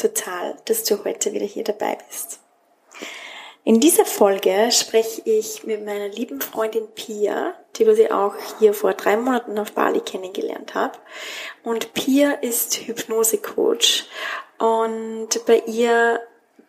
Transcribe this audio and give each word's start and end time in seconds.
total, 0.00 0.56
dass 0.64 0.84
du 0.84 1.04
heute 1.04 1.32
wieder 1.32 1.46
hier 1.46 1.64
dabei 1.64 1.98
bist. 2.08 2.40
In 3.62 3.78
dieser 3.78 4.06
Folge 4.06 4.70
spreche 4.72 5.20
ich 5.26 5.64
mit 5.64 5.84
meiner 5.84 6.08
lieben 6.08 6.40
Freundin 6.40 6.88
Pia, 6.94 7.54
die 7.76 7.84
ich 7.84 8.10
auch 8.10 8.34
hier 8.58 8.72
vor 8.72 8.94
drei 8.94 9.16
Monaten 9.16 9.58
auf 9.58 9.72
Bali 9.72 10.00
kennengelernt 10.00 10.74
habe. 10.74 10.98
Und 11.62 11.92
Pia 11.92 12.32
ist 12.32 12.76
Hypnosecoach 12.86 14.06
und 14.58 15.28
bei 15.46 15.62
ihr 15.66 16.20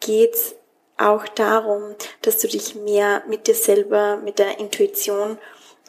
geht's 0.02 0.56
auch 0.98 1.28
darum, 1.30 1.96
dass 2.22 2.40
du 2.40 2.48
dich 2.48 2.76
mehr 2.76 3.24
mit 3.28 3.48
dir 3.48 3.56
selber, 3.56 4.18
mit 4.18 4.40
deiner 4.40 4.60
Intuition 4.60 5.38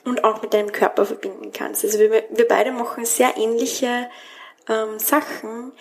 und 0.05 0.24
auch 0.24 0.41
mit 0.41 0.55
deinem 0.55 0.72
Körper 0.72 1.05
verbinden 1.05 1.52
kannst. 1.52 1.84
Also 1.84 1.98
wir, 1.98 2.11
wir 2.30 2.48
beide 2.48 2.72
machen 2.72 3.05
sehr 3.05 3.36
ähnliche 3.36 4.09
ähm, 4.69 4.98
Sachen 4.98 5.72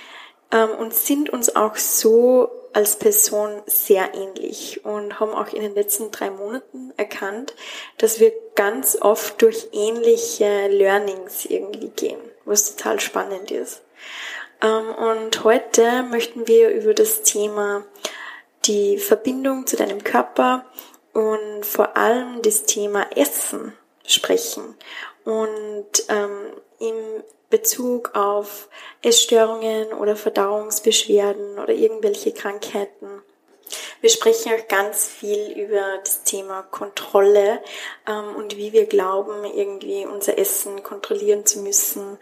und 0.52 0.94
sind 0.94 1.30
uns 1.30 1.56
auch 1.56 1.76
so 1.76 2.50
als 2.74 2.98
Person 2.98 3.62
sehr 3.66 4.14
ähnlich 4.14 4.86
und 4.86 5.20
haben 5.20 5.34
auch 5.34 5.54
in 5.54 5.62
den 5.62 5.76
letzten 5.76 6.12
drei 6.12 6.30
Monaten 6.30 6.94
erkannt, 6.98 7.54
dass 7.98 8.20
wir 8.20 8.32
ganz 8.56 8.98
oft 9.02 9.42
durch 9.42 9.70
ähnliche 9.74 10.68
Learnings 10.68 11.46
irgendwie 11.46 11.90
gehen, 11.90 12.20
was 12.46 12.76
total 12.76 13.00
spannend 13.00 13.52
ist. 13.52 13.82
Ähm, 14.62 14.94
und 14.96 15.44
heute 15.44 16.04
möchten 16.04 16.48
wir 16.48 16.70
über 16.70 16.94
das 16.94 17.24
Thema 17.24 17.84
die 18.66 18.98
Verbindung 18.98 19.66
zu 19.68 19.76
deinem 19.76 20.04
Körper 20.04 20.66
und 21.14 21.66
vor 21.66 21.98
allem 21.98 22.42
das 22.42 22.64
Thema 22.64 23.06
Essen 23.16 23.74
sprechen. 24.06 24.76
Und 25.26 26.06
ähm, 26.10 26.54
im 26.80 27.24
Bezug 27.52 28.16
auf 28.16 28.68
Essstörungen 29.04 29.94
oder 29.94 30.16
Verdauungsbeschwerden 30.16 31.60
oder 31.60 31.74
irgendwelche 31.74 32.34
Krankheiten. 32.34 33.22
Wir 34.02 34.10
sprechen 34.10 34.52
auch 34.54 34.68
ganz 34.68 35.08
viel 35.08 35.52
über 35.52 36.00
das 36.04 36.24
Thema 36.24 36.64
Kontrolle 36.64 37.62
ähm, 38.08 38.36
und 38.36 38.58
wie 38.58 38.74
wir 38.74 38.88
glauben, 38.88 39.46
irgendwie 39.46 40.06
unser 40.06 40.38
Essen 40.38 40.82
kontrollieren 40.82 41.46
zu 41.46 41.60
müssen 41.60 42.18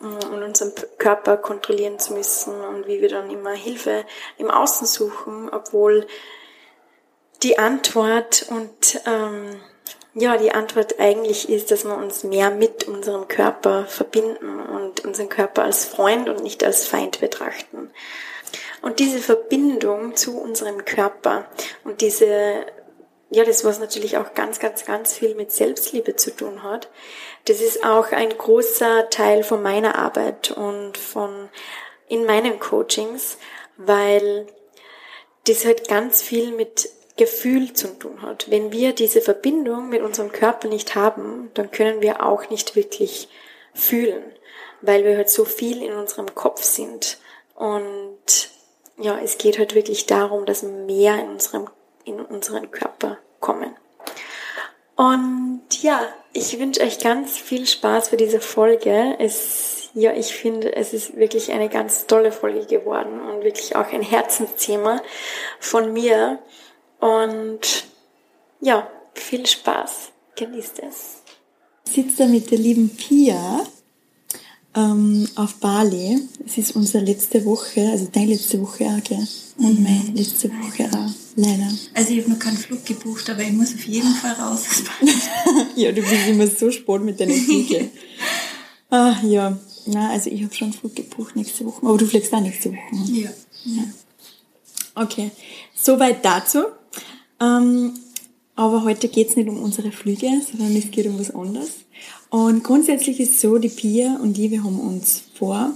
ähm, 0.00 0.18
und 0.32 0.42
unseren 0.42 0.72
Körper 0.96 1.36
kontrollieren 1.36 1.98
zu 1.98 2.14
müssen 2.14 2.58
und 2.60 2.86
wie 2.86 3.02
wir 3.02 3.10
dann 3.10 3.30
immer 3.30 3.52
Hilfe 3.52 4.06
im 4.38 4.50
Außen 4.50 4.86
suchen, 4.86 5.50
obwohl 5.50 6.06
die 7.42 7.58
Antwort 7.58 8.46
und 8.48 9.00
ähm, 9.06 9.60
ja, 10.20 10.36
die 10.36 10.52
Antwort 10.52 10.98
eigentlich 10.98 11.48
ist, 11.48 11.70
dass 11.70 11.84
wir 11.84 11.96
uns 11.96 12.24
mehr 12.24 12.50
mit 12.50 12.88
unserem 12.88 13.28
Körper 13.28 13.86
verbinden 13.86 14.60
und 14.60 15.04
unseren 15.04 15.28
Körper 15.28 15.62
als 15.62 15.84
Freund 15.84 16.28
und 16.28 16.42
nicht 16.42 16.64
als 16.64 16.86
Feind 16.86 17.20
betrachten. 17.20 17.90
Und 18.82 18.98
diese 18.98 19.20
Verbindung 19.20 20.16
zu 20.16 20.40
unserem 20.40 20.84
Körper 20.84 21.46
und 21.84 22.00
diese, 22.00 22.66
ja, 23.30 23.44
das 23.44 23.64
was 23.64 23.78
natürlich 23.78 24.16
auch 24.16 24.34
ganz, 24.34 24.58
ganz, 24.58 24.84
ganz 24.84 25.12
viel 25.12 25.36
mit 25.36 25.52
Selbstliebe 25.52 26.16
zu 26.16 26.34
tun 26.34 26.64
hat, 26.64 26.88
das 27.44 27.60
ist 27.60 27.84
auch 27.84 28.10
ein 28.10 28.30
großer 28.30 29.10
Teil 29.10 29.44
von 29.44 29.62
meiner 29.62 29.96
Arbeit 29.96 30.50
und 30.50 30.98
von 30.98 31.48
in 32.08 32.24
meinen 32.24 32.58
Coachings, 32.58 33.38
weil 33.76 34.46
das 35.46 35.64
halt 35.64 35.88
ganz 35.88 36.22
viel 36.22 36.52
mit 36.52 36.88
Gefühl 37.18 37.74
zu 37.74 37.98
tun 37.98 38.22
hat. 38.22 38.50
Wenn 38.50 38.72
wir 38.72 38.94
diese 38.94 39.20
Verbindung 39.20 39.90
mit 39.90 40.00
unserem 40.00 40.32
Körper 40.32 40.68
nicht 40.68 40.94
haben, 40.94 41.50
dann 41.52 41.70
können 41.70 42.00
wir 42.00 42.24
auch 42.24 42.48
nicht 42.48 42.74
wirklich 42.76 43.28
fühlen, 43.74 44.22
weil 44.80 45.04
wir 45.04 45.16
halt 45.16 45.28
so 45.28 45.44
viel 45.44 45.82
in 45.82 45.92
unserem 45.92 46.34
Kopf 46.34 46.62
sind. 46.62 47.18
Und 47.54 48.50
ja, 48.96 49.18
es 49.22 49.36
geht 49.36 49.58
halt 49.58 49.74
wirklich 49.74 50.06
darum, 50.06 50.46
dass 50.46 50.62
mehr 50.62 51.18
in 51.20 51.28
unserem, 51.28 51.68
in 52.04 52.20
unseren 52.20 52.70
Körper 52.70 53.18
kommen. 53.40 53.76
Und 54.96 55.62
ja, 55.80 56.00
ich 56.32 56.58
wünsche 56.58 56.80
euch 56.82 56.98
ganz 56.98 57.38
viel 57.38 57.66
Spaß 57.66 58.08
für 58.08 58.16
diese 58.16 58.40
Folge. 58.40 59.16
Es, 59.20 59.90
ja, 59.94 60.12
ich 60.12 60.34
finde, 60.34 60.74
es 60.74 60.92
ist 60.92 61.16
wirklich 61.16 61.52
eine 61.52 61.68
ganz 61.68 62.06
tolle 62.06 62.32
Folge 62.32 62.66
geworden 62.66 63.20
und 63.20 63.44
wirklich 63.44 63.76
auch 63.76 63.92
ein 63.92 64.02
Herzensthema 64.02 65.00
von 65.60 65.92
mir. 65.92 66.40
Und 67.00 67.84
ja, 68.60 68.88
viel 69.14 69.46
Spaß. 69.46 70.10
Genießt 70.36 70.80
es. 70.80 71.22
Ich 71.86 71.94
sitze 71.94 72.18
da 72.18 72.26
mit 72.26 72.50
der 72.50 72.58
lieben 72.58 72.90
Pia 72.90 73.64
ähm, 74.74 75.28
auf 75.34 75.54
Bali. 75.54 76.20
Es 76.46 76.58
ist 76.58 76.76
unsere 76.76 77.04
letzte 77.04 77.44
Woche, 77.44 77.88
also 77.90 78.08
deine 78.12 78.32
letzte 78.32 78.60
Woche 78.60 78.84
auch, 78.84 79.02
gell? 79.02 79.26
Und 79.58 79.80
mhm. 79.80 79.82
meine 79.82 80.10
letzte 80.14 80.48
Woche 80.50 80.88
auch, 80.92 81.10
leider. 81.36 81.68
Also 81.94 82.10
ich 82.12 82.20
habe 82.20 82.30
noch 82.30 82.38
keinen 82.38 82.56
Flug 82.56 82.84
gebucht, 82.84 83.28
aber 83.30 83.42
ich 83.42 83.52
muss 83.52 83.74
auf 83.74 83.84
jeden 83.84 84.14
Fall 84.14 84.32
raus. 84.34 84.62
ja, 85.76 85.90
du 85.90 86.02
bist 86.02 86.28
immer 86.28 86.46
so 86.46 86.70
spät 86.70 87.02
mit 87.02 87.18
deinen 87.18 87.34
Flügen. 87.34 87.90
ah, 88.90 89.16
ja. 89.24 89.58
Na, 89.86 90.10
also 90.10 90.30
ich 90.30 90.42
habe 90.42 90.54
schon 90.54 90.66
einen 90.66 90.74
Flug 90.74 90.94
gebucht 90.94 91.34
nächste 91.34 91.64
Woche. 91.64 91.84
Aber 91.86 91.96
du 91.96 92.06
fliegst 92.06 92.32
auch 92.32 92.40
nächste 92.40 92.70
Woche. 92.70 93.12
Ja. 93.12 93.30
ja. 93.64 93.82
Okay. 94.94 95.30
Soweit 95.74 96.24
dazu. 96.24 96.64
Ähm, 97.40 97.94
aber 98.56 98.82
heute 98.82 99.08
geht's 99.08 99.36
nicht 99.36 99.48
um 99.48 99.62
unsere 99.62 99.92
Flüge, 99.92 100.28
sondern 100.50 100.74
es 100.76 100.90
geht 100.90 101.06
um 101.06 101.18
was 101.18 101.34
anderes. 101.34 101.70
Und 102.30 102.64
grundsätzlich 102.64 103.20
ist 103.20 103.34
es 103.34 103.40
so, 103.40 103.58
die 103.58 103.68
Pia 103.68 104.16
und 104.16 104.36
ich, 104.36 104.50
wir 104.50 104.64
haben 104.64 104.80
uns 104.80 105.22
vor 105.34 105.72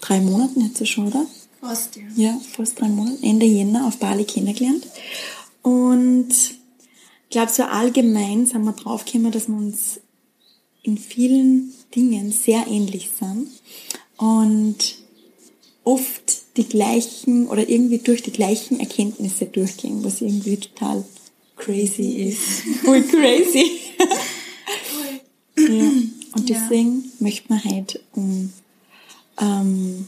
drei 0.00 0.20
Monaten 0.20 0.60
jetzt 0.60 0.86
schon, 0.88 1.08
oder? 1.08 1.26
Fast, 1.60 1.96
ja. 1.96 2.02
Ja, 2.16 2.40
fast 2.52 2.80
drei 2.80 2.88
Monate, 2.88 3.22
Ende 3.22 3.46
Jänner 3.46 3.86
auf 3.86 3.98
Bali 3.98 4.24
kennengelernt. 4.24 4.86
Und 5.62 6.28
ich 6.30 7.30
glaube, 7.30 7.50
so 7.50 7.64
allgemein 7.64 8.46
sind 8.46 8.64
wir 8.64 8.72
draufgekommen, 8.72 9.32
dass 9.32 9.48
wir 9.48 9.56
uns 9.56 10.00
in 10.82 10.98
vielen 10.98 11.72
Dingen 11.94 12.32
sehr 12.32 12.66
ähnlich 12.66 13.10
sind. 13.18 13.48
Und 14.16 14.96
oft 15.84 16.27
die 16.58 16.68
gleichen 16.68 17.46
oder 17.48 17.68
irgendwie 17.68 17.98
durch 17.98 18.22
die 18.22 18.32
gleichen 18.32 18.80
Erkenntnisse 18.80 19.46
durchgehen, 19.46 20.04
was 20.04 20.20
irgendwie 20.20 20.56
total 20.56 21.04
crazy 21.56 22.28
ist. 22.28 22.40
Voll 22.84 23.02
crazy. 23.02 23.64
ja. 25.56 25.66
Und 26.34 26.48
deswegen 26.48 27.04
ja. 27.04 27.10
möchte 27.20 27.48
man 27.48 27.64
halt 27.64 28.00
um, 28.12 28.52
ähm, 29.40 30.06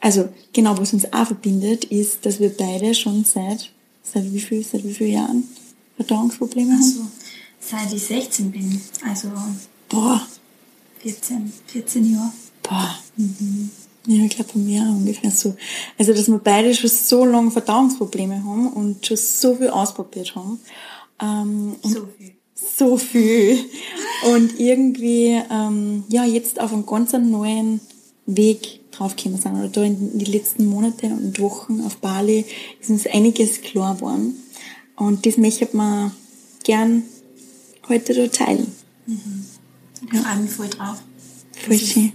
also 0.00 0.28
genau, 0.52 0.76
was 0.78 0.92
uns 0.92 1.12
auch 1.12 1.26
verbindet, 1.26 1.84
ist, 1.84 2.24
dass 2.24 2.40
wir 2.40 2.48
beide 2.48 2.94
schon 2.94 3.24
seit, 3.24 3.70
seit 4.02 4.32
wie 4.32 4.40
viel, 4.40 4.64
seit 4.64 4.82
wie 4.82 4.94
vielen 4.94 5.12
Jahren 5.12 5.48
Verdauungsprobleme 5.96 6.74
also, 6.74 7.00
haben? 7.00 7.12
Seit 7.60 7.92
ich 7.92 8.02
16 8.02 8.50
bin, 8.50 8.80
also 9.06 9.30
Boah. 9.88 10.26
14, 11.00 11.52
14 11.66 12.12
Jahre. 12.14 12.32
Boah. 12.62 12.98
Mhm. 13.16 13.70
Ja, 14.06 14.24
ich 14.24 14.30
glaube 14.34 14.50
von 14.50 14.64
mir 14.64 14.82
ungefähr 14.82 15.30
so. 15.30 15.54
Also, 15.98 16.12
dass 16.12 16.28
wir 16.28 16.38
beide 16.38 16.74
schon 16.74 16.90
so 16.90 17.24
lange 17.24 17.50
Verdauungsprobleme 17.50 18.42
haben 18.44 18.72
und 18.72 19.06
schon 19.06 19.16
so 19.16 19.54
viel 19.54 19.68
ausprobiert 19.70 20.34
haben. 20.34 20.58
Ähm, 21.20 21.76
so 21.82 22.08
viel. 22.18 22.32
So 22.76 22.96
viel. 22.96 23.58
Und 24.32 24.58
irgendwie, 24.58 25.40
ähm, 25.50 26.04
ja, 26.08 26.24
jetzt 26.24 26.60
auf 26.60 26.72
einem 26.72 26.86
ganz 26.86 27.12
neuen 27.12 27.80
Weg 28.26 28.80
draufgekommen 28.90 29.40
sind. 29.40 29.56
Oder 29.56 29.68
da 29.68 29.82
in 29.82 30.18
die 30.18 30.30
letzten 30.30 30.66
Monate 30.66 31.06
und 31.06 31.38
Wochen 31.40 31.82
auf 31.82 31.96
Bali 31.98 32.44
ist 32.80 32.90
uns 32.90 33.06
einiges 33.06 33.60
klar 33.60 33.96
geworden. 33.96 34.36
Und 34.96 35.26
das 35.26 35.36
möchte 35.36 35.68
man 35.72 36.12
gern 36.64 37.04
heute 37.88 38.14
da 38.14 38.26
teilen. 38.26 38.72
Mhm. 39.06 39.46
Ich 40.06 40.14
ja. 40.14 40.22
freue 40.22 40.42
mich 40.42 40.50
voll 40.50 40.68
drauf. 40.68 41.02
Voll 41.64 41.78
schön 41.78 42.12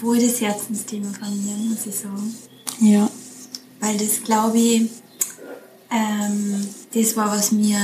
voll 0.00 0.18
das 0.18 0.40
Herzensthema 0.40 1.08
von 1.12 1.44
mir, 1.44 1.54
muss 1.56 1.86
ich 1.86 1.94
sagen. 1.94 2.34
Ja. 2.80 3.10
Weil 3.80 3.96
das, 3.96 4.22
glaube 4.22 4.58
ich, 4.58 4.90
ähm, 5.90 6.66
das 6.92 7.16
war, 7.16 7.30
was 7.30 7.52
mir 7.52 7.78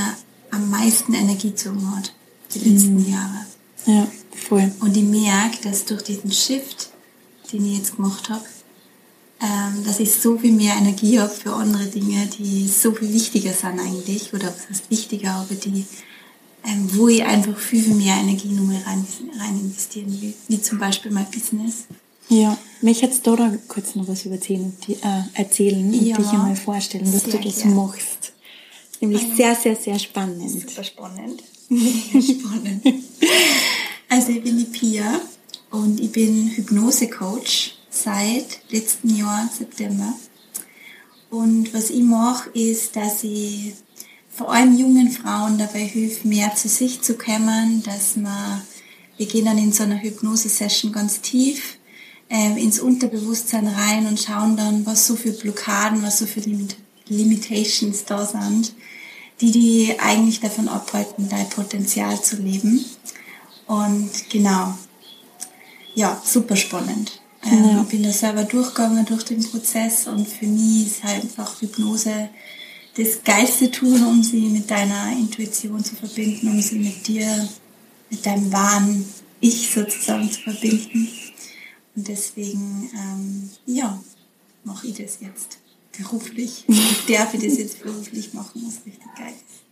am 0.51 0.69
meisten 0.69 1.13
Energie 1.13 1.49
gezogen 1.49 1.95
hat, 1.95 2.13
die 2.53 2.59
letzten 2.59 2.95
mhm. 2.95 3.11
Jahre. 3.11 3.45
Ja, 3.85 4.07
voll. 4.31 4.71
Und 4.79 4.95
ich 4.95 5.03
merke, 5.03 5.63
dass 5.63 5.85
durch 5.85 6.03
diesen 6.03 6.31
Shift, 6.31 6.89
den 7.51 7.65
ich 7.65 7.77
jetzt 7.77 7.95
gemacht 7.95 8.29
habe, 8.29 8.45
ähm, 9.41 9.83
dass 9.83 9.99
ich 9.99 10.13
so 10.13 10.37
viel 10.37 10.53
mehr 10.53 10.75
Energie 10.75 11.19
habe 11.19 11.33
für 11.33 11.53
andere 11.53 11.85
Dinge, 11.85 12.27
die 12.27 12.67
so 12.67 12.93
viel 12.93 13.11
wichtiger 13.11 13.51
sind 13.51 13.79
eigentlich, 13.79 14.33
oder 14.33 14.47
was 14.47 14.69
heißt 14.69 14.89
wichtiger, 14.89 15.31
aber 15.31 15.55
die, 15.55 15.85
ähm, 16.65 16.89
wo 16.93 17.09
ich 17.09 17.23
einfach 17.23 17.57
viel, 17.57 17.83
viel 17.83 17.95
mehr 17.95 18.15
Energie 18.15 18.49
nur 18.49 18.69
rein, 18.85 19.05
rein 19.37 19.59
investieren 19.59 20.21
will, 20.21 20.33
wie 20.47 20.61
zum 20.61 20.79
Beispiel 20.79 21.11
mein 21.11 21.29
Business. 21.29 21.85
Ja, 22.29 22.57
mich 22.81 23.01
jetzt 23.01 23.25
da, 23.27 23.53
kurz 23.67 23.95
noch 23.95 24.07
was 24.07 24.25
über 24.25 24.35
erzählen, 24.35 24.75
die, 24.87 24.93
äh, 24.93 25.23
erzählen 25.33 25.85
und 25.85 25.93
Ja, 25.93 26.17
dich 26.17 26.27
einmal 26.27 26.55
vorstellen, 26.55 27.11
dass 27.11 27.23
du 27.23 27.37
das 27.37 27.61
gern. 27.61 27.75
machst. 27.75 28.33
Nämlich 29.01 29.21
sehr, 29.35 29.55
sehr, 29.55 29.75
sehr 29.75 29.99
spannend. 29.99 30.49
Super 30.49 30.83
spannend. 30.83 31.43
Spannend. 31.69 32.85
Also 34.09 34.31
ich 34.31 34.43
bin 34.43 34.57
die 34.57 34.65
Pia 34.65 35.19
und 35.71 35.99
ich 35.99 36.11
bin 36.11 36.49
Hypnose-Coach 36.49 37.75
seit 37.89 38.59
letzten 38.69 39.15
Jahr, 39.15 39.49
September. 39.57 40.13
Und 41.29 41.73
was 41.73 41.89
ich 41.89 42.03
mache, 42.03 42.49
ist, 42.51 42.95
dass 42.95 43.23
ich 43.23 43.73
vor 44.29 44.51
allem 44.51 44.77
jungen 44.77 45.11
Frauen 45.11 45.57
dabei 45.57 45.85
hilft, 45.85 46.25
mehr 46.25 46.53
zu 46.55 46.67
sich 46.69 47.01
zu 47.01 47.15
kommen, 47.15 47.81
dass 47.83 48.15
man, 48.15 48.61
wir 49.17 49.25
gehen 49.25 49.45
dann 49.45 49.57
in 49.57 49.73
so 49.73 49.83
einer 49.83 50.01
Hypnose-Session 50.01 50.91
ganz 50.91 51.21
tief 51.21 51.77
ähm, 52.33 52.57
ins 52.57 52.79
Unterbewusstsein 52.79 53.67
rein 53.67 54.07
und 54.07 54.19
schauen 54.19 54.57
dann, 54.57 54.85
was 54.87 55.05
so 55.05 55.15
für 55.15 55.31
Blockaden, 55.31 56.01
was 56.01 56.17
so 56.17 56.25
für 56.25 56.39
Limit 56.39 56.75
Limitations 57.07 58.05
da 58.05 58.25
sind, 58.25 58.73
die 59.39 59.51
die 59.51 59.95
eigentlich 59.99 60.39
davon 60.39 60.67
abhalten, 60.67 61.29
dein 61.29 61.47
Potenzial 61.49 62.19
zu 62.21 62.37
leben. 62.37 62.83
Und 63.67 64.09
genau, 64.29 64.73
ja, 65.93 66.19
super 66.25 66.55
spannend. 66.55 67.21
Ähm, 67.43 67.63
Ja. 67.63 67.81
Ich 67.81 67.89
bin 67.89 68.03
da 68.03 68.11
selber 68.11 68.45
durchgegangen 68.45 69.05
durch 69.05 69.23
den 69.23 69.43
Prozess 69.43 70.07
und 70.07 70.27
für 70.27 70.47
mich 70.47 70.87
ist 70.87 71.03
halt 71.03 71.21
einfach 71.23 71.61
Hypnose 71.61 72.29
das 72.97 73.23
geilste 73.23 73.69
Tool, 73.69 74.01
um 74.01 74.23
sie 74.23 74.47
mit 74.47 74.71
deiner 74.71 75.11
Intuition 75.11 75.83
zu 75.83 75.95
verbinden, 75.95 76.47
um 76.47 76.61
sie 76.61 76.79
mit 76.79 77.05
dir, 77.05 77.49
mit 78.09 78.25
deinem 78.25 78.51
wahren 78.51 79.05
Ich 79.39 79.69
sozusagen 79.71 80.31
zu 80.31 80.39
verbinden. 80.41 81.09
Und 81.95 82.07
deswegen, 82.07 82.89
ähm, 82.93 83.49
ja, 83.65 84.01
mache 84.63 84.87
ich 84.87 84.93
das 84.95 85.19
jetzt 85.21 85.59
beruflich. 85.97 86.65
Ich 86.67 87.15
darf 87.15 87.33
ich 87.33 87.43
das 87.43 87.57
jetzt 87.57 87.83
beruflich 87.83 88.33
machen, 88.33 88.63
was 88.65 88.85
richtig 88.85 89.15
geil 89.15 89.33
ist. 89.33 89.63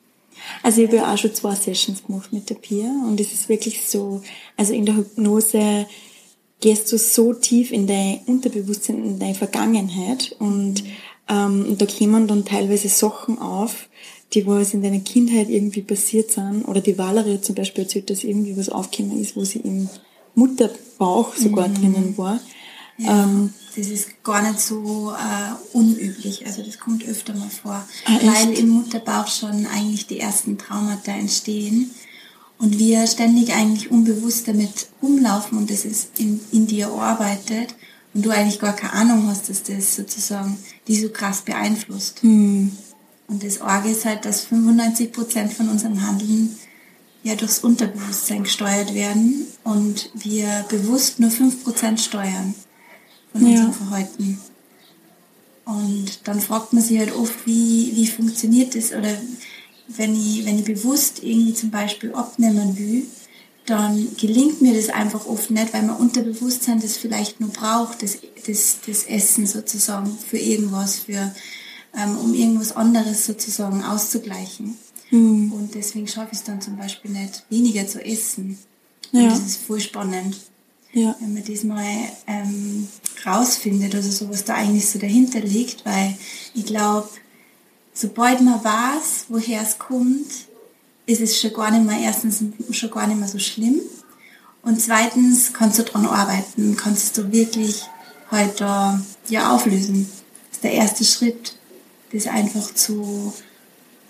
Also 0.63 0.81
ich 0.81 0.87
habe 0.87 0.97
ja 0.97 1.13
auch 1.13 1.17
schon 1.17 1.33
zwei 1.33 1.55
Sessions 1.55 2.03
gemacht 2.03 2.33
mit 2.33 2.49
der 2.49 2.55
Pia 2.55 2.89
und 3.07 3.19
es 3.19 3.31
ist 3.31 3.49
wirklich 3.49 3.87
so, 3.87 4.21
also 4.57 4.73
in 4.73 4.85
der 4.85 4.97
Hypnose 4.97 5.87
gehst 6.59 6.91
du 6.91 6.97
so 6.97 7.33
tief 7.33 7.71
in 7.71 7.87
dein 7.87 8.19
Unterbewusstsein, 8.25 9.03
in 9.03 9.19
deine 9.19 9.35
Vergangenheit 9.35 10.35
und 10.39 10.83
ähm, 11.29 11.77
da 11.77 11.85
kommen 11.85 12.27
dann 12.27 12.45
teilweise 12.45 12.89
Sachen 12.89 13.39
auf, 13.39 13.87
die 14.33 14.45
was 14.47 14.73
in 14.73 14.81
deiner 14.81 14.99
Kindheit 14.99 15.49
irgendwie 15.49 15.81
passiert 15.81 16.31
sind 16.31 16.63
oder 16.65 16.81
die 16.81 16.97
Valerie 16.97 17.41
zum 17.41 17.55
Beispiel 17.55 17.83
erzählt, 17.83 18.09
dass 18.09 18.23
irgendwie 18.23 18.57
was 18.57 18.69
aufgekommen 18.69 19.21
ist, 19.21 19.35
wo 19.35 19.43
sie 19.43 19.59
im 19.59 19.89
Mutterbauch 20.35 21.35
sogar 21.35 21.69
drinnen 21.69 22.17
war. 22.17 22.39
Ja, 22.97 23.23
Ähm, 23.23 23.53
das 23.75 23.87
ist 23.87 24.23
gar 24.23 24.41
nicht 24.41 24.59
so 24.59 25.11
äh, 25.13 25.75
unüblich. 25.77 26.45
Also 26.45 26.61
das 26.61 26.77
kommt 26.77 27.05
öfter 27.07 27.33
mal 27.33 27.49
vor, 27.49 27.85
Ah, 28.05 28.19
weil 28.23 28.53
im 28.57 28.69
Mutterbauch 28.69 29.27
schon 29.27 29.65
eigentlich 29.67 30.07
die 30.07 30.19
ersten 30.19 30.57
Traumata 30.57 31.11
entstehen 31.11 31.91
und 32.59 32.77
wir 32.77 33.07
ständig 33.07 33.53
eigentlich 33.53 33.89
unbewusst 33.89 34.47
damit 34.47 34.87
rumlaufen 35.01 35.57
und 35.57 35.69
das 35.71 35.85
ist 35.85 36.19
in, 36.19 36.39
in 36.51 36.67
dir 36.67 36.89
arbeitet 36.89 37.73
und 38.13 38.25
du 38.25 38.29
eigentlich 38.29 38.59
gar 38.59 38.73
keine 38.75 38.93
Ahnung 38.93 39.27
hast, 39.27 39.49
dass 39.49 39.63
das 39.63 39.95
sozusagen 39.95 40.57
die 40.87 40.99
so 40.99 41.09
krass 41.09 41.41
beeinflusst. 41.41 42.21
hm, 42.21 42.71
Und 43.29 43.43
das 43.43 43.61
Orge 43.61 43.89
ist 43.89 44.03
halt, 44.05 44.25
dass 44.25 44.45
95% 44.47 45.47
von 45.49 45.69
unserem 45.69 46.05
Handeln 46.05 46.55
ja 47.23 47.35
durchs 47.35 47.59
Unterbewusstsein 47.59 48.43
gesteuert 48.43 48.93
werden 48.93 49.45
und 49.63 50.09
wir 50.13 50.65
bewusst 50.69 51.19
nur 51.19 51.29
5% 51.29 51.97
steuern 51.99 52.55
von 53.31 53.41
Ja. 53.45 53.49
unserem 53.51 53.73
Verhalten. 53.73 54.41
Und 55.65 56.27
dann 56.27 56.41
fragt 56.41 56.73
man 56.73 56.83
sich 56.83 56.97
halt 56.99 57.15
oft, 57.15 57.45
wie, 57.45 57.91
wie 57.95 58.07
funktioniert 58.07 58.75
das 58.75 58.91
oder 58.91 59.15
wenn 59.87 60.15
ich, 60.15 60.45
wenn 60.45 60.59
ich 60.59 60.65
bewusst 60.65 61.21
irgendwie 61.23 61.53
zum 61.53 61.69
Beispiel 61.69 62.13
abnehmen 62.13 62.77
will, 62.77 63.05
dann 63.65 64.07
gelingt 64.17 64.61
mir 64.61 64.73
das 64.73 64.89
einfach 64.89 65.27
oft 65.27 65.51
nicht, 65.51 65.73
weil 65.73 65.83
mein 65.83 65.95
Unterbewusstsein 65.95 66.81
das 66.81 66.97
vielleicht 66.97 67.39
nur 67.39 67.49
braucht, 67.51 68.01
das, 68.01 68.17
das, 68.47 68.77
das 68.85 69.03
Essen 69.03 69.45
sozusagen 69.45 70.17
für 70.17 70.37
irgendwas, 70.37 70.99
für, 70.99 71.33
ähm, 71.95 72.17
um 72.17 72.33
irgendwas 72.33 72.75
anderes 72.75 73.25
sozusagen 73.25 73.83
auszugleichen. 73.83 74.77
Hm, 75.11 75.51
Und 75.51 75.75
deswegen 75.75 76.07
schaffe 76.07 76.29
ich 76.31 76.39
es 76.39 76.43
dann 76.43 76.61
zum 76.61 76.77
Beispiel 76.77 77.11
nicht, 77.11 77.43
weniger 77.49 77.85
zu 77.85 78.03
essen. 78.03 78.57
Ja. 79.11 79.23
Und 79.23 79.31
das 79.31 79.39
ist 79.39 79.61
voll 79.61 79.79
spannend, 79.79 80.37
ja, 80.93 81.15
wenn 81.19 81.33
man 81.33 81.43
das 81.45 81.63
mal 81.63 81.85
ähm, 82.27 82.87
rausfindet, 83.25 83.95
also 83.95 84.09
so 84.09 84.29
was 84.29 84.43
da 84.43 84.55
eigentlich 84.55 84.89
so 84.89 84.99
dahinter 84.99 85.39
liegt, 85.39 85.85
weil 85.85 86.17
ich 86.53 86.65
glaube, 86.65 87.09
sobald 87.93 88.41
man 88.41 88.63
weiß, 88.63 89.25
woher 89.29 89.61
es 89.61 89.77
kommt, 89.77 90.27
ist 91.05 91.21
es 91.21 91.39
schon 91.39 91.53
gar 91.53 91.71
nicht 91.71 91.85
mehr, 91.85 91.99
erstens 91.99 92.43
schon 92.71 92.91
gar 92.91 93.07
nicht 93.07 93.19
mehr 93.19 93.27
so 93.27 93.39
schlimm 93.39 93.79
und 94.63 94.81
zweitens 94.81 95.53
kannst 95.53 95.79
du 95.79 95.83
dran 95.83 96.05
arbeiten, 96.05 96.75
kannst 96.75 97.17
du 97.17 97.31
wirklich 97.31 97.83
halt 98.29 98.59
da 98.61 99.01
ja 99.29 99.53
auflösen. 99.53 100.09
Das 100.49 100.57
ist 100.57 100.63
der 100.63 100.73
erste 100.73 101.03
Schritt, 101.03 101.55
das 102.11 102.27
einfach 102.27 102.73
zu 102.73 103.33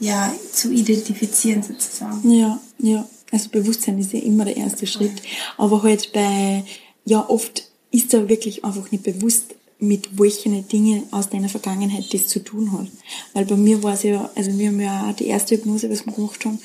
ja 0.01 0.33
zu 0.51 0.71
identifizieren 0.71 1.63
sozusagen. 1.63 2.29
Ja, 2.29 2.59
ja. 2.79 3.07
Also 3.31 3.49
Bewusstsein 3.49 3.97
ist 3.99 4.11
ja 4.11 4.19
immer 4.19 4.43
der 4.43 4.57
erste 4.57 4.85
Schritt. 4.85 5.21
Aber 5.57 5.83
halt 5.83 6.11
bei, 6.11 6.65
ja, 7.05 7.29
oft 7.29 7.69
ist 7.91 8.13
da 8.13 8.27
wirklich 8.27 8.65
einfach 8.65 8.91
nicht 8.91 9.03
bewusst, 9.03 9.55
mit 9.79 10.19
welchen 10.19 10.67
Dingen 10.67 11.03
aus 11.11 11.29
deiner 11.29 11.49
Vergangenheit 11.49 12.13
das 12.13 12.27
zu 12.27 12.43
tun 12.43 12.71
hat. 12.73 12.87
Weil 13.33 13.45
bei 13.45 13.55
mir 13.55 13.81
war 13.83 13.93
es 13.93 14.03
ja, 14.03 14.29
also 14.35 14.57
wir 14.57 14.67
haben 14.67 14.81
ja 14.81 15.09
auch 15.09 15.15
die 15.15 15.27
erste 15.27 15.55
Hypnose, 15.55 15.89
was 15.89 16.05
wir 16.05 16.13
gemacht 16.13 16.43
haben, 16.45 16.59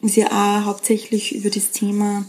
ist 0.00 0.16
ja 0.16 0.26
auch 0.26 0.64
hauptsächlich 0.66 1.34
über 1.34 1.50
das 1.50 1.70
Thema 1.70 2.24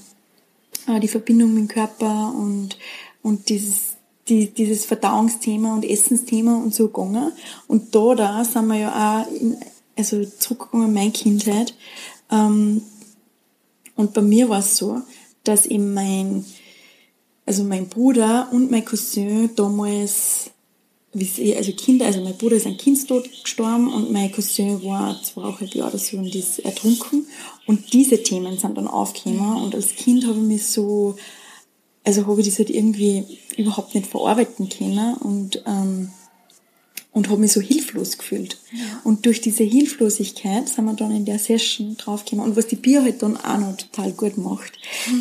äh, 0.87 0.99
die 0.99 1.07
Verbindung 1.07 1.53
mit 1.53 1.63
dem 1.63 1.67
Körper 1.67 2.33
und, 2.35 2.77
und 3.21 3.49
dieses, 3.49 3.95
die, 4.27 4.47
dieses 4.47 4.85
Verdauungsthema 4.85 5.73
und 5.75 5.85
Essensthema 5.85 6.55
und 6.57 6.73
so 6.73 6.87
gegangen. 6.87 7.31
Und 7.67 7.95
da, 7.95 8.15
da 8.15 8.43
sind 8.43 8.67
wir 8.67 8.77
ja 8.77 8.91
auch, 9.21 9.31
in, 9.31 9.57
also 9.95 10.25
zurückgegangen 10.25 10.87
in 10.87 10.93
meine 10.93 11.11
Kindheit. 11.11 11.75
Ähm, 12.31 12.81
und 13.95 14.13
bei 14.13 14.21
mir 14.21 14.49
war 14.49 14.59
es 14.59 14.77
so, 14.77 15.01
dass 15.43 15.65
eben 15.65 15.93
mein, 15.93 16.45
also 17.45 17.63
mein 17.63 17.87
Bruder 17.87 18.47
und 18.51 18.71
mein 18.71 18.85
Cousin 18.85 19.49
damals, 19.55 20.51
sie, 21.13 21.55
also 21.55 21.71
Kinder, 21.73 22.05
also 22.05 22.23
mein 22.23 22.37
Bruder 22.37 22.55
ist 22.55 22.65
ein 22.65 22.77
Kindstod 22.77 23.29
gestorben 23.43 23.93
und 23.93 24.11
mein 24.11 24.31
Cousin 24.31 24.83
war 24.83 25.21
zweieinhalb 25.21 25.75
Jahre 25.75 25.89
oder 25.89 25.99
so 25.99 26.17
und 26.17 26.33
ist 26.33 26.59
ertrunken. 26.59 27.27
Und 27.67 27.93
diese 27.93 28.21
Themen 28.23 28.57
sind 28.57 28.77
dann 28.77 28.87
aufgekommen 28.87 29.63
und 29.63 29.75
als 29.75 29.95
Kind 29.95 30.25
habe 30.25 30.37
ich 30.37 30.43
mich 30.43 30.65
so, 30.67 31.15
also 32.03 32.25
habe 32.25 32.41
ich 32.41 32.47
das 32.47 32.57
halt 32.57 32.69
irgendwie 32.69 33.25
überhaupt 33.57 33.93
nicht 33.93 34.07
verarbeiten 34.07 34.69
können 34.69 35.15
und, 35.17 35.63
ähm, 35.67 36.09
und 37.13 37.29
habe 37.29 37.41
mich 37.41 37.53
so 37.53 37.61
hilflos 37.61 38.17
gefühlt. 38.17 38.57
Und 39.03 39.25
durch 39.25 39.39
diese 39.39 39.63
Hilflosigkeit 39.63 40.67
sind 40.67 40.85
wir 40.85 40.93
dann 40.93 41.11
in 41.11 41.25
der 41.25 41.39
Session 41.39 41.95
draufgekommen. 41.95 42.51
Und 42.51 42.57
was 42.57 42.67
die 42.67 42.75
Bier 42.75 43.03
halt 43.03 43.21
dann 43.21 43.37
auch 43.37 43.59
noch 43.59 43.77
total 43.77 44.11
gut 44.11 44.37
macht, 44.37 44.73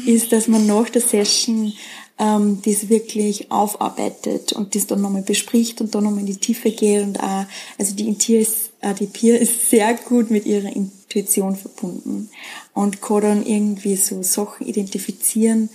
ist, 0.07 0.33
dass 0.33 0.49
man 0.49 0.67
nach 0.67 0.89
der 0.89 1.03
Session 1.03 1.73
ähm, 2.19 2.61
das 2.65 2.89
wirklich 2.89 3.51
aufarbeitet 3.51 4.53
und 4.53 4.75
das 4.75 4.87
dann 4.87 5.03
nochmal 5.03 5.23
bespricht 5.23 5.81
und 5.81 5.95
dann 5.95 6.05
nochmal 6.05 6.21
in 6.21 6.27
die 6.27 6.37
Tiefe 6.37 6.71
geht 6.71 7.03
und 7.03 7.21
auch, 7.21 7.45
also 7.79 7.95
die 7.95 8.09
Intier 8.09 8.41
ist, 8.41 8.71
äh, 8.81 8.95
die 8.95 9.07
Pia 9.07 9.37
ist 9.37 9.71
sehr 9.71 9.95
gut 9.95 10.31
mit 10.31 10.47
ihrer 10.47 10.75
Intuition 10.75 11.57
verbunden 11.57 12.31
und 12.75 13.03
kann 13.03 13.23
dann 13.23 13.47
irgendwie 13.47 13.97
so 13.97 14.23
Sachen 14.23 14.67
identifizieren, 14.67 15.69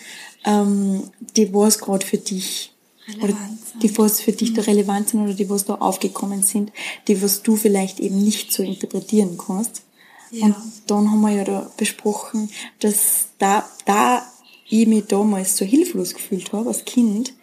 ähm, 0.45 1.03
die 1.35 1.53
was 1.53 1.79
gerade 1.79 2.05
für 2.05 2.17
dich 2.17 2.71
Relevant 3.07 3.59
sind. 3.65 3.83
die 3.83 3.97
was 3.97 4.19
für 4.19 4.31
dich 4.31 4.53
da 4.53 4.61
relevant 4.61 5.09
sind 5.09 5.23
oder 5.23 5.33
die 5.33 5.49
was 5.49 5.65
da 5.65 5.75
aufgekommen 5.75 6.43
sind, 6.43 6.71
die 7.07 7.21
was 7.21 7.41
du 7.41 7.55
vielleicht 7.55 7.99
eben 7.99 8.23
nicht 8.23 8.51
so 8.51 8.63
interpretieren 8.63 9.37
kannst. 9.37 9.83
Ja. 10.31 10.45
Und 10.45 10.55
dann 10.87 11.09
haben 11.09 11.21
wir 11.21 11.31
ja 11.31 11.43
da 11.43 11.71
besprochen, 11.77 12.49
dass 12.79 13.27
da, 13.37 13.65
da 13.85 14.25
ich 14.67 14.87
mich 14.87 15.05
damals 15.05 15.55
so 15.55 15.63
hilflos 15.63 16.13
gefühlt 16.13 16.51
habe 16.51 16.67
als 16.67 16.83
Kind 16.83 17.33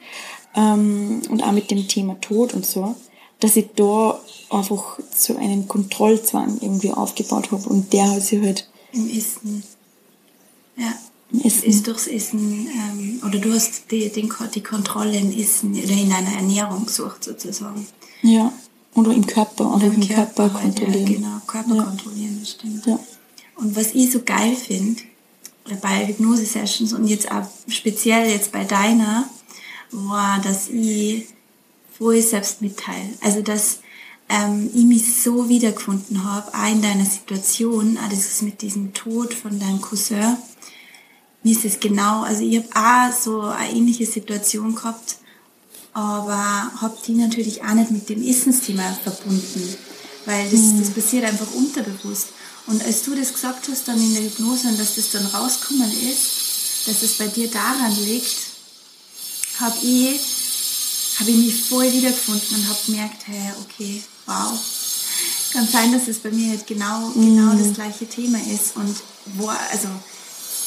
ähm, 0.54 1.23
und 1.30 1.42
auch 1.42 1.52
mit 1.52 1.71
dem 1.71 1.88
Thema 1.88 2.21
Tod 2.21 2.52
und 2.52 2.66
so, 2.66 2.94
dass 3.40 3.56
ich 3.56 3.68
da 3.75 4.21
einfach 4.50 4.99
so 5.14 5.37
einen 5.37 5.66
Kontrollzwang 5.66 6.59
irgendwie 6.61 6.92
aufgebaut 6.92 7.50
habe 7.50 7.68
und 7.68 7.92
der 7.92 8.11
hat 8.11 8.23
sich 8.23 8.42
halt 8.42 8.68
Im 8.92 9.09
Essen. 9.09 9.62
Ja. 10.76 10.92
Essen. 11.42 11.64
ist 11.64 11.86
durchs 11.86 12.06
Essen, 12.06 12.68
ähm, 12.68 13.20
oder 13.26 13.38
du 13.38 13.52
hast 13.52 13.90
die, 13.90 14.08
den, 14.10 14.32
die 14.54 14.62
Kontrolle 14.62 15.18
im 15.18 15.32
Essen 15.36 15.72
oder 15.72 15.92
in 15.92 16.10
deiner 16.10 16.32
Ernährung 16.36 16.86
gesucht 16.86 17.24
sozusagen. 17.24 17.86
Ja, 18.22 18.52
oder 18.94 19.12
im 19.12 19.26
Körper, 19.26 19.74
oder, 19.74 19.86
oder 19.86 19.94
im 19.94 20.08
Körper, 20.08 20.48
Körper 20.48 20.60
kontrollieren. 20.60 21.06
Ja, 21.06 21.16
genau, 21.16 21.40
Körper 21.46 21.74
ja. 21.74 21.82
kontrollieren, 21.82 22.38
das 22.40 22.50
stimmt. 22.50 22.86
Ja. 22.86 22.98
Und 23.56 23.76
was 23.76 23.94
ich 23.94 24.12
so 24.12 24.20
geil 24.24 24.54
finde, 24.54 25.02
bei 25.80 26.06
Hypnose-Sessions 26.06 26.92
und 26.92 27.06
jetzt 27.06 27.30
auch 27.30 27.46
speziell 27.68 28.30
jetzt 28.30 28.52
bei 28.52 28.64
deiner, 28.64 29.28
war, 29.90 30.40
dass 30.40 30.68
ich 30.68 31.26
frohe 31.96 32.20
selbst 32.20 32.60
mitteile. 32.60 33.08
Also, 33.20 33.40
dass 33.42 33.80
ähm, 34.28 34.70
ich 34.74 34.84
mich 34.84 35.22
so 35.22 35.48
wiedergefunden 35.48 36.24
habe, 36.24 36.52
auch 36.54 36.70
in 36.70 36.82
deiner 36.82 37.04
Situation, 37.04 37.98
auch 37.98 38.08
das 38.08 38.26
ist 38.26 38.42
mit 38.42 38.62
diesem 38.62 38.92
Tod 38.92 39.32
von 39.34 39.58
deinem 39.58 39.80
Cousin, 39.80 40.36
mir 41.44 41.52
ist 41.52 41.64
es 41.64 41.78
genau, 41.78 42.22
also 42.22 42.42
ich 42.42 42.56
habe 42.56 43.10
auch 43.12 43.16
so 43.16 43.42
eine 43.42 43.70
ähnliche 43.70 44.06
Situation 44.06 44.74
gehabt, 44.74 45.16
aber 45.92 46.72
habe 46.80 46.96
die 47.06 47.12
natürlich 47.12 47.62
auch 47.62 47.74
nicht 47.74 47.90
mit 47.90 48.08
dem 48.08 48.26
Essensthema 48.26 48.82
verbunden, 49.04 49.76
weil 50.24 50.50
das, 50.50 50.60
mhm. 50.60 50.80
das 50.80 50.90
passiert 50.90 51.24
einfach 51.24 51.52
unterbewusst. 51.52 52.28
Und 52.66 52.82
als 52.82 53.02
du 53.02 53.14
das 53.14 53.32
gesagt 53.32 53.68
hast 53.68 53.86
dann 53.86 54.00
in 54.00 54.14
der 54.14 54.22
Hypnose 54.22 54.68
und 54.68 54.80
dass 54.80 54.94
das 54.94 55.10
dann 55.10 55.26
rausgekommen 55.26 55.92
ist, 56.10 56.88
dass 56.88 57.02
es 57.02 57.18
bei 57.18 57.28
dir 57.28 57.48
daran 57.48 57.94
liegt, 58.04 58.36
habe 59.60 59.76
ich, 59.82 60.20
hab 61.20 61.28
ich 61.28 61.36
mich 61.36 61.64
voll 61.68 61.92
wiedergefunden 61.92 62.56
und 62.56 62.68
habe 62.68 62.78
gemerkt, 62.86 63.26
hey, 63.26 63.52
okay, 63.62 64.02
wow, 64.26 64.58
kann 65.52 65.68
sein, 65.68 65.92
dass 65.92 66.08
es 66.08 66.18
bei 66.18 66.30
mir 66.30 66.50
halt 66.50 66.66
genau, 66.66 67.10
genau 67.14 67.52
mhm. 67.52 67.58
das 67.58 67.74
gleiche 67.74 68.08
Thema 68.08 68.38
ist. 68.38 68.76
Und 68.76 68.96
wo, 69.36 69.48
also 69.48 69.88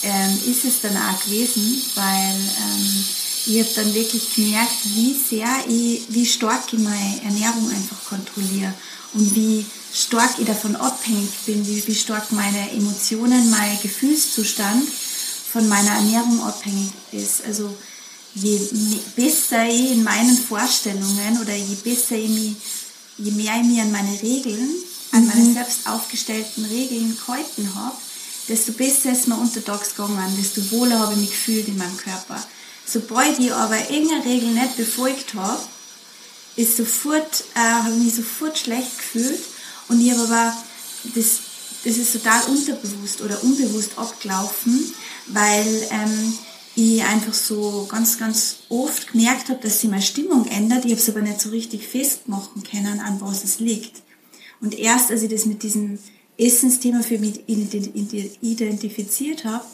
ähm, 0.03 0.39
ist 0.45 0.65
es 0.65 0.81
dann 0.81 0.95
auch 0.95 1.23
gewesen, 1.23 1.81
weil 1.95 2.35
ähm, 2.35 3.05
ich 3.47 3.59
habe 3.59 3.73
dann 3.75 3.93
wirklich 3.93 4.35
gemerkt, 4.35 4.75
wie 4.95 5.13
sehr 5.13 5.47
ich, 5.67 6.01
wie 6.09 6.25
stark 6.25 6.71
ich 6.71 6.79
meine 6.79 7.21
Ernährung 7.23 7.69
einfach 7.69 8.03
kontrolliere 8.05 8.73
und 9.13 9.35
wie 9.35 9.65
stark 9.93 10.31
ich 10.37 10.45
davon 10.45 10.75
abhängig 10.75 11.29
bin, 11.45 11.65
wie, 11.65 11.85
wie 11.87 11.95
stark 11.95 12.31
meine 12.31 12.71
Emotionen, 12.71 13.49
mein 13.49 13.79
Gefühlszustand 13.81 14.87
von 15.51 15.67
meiner 15.69 15.91
Ernährung 15.91 16.41
abhängig 16.41 16.91
ist. 17.13 17.45
Also 17.45 17.73
je 18.35 18.59
besser 19.15 19.65
ich 19.67 19.91
in 19.91 20.03
meinen 20.03 20.37
Vorstellungen 20.37 21.41
oder 21.41 21.55
je 21.55 21.75
besser 21.75 22.15
ich 22.15 22.29
mich, 22.29 22.55
je 23.17 23.31
mehr 23.31 23.55
ich 23.61 23.67
mich 23.67 23.81
an 23.81 23.91
meine 23.91 24.21
Regeln, 24.21 24.69
an 25.13 25.25
meine 25.25 25.45
mhm. 25.45 25.53
selbst 25.53 25.87
aufgestellten 25.87 26.65
Regeln 26.65 27.17
gehalten 27.17 27.71
habe, 27.75 27.95
desto 28.47 28.71
besser 28.73 29.11
ist 29.11 29.27
mir 29.27 29.35
untertags 29.35 29.95
gegangen, 29.95 30.37
desto 30.37 30.71
wohler 30.71 30.99
habe 30.99 31.13
ich 31.13 31.19
mich 31.19 31.29
gefühlt 31.31 31.67
in 31.67 31.77
meinem 31.77 31.97
Körper. 31.97 32.41
Sobald 32.85 33.39
ich 33.39 33.53
aber 33.53 33.89
irgendeine 33.89 34.25
Regel 34.25 34.49
nicht 34.49 34.77
befolgt 34.77 35.33
habe, 35.33 35.61
ist 36.55 36.77
sofort, 36.77 37.43
äh, 37.55 37.59
habe 37.59 37.93
ich 37.93 38.03
mich 38.03 38.15
sofort 38.15 38.57
schlecht 38.57 38.97
gefühlt 38.97 39.41
und 39.89 40.01
ich 40.01 40.11
habe 40.11 40.23
aber, 40.23 40.57
das, 41.15 41.39
das 41.83 41.97
ist 41.97 42.13
total 42.13 42.43
unterbewusst 42.45 43.21
oder 43.21 43.43
unbewusst 43.43 43.97
abgelaufen, 43.97 44.93
weil 45.27 45.87
ähm, 45.91 46.33
ich 46.75 47.03
einfach 47.03 47.33
so 47.33 47.87
ganz, 47.89 48.17
ganz 48.17 48.57
oft 48.69 49.11
gemerkt 49.11 49.49
habe, 49.49 49.59
dass 49.61 49.81
sich 49.81 49.89
meine 49.89 50.01
Stimmung 50.01 50.45
ändert. 50.47 50.85
Ich 50.85 50.91
habe 50.91 51.01
es 51.01 51.09
aber 51.09 51.21
nicht 51.21 51.41
so 51.41 51.49
richtig 51.49 51.87
festmachen 51.87 52.63
können, 52.63 52.99
an 52.99 53.19
was 53.19 53.43
es 53.43 53.59
liegt. 53.59 54.03
Und 54.61 54.77
erst 54.77 55.11
als 55.11 55.23
ich 55.23 55.29
das 55.29 55.45
mit 55.45 55.63
diesem 55.63 55.99
Essensthema 56.37 57.01
für 57.01 57.17
mich 57.17 57.47
identifiziert 57.47 59.45
habe, 59.45 59.65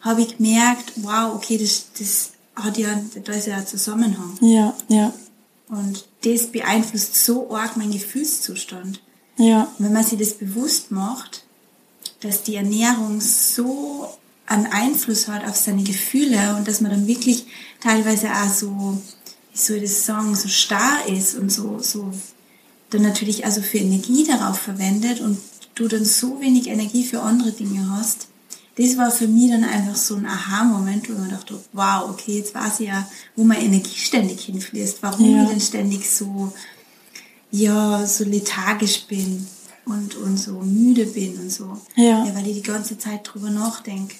habe 0.00 0.22
ich 0.22 0.36
gemerkt, 0.38 0.92
wow, 0.96 1.34
okay, 1.34 1.58
das, 1.58 1.86
das 1.98 2.30
hat 2.54 2.78
ja, 2.78 2.88
da 3.24 3.32
ist 3.32 3.46
ja 3.46 3.56
ein 3.56 3.66
Zusammenhang. 3.66 4.38
Ja, 4.40 4.74
ja. 4.88 5.12
Und 5.68 6.06
das 6.24 6.46
beeinflusst 6.46 7.24
so 7.24 7.54
arg 7.54 7.76
meinen 7.76 7.92
Gefühlszustand. 7.92 9.02
Ja. 9.36 9.72
Und 9.78 9.86
wenn 9.86 9.92
man 9.92 10.04
sich 10.04 10.18
das 10.18 10.34
bewusst 10.34 10.90
macht, 10.90 11.44
dass 12.20 12.42
die 12.42 12.54
Ernährung 12.54 13.20
so 13.20 14.08
einen 14.46 14.66
Einfluss 14.66 15.28
hat 15.28 15.46
auf 15.46 15.56
seine 15.56 15.82
Gefühle 15.82 16.56
und 16.56 16.68
dass 16.68 16.80
man 16.80 16.92
dann 16.92 17.06
wirklich 17.06 17.46
teilweise 17.80 18.30
auch 18.30 18.48
so, 18.48 18.98
wie 19.52 19.58
soll 19.58 19.76
ich 19.76 19.82
das 19.82 20.06
sagen, 20.06 20.34
so 20.34 20.48
starr 20.48 21.06
ist 21.08 21.34
und 21.34 21.50
so, 21.50 21.80
so 21.80 22.12
dann 22.90 23.02
natürlich 23.02 23.44
also 23.44 23.60
für 23.60 23.78
Energie 23.78 24.24
darauf 24.24 24.58
verwendet 24.58 25.20
und 25.20 25.38
du 25.76 25.86
dann 25.86 26.04
so 26.04 26.40
wenig 26.40 26.66
Energie 26.66 27.04
für 27.04 27.20
andere 27.20 27.52
Dinge 27.52 27.88
hast, 27.90 28.28
das 28.76 28.98
war 28.98 29.10
für 29.10 29.28
mich 29.28 29.50
dann 29.50 29.64
einfach 29.64 29.96
so 29.96 30.16
ein 30.16 30.26
Aha-Moment, 30.26 31.08
wo 31.08 31.14
man 31.14 31.30
dachte, 31.30 31.58
wow, 31.72 32.10
okay, 32.10 32.38
jetzt 32.38 32.54
weiß 32.54 32.80
ich 32.80 32.88
ja, 32.88 33.08
wo 33.34 33.44
meine 33.44 33.64
Energie 33.64 33.96
ständig 33.96 34.40
hinfließt, 34.44 34.98
warum 35.02 35.34
ja. 35.34 35.44
ich 35.44 35.48
denn 35.48 35.60
ständig 35.60 36.10
so, 36.10 36.52
ja, 37.50 38.04
so 38.06 38.24
lethargisch 38.24 39.06
bin 39.06 39.46
und, 39.86 40.16
und 40.16 40.36
so 40.36 40.52
müde 40.52 41.06
bin 41.06 41.38
und 41.38 41.50
so. 41.50 41.78
Ja. 41.94 42.26
ja 42.26 42.34
weil 42.34 42.46
ich 42.48 42.56
die 42.56 42.62
ganze 42.62 42.98
Zeit 42.98 43.20
drüber 43.22 43.50
nachdenke 43.50 44.16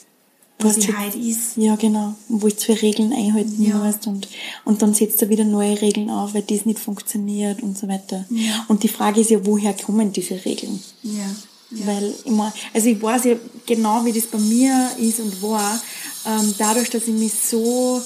was 0.59 0.79
ich 0.79 0.97
halt 0.97 1.15
ist. 1.15 1.57
Ja, 1.57 1.77
genau. 1.77 2.15
Wo 2.29 2.47
ich 2.47 2.57
zwei 2.57 2.75
Regeln 2.75 3.13
einhalten 3.13 3.63
ja. 3.63 3.77
musst 3.77 4.07
und, 4.07 4.29
und 4.65 4.81
dann 4.81 4.95
setzt 4.95 5.21
er 5.23 5.29
wieder 5.29 5.45
neue 5.45 5.81
Regeln 5.81 6.09
auf, 6.09 6.35
weil 6.35 6.43
das 6.43 6.65
nicht 6.65 6.79
funktioniert 6.79 7.63
und 7.63 7.77
so 7.77 7.89
weiter. 7.89 8.25
Ja. 8.31 8.65
Und 8.69 8.83
die 8.83 8.89
Frage 8.89 9.21
ist 9.21 9.31
ja, 9.31 9.45
woher 9.45 9.75
kommen 9.75 10.13
diese 10.13 10.45
Regeln? 10.45 10.81
Ja. 11.03 11.27
Ja. 11.71 11.87
Weil 11.87 12.15
immer, 12.25 12.53
also 12.73 12.89
ich 12.89 13.03
weiß 13.03 13.25
ja 13.25 13.35
genau, 13.67 14.05
wie 14.05 14.13
das 14.13 14.29
bei 14.29 14.39
mir 14.39 14.91
ist 14.99 15.19
und 15.19 15.43
war, 15.43 15.81
ähm, 16.25 16.55
dadurch, 16.59 16.91
dass 16.91 17.09
ich 17.09 17.15
mich 17.15 17.33
so 17.33 18.01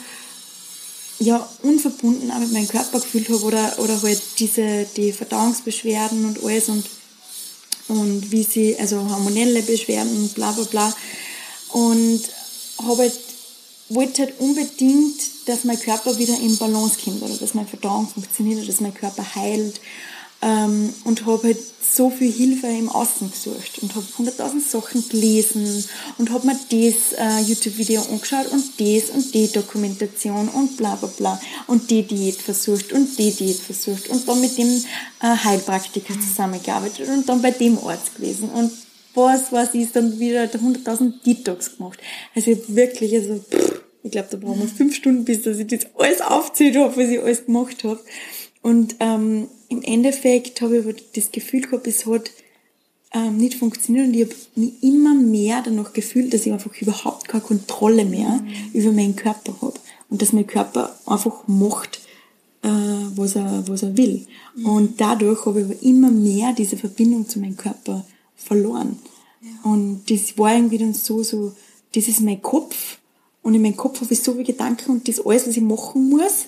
ja, 1.19 1.47
unverbunden 1.63 2.31
auch 2.31 2.39
mit 2.39 2.53
meinem 2.53 2.69
Körper 2.69 2.99
gefühlt 2.99 3.29
habe 3.29 3.45
oder, 3.45 3.79
oder 3.79 4.03
halt 4.03 4.23
diese, 4.39 4.87
die 4.97 5.13
Verdauungsbeschwerden 5.13 6.25
und 6.25 6.43
alles 6.43 6.71
und, 6.71 6.87
und 7.89 8.33
wie 8.33 8.43
sie, 8.43 8.77
also 8.79 8.97
hormonelle 8.97 9.63
Beschwerden 9.63 10.17
und 10.17 10.35
bla 10.35 10.53
bla 10.53 10.65
bla. 10.65 10.95
Und 11.73 12.23
habe 12.83 13.03
halt, 13.03 13.19
wollte 13.89 14.23
halt 14.23 14.41
unbedingt, 14.41 15.21
dass 15.47 15.65
mein 15.65 15.81
Körper 15.81 16.17
wieder 16.19 16.39
in 16.39 16.57
Balance 16.57 16.99
kommt 17.03 17.23
oder 17.23 17.35
dass 17.35 17.55
meine 17.55 17.69
Verdauung 17.69 18.09
funktioniert 18.09 18.59
oder 18.59 18.67
dass 18.67 18.81
mein 18.81 18.95
Körper 18.95 19.25
heilt. 19.35 19.81
Ähm, 20.43 20.95
und 21.05 21.27
habe 21.27 21.49
halt 21.49 21.59
so 21.83 22.09
viel 22.09 22.33
Hilfe 22.33 22.67
im 22.67 22.89
Außen 22.89 23.31
gesucht 23.31 23.83
und 23.83 23.95
habe 23.95 24.07
hunderttausend 24.17 24.67
Sachen 24.67 25.07
gelesen 25.09 25.85
und 26.17 26.31
habe 26.31 26.47
mir 26.47 26.59
das 26.71 27.13
äh, 27.19 27.41
YouTube-Video 27.41 28.01
angeschaut 28.03 28.47
und 28.51 28.65
das 28.79 29.11
und 29.11 29.35
die 29.35 29.53
Dokumentation 29.53 30.49
und 30.49 30.79
bla 30.79 30.95
bla 30.95 31.11
bla 31.19 31.41
und 31.67 31.91
die 31.91 32.05
Diät 32.05 32.37
versucht 32.37 32.93
und 32.93 33.19
die 33.19 33.33
Diät 33.33 33.59
versucht 33.59 34.09
und 34.09 34.27
dann 34.27 34.41
mit 34.41 34.57
dem 34.57 34.83
äh, 35.21 35.37
Heilpraktiker 35.45 36.15
zusammengearbeitet 36.15 37.07
und 37.09 37.29
dann 37.29 37.43
bei 37.43 37.51
dem 37.51 37.79
Arzt 37.79 38.15
gewesen 38.17 38.49
und 38.49 38.73
was 39.15 39.53
was 39.53 39.75
ist 39.75 39.97
dann 39.97 40.19
wieder 40.19 40.49
hunderttausend 40.53 41.25
Detox 41.27 41.77
gemacht. 41.77 41.99
Also 42.35 42.57
wirklich, 42.69 43.15
also 43.15 43.37
pff, 43.39 43.83
ich 44.03 44.11
glaube, 44.11 44.29
da 44.31 44.37
brauchen 44.37 44.61
wir 44.61 44.69
fünf 44.69 44.95
Stunden, 44.95 45.25
bis 45.25 45.43
dass 45.43 45.59
ich 45.59 45.67
das 45.67 45.87
alles 45.99 46.21
aufzählt 46.21 46.77
habe, 46.77 46.97
was 46.97 47.09
ich 47.09 47.21
alles 47.21 47.47
gemacht 47.47 47.85
habe. 47.85 48.01
Und 48.63 48.97
ähm, 49.01 49.49
im 49.69 49.83
Endeffekt 49.83 50.61
habe 50.61 50.79
ich 50.79 50.85
aber 50.85 50.95
das 51.15 51.33
Gefühl 51.33 51.63
gehabt, 51.63 51.87
es 51.87 52.07
hat 52.07 52.31
ähm, 53.13 53.39
nicht 53.39 53.57
funktioniert 53.57 54.07
und 54.07 54.15
ich 54.15 54.23
habe 54.23 54.35
mich 54.55 54.83
immer 54.83 55.15
mehr 55.15 55.63
danach 55.65 55.93
gefühlt, 55.93 56.33
dass 56.33 56.47
ich 56.47 56.53
einfach 56.53 56.75
überhaupt 56.81 57.29
keine 57.29 57.43
Kontrolle 57.43 58.05
mehr 58.05 58.29
mhm. 58.29 58.49
über 58.73 58.93
meinen 58.93 59.17
Körper 59.17 59.55
habe 59.61 59.75
und 60.09 60.23
dass 60.23 60.33
mein 60.33 60.47
Körper 60.47 60.97
einfach 61.07 61.47
macht, 61.47 62.01
äh, 62.63 62.69
was, 62.69 63.37
er, 63.37 63.65
was 63.67 63.83
er 63.83 63.97
will. 63.97 64.27
Mhm. 64.55 64.67
Und 64.67 65.01
dadurch 65.01 65.45
habe 65.47 65.61
ich 65.61 65.67
aber 65.67 65.83
immer 65.83 66.11
mehr 66.11 66.53
diese 66.53 66.77
Verbindung 66.77 67.29
zu 67.29 67.41
meinem 67.41 67.57
Körper 67.57 68.05
verloren. 68.43 68.99
Ja. 69.41 69.71
Und 69.71 70.11
das 70.11 70.37
war 70.37 70.55
irgendwie 70.55 70.79
dann 70.79 70.95
so, 70.95 71.23
so, 71.23 71.53
das 71.95 72.09
ist 72.09 72.21
mein 72.21 72.43
Kopf 72.43 72.99
und 73.43 73.55
in 73.55 73.63
meinem 73.63 73.77
Kopf 73.77 74.01
habe 74.01 74.13
ich 74.13 74.23
so 74.23 74.33
viele 74.33 74.45
Gedanken 74.45 74.91
und 74.91 75.09
das 75.09 75.25
alles, 75.25 75.47
was 75.47 75.57
ich 75.57 75.63
machen 75.63 76.09
muss. 76.09 76.47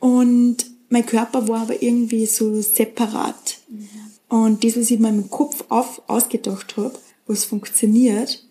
Und 0.00 0.56
mein 0.88 1.06
Körper 1.06 1.46
war 1.46 1.62
aber 1.62 1.82
irgendwie 1.82 2.26
so 2.26 2.60
separat. 2.60 3.58
Mhm. 3.68 3.88
Und 4.28 4.64
das, 4.64 4.76
was 4.76 4.84
ich 4.84 4.92
in 4.92 5.02
meinem 5.02 5.30
Kopf 5.30 5.64
auf, 5.68 6.02
ausgedacht 6.08 6.76
habe, 6.76 6.98
was 7.26 7.44
funktioniert, 7.44 8.44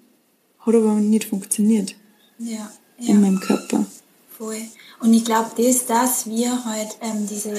hat 0.60 0.76
aber 0.76 0.94
nicht 0.96 1.26
funktioniert. 1.26 1.96
Ja, 2.38 2.72
ja. 2.98 3.14
In 3.14 3.22
meinem 3.22 3.40
Körper. 3.40 3.86
Voll. 4.38 4.62
Und 5.02 5.14
ich 5.14 5.26
glaube, 5.26 5.52
das, 5.58 5.86
dass 5.86 6.28
wir 6.28 6.64
halt 6.66 6.98
ähm, 7.02 7.28
diese, 7.30 7.54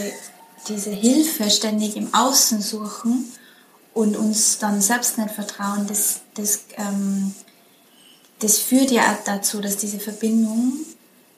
diese 0.68 0.90
Hilfe 0.90 1.50
ständig 1.50 1.96
im 1.96 2.12
Außen 2.14 2.60
suchen 2.62 3.24
und 3.94 4.16
uns 4.16 4.58
dann 4.58 4.80
selbst 4.80 5.18
nicht 5.18 5.30
vertrauen, 5.30 5.86
das, 5.86 6.20
das, 6.34 6.60
ähm, 6.76 7.34
das 8.38 8.58
führt 8.58 8.90
ja 8.90 9.18
dazu, 9.24 9.60
dass 9.60 9.76
diese 9.76 9.98
Verbindung 9.98 10.72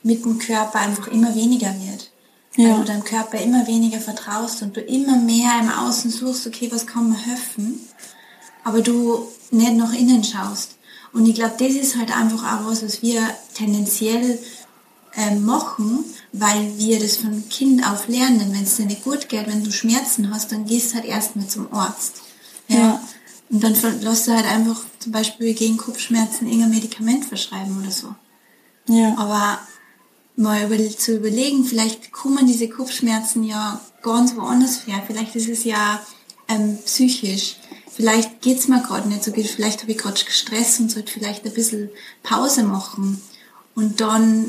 mit 0.03 0.25
dem 0.25 0.39
Körper 0.39 0.81
einfach 0.81 1.09
immer 1.09 1.35
weniger 1.35 1.75
wird 1.81 2.13
ja. 2.57 2.71
weil 2.71 2.79
du 2.79 2.85
deinem 2.85 3.05
Körper 3.05 3.39
immer 3.39 3.67
weniger 3.67 4.01
vertraust 4.01 4.63
und 4.63 4.77
du 4.77 4.81
immer 4.81 5.17
mehr 5.17 5.59
im 5.61 5.71
Außen 5.71 6.11
suchst, 6.11 6.47
okay, 6.47 6.71
was 6.73 6.87
kann 6.87 7.09
mir 7.09 7.19
helfen, 7.19 7.81
aber 8.65 8.81
du 8.81 9.29
nicht 9.51 9.75
nach 9.75 9.93
innen 9.93 10.25
schaust. 10.25 10.77
Und 11.13 11.27
ich 11.27 11.35
glaube, 11.35 11.55
das 11.59 11.75
ist 11.75 11.97
halt 11.97 12.15
einfach 12.15 12.43
auch 12.43 12.67
was, 12.67 12.83
was 12.83 13.03
wir 13.03 13.23
tendenziell 13.55 14.39
äh, 15.15 15.35
machen, 15.35 16.05
weil 16.33 16.79
wir 16.79 16.99
das 17.01 17.19
von 17.19 17.49
Kind 17.51 17.87
auf 17.87 18.09
lernen. 18.09 18.51
Wenn 18.53 18.63
es 18.63 18.77
dir 18.77 18.87
nicht 18.87 19.05
gut 19.05 19.29
geht, 19.29 19.47
wenn 19.47 19.63
du 19.63 19.71
Schmerzen 19.71 20.33
hast, 20.33 20.53
dann 20.53 20.65
gehst 20.65 20.93
du 20.93 20.97
halt 20.97 21.05
erstmal 21.05 21.47
zum 21.47 21.73
Arzt. 21.73 22.23
Ja. 22.73 22.79
ja. 22.79 23.03
Und 23.51 23.63
dann 23.63 23.75
lässt 24.01 24.27
du 24.27 24.33
halt 24.33 24.47
einfach 24.47 24.81
zum 24.99 25.13
Beispiel 25.13 25.53
gegen 25.53 25.77
Kopfschmerzen 25.77 26.47
irgendein 26.47 26.71
Medikament 26.71 27.25
verschreiben 27.27 27.81
oder 27.81 27.91
so. 27.91 28.15
Ja. 28.89 29.15
Aber 29.19 29.61
mal 30.37 30.65
über, 30.65 30.97
zu 30.97 31.17
überlegen, 31.17 31.65
vielleicht 31.65 32.13
kommen 32.13 32.47
diese 32.47 32.69
Kopfschmerzen 32.69 33.45
ja 33.45 33.81
ganz 34.01 34.35
woanders 34.37 34.87
her. 34.87 35.03
Vielleicht 35.07 35.37
ist 35.37 35.49
es 35.49 35.65
ja 35.65 36.01
ähm, 36.49 36.79
psychisch. 36.85 37.57
Vielleicht 37.91 38.41
geht's 38.41 38.69
mir 38.69 38.83
gerade 38.83 39.09
nicht 39.09 39.23
so 39.23 39.33
gut. 39.33 39.47
Vielleicht 39.47 39.83
habe 39.83 39.93
ich 39.93 39.99
gerade 39.99 40.19
Stress 40.19 40.81
und 40.81 40.91
sollte 40.91 41.13
vielleicht 41.13 41.45
ein 41.45 41.53
bisschen 41.53 41.91
Pause 42.23 42.63
machen. 42.63 43.21
Und 43.75 44.01
dann 44.01 44.47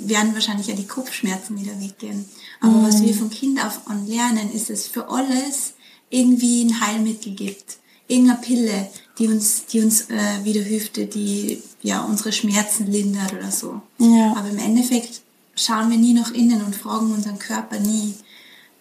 werden 0.00 0.34
wahrscheinlich 0.34 0.66
ja 0.66 0.74
die 0.74 0.86
Kopfschmerzen 0.86 1.58
wieder 1.58 1.78
weggehen. 1.80 2.26
Aber 2.60 2.72
mhm. 2.72 2.86
was 2.86 3.02
wir 3.02 3.14
von 3.14 3.30
Kind 3.30 3.64
auf 3.64 3.80
an 3.86 4.06
lernen, 4.06 4.52
ist, 4.52 4.70
es 4.70 4.86
für 4.86 5.08
alles 5.08 5.74
irgendwie 6.10 6.64
ein 6.64 6.80
Heilmittel 6.80 7.32
gibt. 7.32 7.78
Irgendeine 8.08 8.40
Pille, 8.40 8.88
die 9.18 9.28
uns, 9.28 9.66
die 9.66 9.80
uns 9.80 10.10
äh, 10.10 10.44
wieder 10.44 10.62
hilft, 10.62 10.96
die 10.96 11.62
ja 11.82 12.02
unsere 12.02 12.32
Schmerzen 12.32 12.90
lindert 12.90 13.32
oder 13.32 13.50
so. 13.50 13.80
Ja. 13.98 14.34
Aber 14.36 14.48
im 14.48 14.58
Endeffekt 14.58 15.22
schauen 15.56 15.90
wir 15.90 15.98
nie 15.98 16.14
nach 16.14 16.30
innen 16.32 16.62
und 16.62 16.76
fragen 16.76 17.12
unseren 17.12 17.38
Körper 17.38 17.80
nie, 17.80 18.14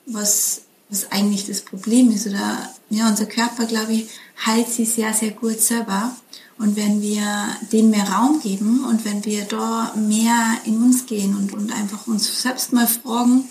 was, 0.05 0.61
was 0.89 1.11
eigentlich 1.11 1.47
das 1.47 1.61
Problem 1.61 2.11
ist. 2.11 2.27
Oder 2.27 2.69
ja, 2.89 3.09
unser 3.09 3.25
Körper, 3.25 3.65
glaube 3.65 3.93
ich, 3.93 4.07
heilt 4.45 4.69
sich 4.69 4.89
sehr, 4.91 5.13
sehr 5.13 5.31
gut 5.31 5.59
selber. 5.59 6.15
Und 6.57 6.75
wenn 6.75 7.01
wir 7.01 7.25
dem 7.71 7.89
mehr 7.89 8.07
Raum 8.09 8.39
geben 8.41 8.85
und 8.85 9.03
wenn 9.03 9.25
wir 9.25 9.43
da 9.43 9.93
mehr 9.95 10.57
in 10.65 10.81
uns 10.81 11.05
gehen 11.05 11.35
und, 11.35 11.53
und 11.53 11.71
einfach 11.73 12.07
uns 12.07 12.41
selbst 12.41 12.71
mal 12.71 12.87
fragen, 12.87 13.45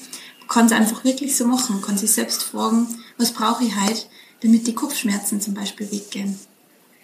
kann 0.48 0.66
es 0.66 0.72
einfach 0.72 1.04
wirklich 1.04 1.36
so 1.36 1.46
machen, 1.46 1.82
kann 1.82 1.98
sich 1.98 2.12
selbst 2.12 2.42
fragen, 2.42 2.86
was 3.18 3.32
brauche 3.32 3.64
ich 3.64 3.74
halt, 3.74 4.08
damit 4.42 4.66
die 4.66 4.74
Kopfschmerzen 4.74 5.40
zum 5.40 5.54
Beispiel 5.54 5.90
weggehen. 5.90 6.38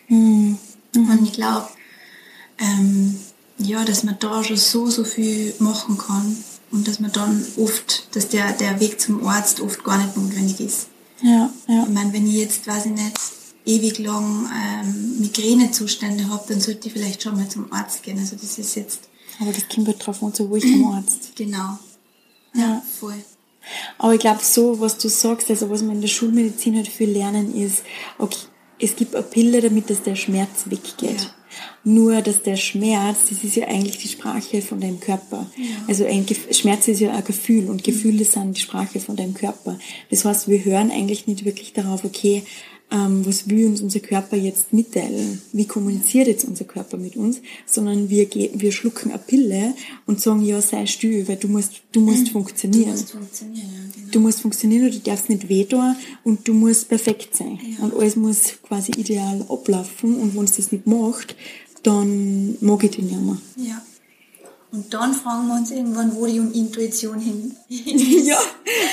Mhm. 0.08 0.58
Und 0.94 1.24
ich 1.24 1.32
glaube, 1.32 1.68
ähm, 2.58 3.18
ja, 3.58 3.84
dass 3.84 4.04
man 4.04 4.18
da 4.18 4.42
schon 4.42 4.56
so, 4.56 4.88
so 4.88 5.04
viel 5.04 5.54
machen 5.58 5.98
kann 5.98 6.36
und 6.70 6.88
dass 6.88 7.00
man 7.00 7.12
dann 7.12 7.44
oft, 7.56 8.14
dass 8.14 8.28
der, 8.28 8.52
der 8.52 8.80
Weg 8.80 9.00
zum 9.00 9.26
Arzt 9.26 9.60
oft 9.60 9.84
gar 9.84 9.98
nicht 9.98 10.16
notwendig 10.16 10.60
ist. 10.60 10.86
Ja, 11.22 11.50
ja. 11.68 11.84
Ich 11.84 11.90
meine, 11.90 12.12
wenn 12.12 12.26
ich 12.26 12.34
jetzt, 12.34 12.66
weiß 12.66 12.86
ich 12.86 12.92
nicht, 12.92 13.18
ewig 13.66 13.98
lang 13.98 14.50
ähm, 14.52 15.20
Migränezustände 15.20 16.28
habe, 16.28 16.44
dann 16.48 16.60
sollte 16.60 16.88
ich 16.88 16.94
vielleicht 16.94 17.22
schon 17.22 17.36
mal 17.36 17.48
zum 17.48 17.72
Arzt 17.72 18.02
gehen. 18.02 18.18
Also 18.18 18.36
das 18.36 18.58
ist 18.58 18.74
jetzt... 18.74 19.00
Aber 19.38 19.52
das 19.52 19.68
kommt 19.68 19.86
halt 19.86 20.04
drauf 20.04 20.22
an, 20.22 20.32
so 20.32 20.54
ich 20.56 20.62
zum 20.62 20.86
Arzt. 20.92 21.32
Genau. 21.36 21.78
Ja, 22.54 22.60
ja. 22.60 22.82
voll. 22.98 23.22
Aber 23.98 24.14
ich 24.14 24.20
glaube, 24.20 24.40
so, 24.42 24.80
was 24.80 24.98
du 24.98 25.08
sagst, 25.08 25.50
also 25.50 25.70
was 25.70 25.82
wir 25.82 25.92
in 25.92 26.00
der 26.00 26.08
Schulmedizin 26.08 26.76
halt 26.76 26.88
viel 26.88 27.10
lernen, 27.10 27.54
ist, 27.54 27.82
okay, 28.18 28.46
es 28.80 28.96
gibt 28.96 29.14
eine 29.14 29.24
Pille, 29.24 29.60
damit 29.60 29.90
dass 29.90 30.02
der 30.02 30.16
Schmerz 30.16 30.64
weggeht. 30.66 31.20
Ja. 31.20 31.34
Nur, 31.82 32.22
dass 32.22 32.42
der 32.42 32.56
Schmerz, 32.56 33.28
das 33.28 33.42
ist 33.42 33.56
ja 33.56 33.66
eigentlich 33.66 33.98
die 33.98 34.08
Sprache 34.08 34.62
von 34.62 34.80
deinem 34.80 35.00
Körper. 35.00 35.50
Ja. 35.56 35.64
Also 35.88 36.04
ein 36.04 36.24
Schmerz 36.52 36.88
ist 36.88 37.00
ja 37.00 37.12
ein 37.12 37.24
Gefühl 37.24 37.68
und 37.68 37.82
Gefühle 37.82 38.24
sind 38.24 38.56
die 38.56 38.60
Sprache 38.60 39.00
von 39.00 39.16
deinem 39.16 39.34
Körper. 39.34 39.78
Das 40.10 40.24
heißt, 40.24 40.48
wir 40.48 40.64
hören 40.64 40.90
eigentlich 40.90 41.26
nicht 41.26 41.44
wirklich 41.44 41.72
darauf, 41.72 42.04
okay, 42.04 42.42
ähm, 42.90 43.24
was 43.24 43.48
will 43.48 43.66
uns 43.66 43.80
unser 43.80 44.00
Körper 44.00 44.36
jetzt 44.36 44.72
mitteilen? 44.72 45.40
Wie 45.52 45.66
kommuniziert 45.66 46.26
jetzt 46.26 46.44
unser 46.44 46.64
Körper 46.64 46.96
mit 46.96 47.16
uns? 47.16 47.40
Sondern 47.66 48.10
wir, 48.10 48.28
wir 48.30 48.72
schlucken 48.72 49.10
eine 49.10 49.18
Pille 49.18 49.74
und 50.06 50.20
sagen, 50.20 50.42
ja, 50.44 50.60
sei 50.60 50.86
still, 50.86 51.26
weil 51.28 51.36
du 51.36 51.48
musst, 51.48 51.82
du 51.92 52.00
musst 52.00 52.26
mhm. 52.26 52.32
funktionieren. 52.32 52.84
Du 52.84 52.90
musst 52.90 53.10
funktionieren, 53.12 53.66
ja, 53.66 53.92
genau. 53.94 54.10
Du 54.10 54.20
musst 54.20 54.40
funktionieren 54.40 54.84
und 54.86 54.94
du 54.94 54.98
darfst 54.98 55.28
nicht 55.28 55.48
weh 55.48 55.64
tun 55.64 55.96
und 56.24 56.46
du 56.46 56.54
musst 56.54 56.88
perfekt 56.88 57.36
sein. 57.36 57.58
Ja. 57.78 57.84
Und 57.84 57.94
alles 57.94 58.16
muss 58.16 58.54
quasi 58.62 58.92
ideal 58.92 59.44
ablaufen 59.48 60.16
und 60.16 60.36
wenn 60.36 60.44
es 60.44 60.56
das 60.56 60.72
nicht 60.72 60.86
macht, 60.86 61.36
dann 61.82 62.56
mag 62.60 62.84
ich 62.84 62.90
den 62.90 63.06
nicht 63.06 63.20
mehr. 63.20 63.38
Ja. 63.56 63.82
Und 64.72 64.94
dann 64.94 65.14
fragen 65.14 65.48
wir 65.48 65.54
uns 65.56 65.72
irgendwann, 65.72 66.14
wo 66.14 66.26
die 66.26 66.36
Intuition 66.36 67.18
hin 67.18 67.56
ist. 67.68 68.26
ja, 68.26 68.38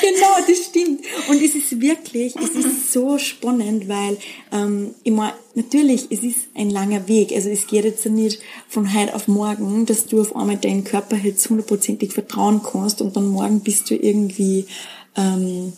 genau, 0.02 0.48
das 0.48 0.66
stimmt. 0.66 1.02
Und 1.30 1.42
es 1.42 1.54
ist 1.54 1.80
wirklich, 1.80 2.36
es 2.36 2.50
ist 2.50 2.92
so 2.92 3.20
spannend, 3.20 3.88
weil 3.88 4.18
ähm, 4.52 4.96
immer 5.04 5.34
natürlich, 5.54 6.08
es 6.10 6.24
ist 6.24 6.50
ein 6.56 6.72
langer 6.72 7.08
Weg. 7.08 7.32
Also 7.32 7.50
es 7.50 7.68
geht 7.68 7.86
jetzt 7.86 8.06
nicht 8.08 8.40
von 8.68 8.92
heute 8.92 9.14
auf 9.14 9.28
morgen, 9.28 9.86
dass 9.86 10.08
du 10.08 10.22
auf 10.22 10.36
einmal 10.36 10.58
deinen 10.58 10.84
Körper 10.84 11.16
jetzt 11.16 11.48
hundertprozentig 11.48 12.12
vertrauen 12.12 12.62
kannst 12.64 13.02
und 13.02 13.16
dann 13.16 13.28
morgen 13.28 13.60
bist 13.60 13.90
du 13.92 13.96
irgendwie 13.96 14.66
ähm, 15.16 15.74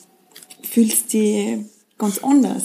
fühlst 0.64 1.12
dich 1.14 1.60
ganz 1.98 2.20
anders. 2.20 2.64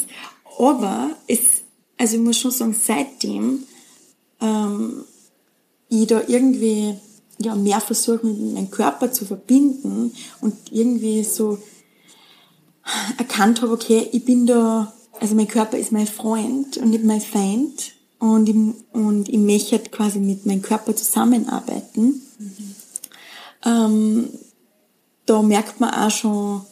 Aber 0.59 1.11
es, 1.27 1.62
also 1.99 2.16
ich 2.16 2.23
muss 2.23 2.38
schon 2.38 2.51
sagen, 2.51 2.77
seitdem 2.79 3.64
ähm, 4.40 5.05
ich 5.88 6.07
da 6.07 6.23
irgendwie 6.27 6.94
ja, 7.38 7.55
mehr 7.55 7.81
versuche, 7.81 8.27
mit 8.27 8.55
meinem 8.55 8.70
Körper 8.70 9.12
zu 9.12 9.25
verbinden 9.25 10.12
und 10.40 10.55
irgendwie 10.70 11.25
so 11.25 11.59
erkannt 13.18 13.62
habe, 13.62 13.73
okay, 13.73 14.09
ich 14.12 14.25
bin 14.25 14.47
da, 14.47 14.92
also 15.20 15.35
mein 15.35 15.49
Körper 15.49 15.79
ist 15.79 15.92
mein 15.92 16.07
Freund 16.07 16.77
und 16.77 16.90
nicht 16.90 17.05
mein 17.05 17.20
Feind 17.20 17.92
und 18.18 18.49
ich, 18.49 18.57
und 18.92 19.29
ich 19.29 19.38
möchte 19.38 19.79
quasi 19.90 20.18
mit 20.18 20.47
meinem 20.47 20.62
Körper 20.62 20.94
zusammenarbeiten. 20.94 22.23
Mhm. 22.38 22.75
Ähm, 23.64 24.29
da 25.27 25.42
merkt 25.42 25.81
man 25.81 25.94
auch 25.94 26.11
schon 26.11 26.62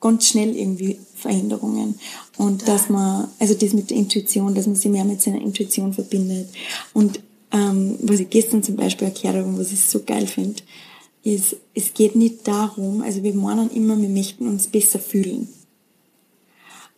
ganz 0.00 0.28
schnell 0.28 0.54
irgendwie 0.54 1.00
Veränderungen 1.14 1.98
und 2.36 2.68
dass 2.68 2.88
man, 2.88 3.28
also 3.38 3.54
das 3.54 3.72
mit 3.72 3.90
der 3.90 3.96
Intuition, 3.96 4.54
dass 4.54 4.66
man 4.66 4.76
sich 4.76 4.90
mehr 4.90 5.04
mit 5.04 5.22
seiner 5.22 5.40
Intuition 5.40 5.92
verbindet 5.92 6.48
und 6.92 7.20
ähm, 7.52 7.98
was 8.02 8.20
ich 8.20 8.30
gestern 8.30 8.62
zum 8.62 8.76
Beispiel 8.76 9.08
erklärt 9.08 9.36
habe 9.36 9.46
und 9.46 9.58
was 9.58 9.72
ich 9.72 9.80
so 9.80 10.02
geil 10.02 10.26
finde, 10.26 10.62
ist, 11.22 11.56
es 11.74 11.92
geht 11.92 12.14
nicht 12.14 12.46
darum, 12.46 13.02
also 13.02 13.22
wir 13.22 13.34
meinen 13.34 13.70
immer, 13.70 14.00
wir 14.00 14.08
möchten 14.08 14.46
uns 14.46 14.68
besser 14.68 14.98
fühlen. 14.98 15.48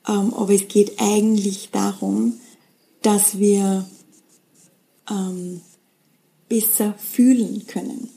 Ähm, 0.06 0.34
aber 0.34 0.52
es 0.52 0.68
geht 0.68 1.00
eigentlich 1.00 1.70
darum, 1.70 2.34
dass 3.02 3.38
wir 3.38 3.86
ähm, 5.10 5.60
besser 6.48 6.94
fühlen 6.98 7.66
können. 7.66 8.08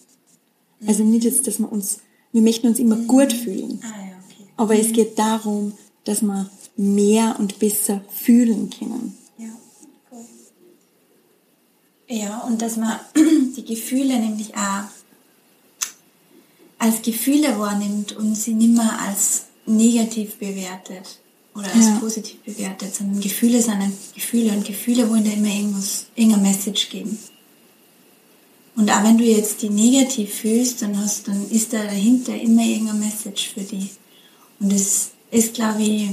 Also 0.88 1.04
nicht 1.04 1.26
jetzt, 1.26 1.48
dass 1.48 1.60
wir 1.60 1.72
uns, 1.72 2.00
wir 2.32 2.42
möchten 2.42 2.68
uns 2.68 2.80
immer 2.80 2.98
gut 2.98 3.34
fühlen. 3.34 3.80
Ah, 3.84 3.88
ja, 3.88 4.18
okay. 4.26 4.50
Aber 4.58 4.76
es 4.76 4.92
geht 4.92 5.18
darum, 5.20 5.74
dass 6.04 6.22
wir 6.22 6.50
mehr 6.76 7.36
und 7.40 7.60
besser 7.60 8.02
fühlen 8.10 8.70
können. 8.70 9.16
Ja, 12.12 12.40
und 12.40 12.62
dass 12.62 12.76
man 12.76 13.00
die 13.56 13.64
Gefühle 13.64 14.20
nämlich 14.20 14.54
auch 14.54 14.84
als 16.78 17.02
Gefühle 17.02 17.58
wahrnimmt 17.58 18.12
und 18.14 18.36
sie 18.36 18.54
nicht 18.54 18.74
mehr 18.74 19.00
als 19.08 19.44
negativ 19.66 20.36
bewertet 20.36 21.22
oder 21.56 21.74
als 21.74 21.86
ja. 21.86 22.00
positiv 22.00 22.40
bewertet, 22.42 22.94
sondern 22.94 23.22
Gefühle 23.22 23.62
sind 23.62 23.94
Gefühle 24.14 24.52
und 24.52 24.66
Gefühle 24.66 25.10
wollen 25.10 25.24
da 25.24 25.32
immer 25.32 25.48
irgendwas, 25.48 26.08
irgendeine 26.16 26.50
Message 26.50 26.90
geben. 26.90 27.18
Und 28.76 28.92
auch 28.92 29.04
wenn 29.04 29.18
du 29.18 29.24
jetzt 29.24 29.62
die 29.62 29.70
negativ 29.70 30.34
fühlst, 30.34 30.82
dann 30.82 30.98
hast, 31.02 31.30
dann 31.30 31.50
ist 31.50 31.72
da 31.72 31.82
dahinter 31.84 32.36
immer 32.36 32.64
irgendeine 32.64 33.00
Message 33.00 33.54
für 33.54 33.62
die. 33.62 33.90
Und 34.60 34.74
das 34.74 35.12
ist, 35.30 35.54
glaube 35.54 35.82
ich, 35.82 36.10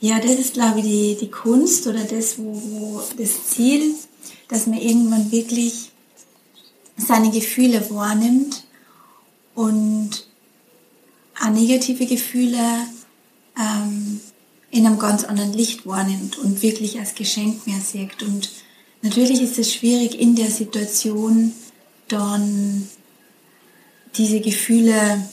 ja, 0.00 0.18
das 0.18 0.32
ist, 0.32 0.54
glaube 0.54 0.80
ich, 0.80 0.84
die, 0.86 1.16
die 1.20 1.30
Kunst 1.30 1.86
oder 1.86 2.02
das, 2.02 2.36
wo, 2.38 2.52
wo 2.52 3.02
das 3.16 3.48
Ziel 3.48 3.94
dass 4.50 4.66
man 4.66 4.78
irgendwann 4.78 5.30
wirklich 5.32 5.92
seine 6.96 7.30
Gefühle 7.30 7.88
wahrnimmt 7.90 8.64
und 9.54 10.26
auch 11.40 11.50
negative 11.50 12.04
Gefühle 12.04 12.58
ähm, 13.58 14.20
in 14.70 14.86
einem 14.86 14.98
ganz 14.98 15.24
anderen 15.24 15.52
Licht 15.52 15.86
wahrnimmt 15.86 16.36
und 16.38 16.62
wirklich 16.62 16.98
als 16.98 17.14
Geschenk 17.14 17.66
mehr 17.66 17.80
sieht. 17.80 18.22
Und 18.22 18.50
natürlich 19.02 19.40
ist 19.40 19.58
es 19.58 19.72
schwierig 19.72 20.18
in 20.20 20.34
der 20.34 20.50
Situation 20.50 21.52
dann 22.08 22.88
diese 24.16 24.40
Gefühle 24.40 25.24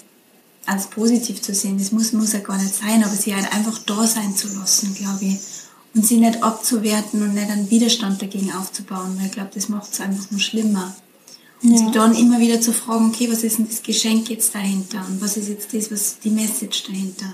als 0.65 0.87
positiv 0.87 1.41
zu 1.41 1.53
sehen. 1.53 1.79
Das 1.79 1.91
muss, 1.91 2.13
muss 2.13 2.33
ja 2.33 2.39
gar 2.39 2.57
nicht 2.57 2.75
sein, 2.75 3.03
aber 3.03 3.15
sie 3.15 3.35
halt 3.35 3.51
einfach 3.51 3.79
da 3.79 4.05
sein 4.05 4.35
zu 4.35 4.47
lassen, 4.49 4.93
glaube 4.95 5.25
ich 5.25 5.66
und 5.97 6.05
sie 6.05 6.17
nicht 6.17 6.43
abzuwerten 6.43 7.23
und 7.23 7.33
nicht 7.33 7.49
einen 7.49 7.71
Widerstand 7.71 8.21
dagegen 8.21 8.53
aufzubauen, 8.53 9.17
weil 9.17 9.25
ich 9.25 9.31
glaube, 9.31 9.49
das 9.55 9.67
macht 9.67 9.91
es 9.91 9.99
einfach 9.99 10.29
nur 10.29 10.39
schlimmer. 10.39 10.95
Und 11.63 11.71
ja. 11.71 11.77
sie 11.79 11.91
dann 11.91 12.15
immer 12.15 12.39
wieder 12.39 12.61
zu 12.61 12.71
fragen, 12.71 13.07
okay, 13.07 13.27
was 13.31 13.43
ist 13.43 13.57
denn 13.57 13.67
das 13.67 13.81
Geschenk 13.81 14.29
jetzt 14.29 14.53
dahinter 14.53 15.03
und 15.09 15.19
was 15.21 15.37
ist 15.37 15.49
jetzt 15.49 15.73
das, 15.73 15.91
was 15.91 16.19
die 16.23 16.29
Message 16.29 16.83
dahinter? 16.83 17.33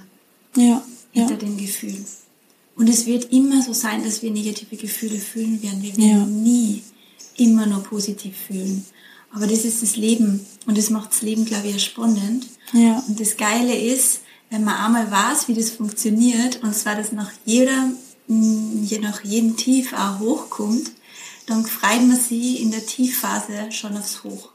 Ja. 0.55 0.81
Hinter 1.11 1.33
ja. 1.33 1.39
dem 1.39 1.57
Gefühl. 1.57 2.05
Und 2.77 2.89
es 2.89 3.05
wird 3.05 3.33
immer 3.33 3.61
so 3.61 3.73
sein, 3.73 4.01
dass 4.05 4.21
wir 4.21 4.31
negative 4.31 4.77
Gefühle 4.77 5.19
fühlen 5.19 5.61
werden. 5.61 5.83
Wir 5.83 5.97
werden 5.97 6.09
Ja. 6.09 6.25
nie 6.25 6.83
immer 7.35 7.65
nur 7.65 7.83
positiv 7.83 8.33
fühlen. 8.47 8.85
Aber 9.33 9.45
das 9.45 9.65
ist 9.65 9.83
das 9.83 9.97
Leben. 9.97 10.45
Und 10.67 10.77
das 10.77 10.89
macht 10.89 11.11
das 11.11 11.21
Leben, 11.21 11.43
glaube 11.43 11.67
ich, 11.67 11.83
spannend. 11.83 12.47
Ja. 12.71 13.03
Und 13.09 13.19
das 13.19 13.35
Geile 13.35 13.77
ist, 13.77 14.21
wenn 14.49 14.63
man 14.63 14.75
einmal 14.75 15.11
weiß, 15.11 15.49
wie 15.49 15.53
das 15.53 15.71
funktioniert, 15.71 16.63
und 16.63 16.73
zwar, 16.73 16.95
dass 16.95 17.11
nach 17.11 17.31
jeder, 17.45 17.89
je 18.27 18.99
nach 18.99 19.23
jedem 19.23 19.57
Tief 19.57 19.93
auch 19.93 20.19
hochkommt, 20.19 20.91
dann 21.45 21.65
freut 21.65 22.07
man 22.07 22.19
sich 22.19 22.61
in 22.61 22.71
der 22.71 22.85
Tiefphase 22.85 23.71
schon 23.71 23.97
aufs 23.97 24.23
Hoch. 24.23 24.49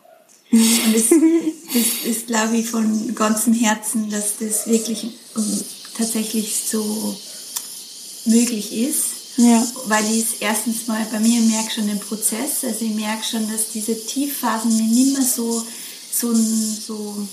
Und 0.50 0.94
das, 0.94 1.10
das 1.10 2.04
ist, 2.06 2.26
glaube 2.26 2.56
ich, 2.56 2.70
von 2.70 3.14
ganzem 3.14 3.52
Herzen, 3.52 4.08
dass 4.10 4.38
das 4.38 4.66
wirklich 4.66 5.04
ähm, 5.36 5.60
tatsächlich 5.96 6.56
so 6.56 7.16
möglich 8.24 8.72
ist. 8.72 9.04
Ja. 9.36 9.64
Weil 9.86 10.04
ich 10.06 10.24
es 10.24 10.40
erstens 10.40 10.86
mal 10.86 11.06
bei 11.12 11.20
mir 11.20 11.40
merke 11.42 11.70
schon 11.70 11.86
den 11.86 12.00
Prozess. 12.00 12.64
Also 12.64 12.84
ich 12.84 12.94
merke 12.94 13.24
schon, 13.24 13.48
dass 13.50 13.68
diese 13.72 13.94
Tiefphasen 13.94 14.76
mir 14.76 14.82
nicht 14.82 15.12
mehr 15.16 15.26
so, 15.26 15.64
so, 16.10 16.34
so 16.34 17.28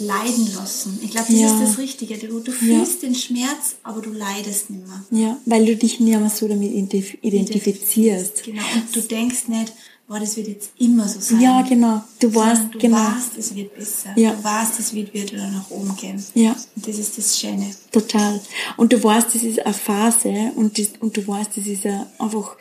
leiden 0.00 0.52
lassen. 0.54 0.98
Ich 1.02 1.10
glaube, 1.10 1.26
das 1.30 1.38
Ja. 1.40 1.46
ist 1.54 1.62
das 1.62 1.78
Richtige. 1.78 2.16
Du, 2.18 2.40
du 2.40 2.52
fühlst 2.52 3.02
den 3.02 3.14
Schmerz, 3.14 3.76
aber 3.82 4.00
du 4.00 4.10
leidest 4.12 4.70
nicht 4.70 4.82
mehr. 4.86 5.04
Ja, 5.22 5.38
weil 5.46 5.64
du 5.66 5.76
dich 5.76 6.00
nicht 6.00 6.18
mehr 6.18 6.30
so 6.30 6.48
damit 6.48 6.72
identif- 6.72 7.18
identifizierst. 7.22 8.42
Genau. 8.44 8.62
Und 8.74 8.94
du 8.96 9.00
denkst 9.02 9.48
nicht, 9.48 9.72
boah, 10.08 10.18
das 10.18 10.36
wird 10.36 10.48
jetzt 10.48 10.70
immer 10.78 11.06
so 11.08 11.20
sein. 11.20 11.40
Ja, 11.40 11.62
genau. 11.62 12.02
Du 12.18 12.34
weißt, 12.34 12.62
du 12.72 12.78
genau. 12.78 12.96
weißt, 12.96 13.38
es 13.38 13.54
wird 13.54 13.74
besser. 13.76 14.10
Ja. 14.16 14.32
Du 14.32 14.42
weißt, 14.42 14.80
es 14.80 14.92
wird 14.92 15.14
wieder 15.14 15.48
nach 15.50 15.70
oben 15.70 15.94
gehen. 15.96 16.22
Ja. 16.34 16.56
Und 16.74 16.88
das 16.88 16.98
ist 16.98 17.16
das 17.16 17.38
Schöne. 17.38 17.70
Total. 17.92 18.40
Und 18.76 18.92
du 18.92 19.02
weißt, 19.02 19.28
das 19.34 19.42
ist 19.42 19.60
eine 19.64 19.74
Phase 19.74 20.52
und, 20.56 20.78
das, 20.78 20.88
und 21.00 21.16
du 21.16 21.26
weißt, 21.26 21.56
das 21.56 21.66
ist 21.66 21.86
ein, 21.86 22.06
einfach 22.18 22.56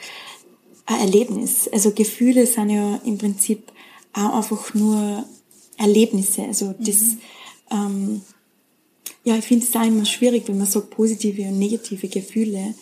ein 0.86 0.99
Erlebnis. 0.99 1.67
Also 1.71 1.91
Gefühle 1.91 2.45
sind 2.45 2.69
ja 2.69 2.99
im 3.04 3.17
Prinzip 3.17 3.71
auch 4.13 4.38
einfach 4.38 4.73
nur 4.73 5.23
Erlebnisse. 5.80 6.44
Also 6.44 6.76
das, 6.78 7.15
ähm, 7.72 8.22
ja, 9.24 9.38
ich 9.38 9.46
finde 9.46 9.65
es 9.65 9.76
auch 9.76 9.86
immer 9.86 10.06
schwierig, 10.06 10.44
wenn 10.48 10.58
man 10.58 10.68
sagt 10.68 10.92
positive 10.92 11.44
und 11.44 11.58
negative 11.58 12.08
Gefühle, 12.08 12.76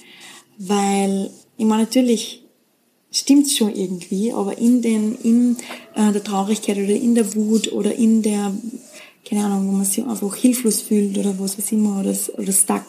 weil 0.58 1.32
ich 1.58 1.66
meine, 1.66 1.84
natürlich 1.84 2.44
stimmt 3.12 3.50
schon 3.50 3.74
irgendwie, 3.74 4.34
aber 4.34 4.58
in 4.58 4.82
den, 4.82 5.16
in 5.24 5.58
äh, 5.96 6.12
der 6.12 6.24
Traurigkeit 6.24 6.78
oder 6.78 6.94
in 6.94 7.16
der 7.16 7.34
Wut 7.36 7.72
oder 7.72 7.96
in 7.96 8.22
der, 8.22 8.54
keine 9.26 9.46
Ahnung, 9.46 9.68
wo 9.68 9.72
man 9.72 9.86
sich 9.86 10.04
einfach 10.04 10.36
hilflos 10.36 10.82
fühlt 10.82 11.18
oder 11.18 11.38
was 11.40 11.58
weiß 11.58 11.72
immer 11.72 12.00
oder, 12.00 12.16
oder 12.38 12.52
stuck, 12.52 12.86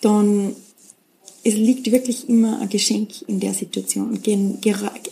dann 0.00 0.56
es 1.46 1.54
liegt 1.54 1.90
wirklich 1.92 2.28
immer 2.28 2.60
ein 2.60 2.70
Geschenk 2.70 3.10
in 3.26 3.38
der 3.38 3.52
Situation. 3.52 4.10
Und 4.10 4.26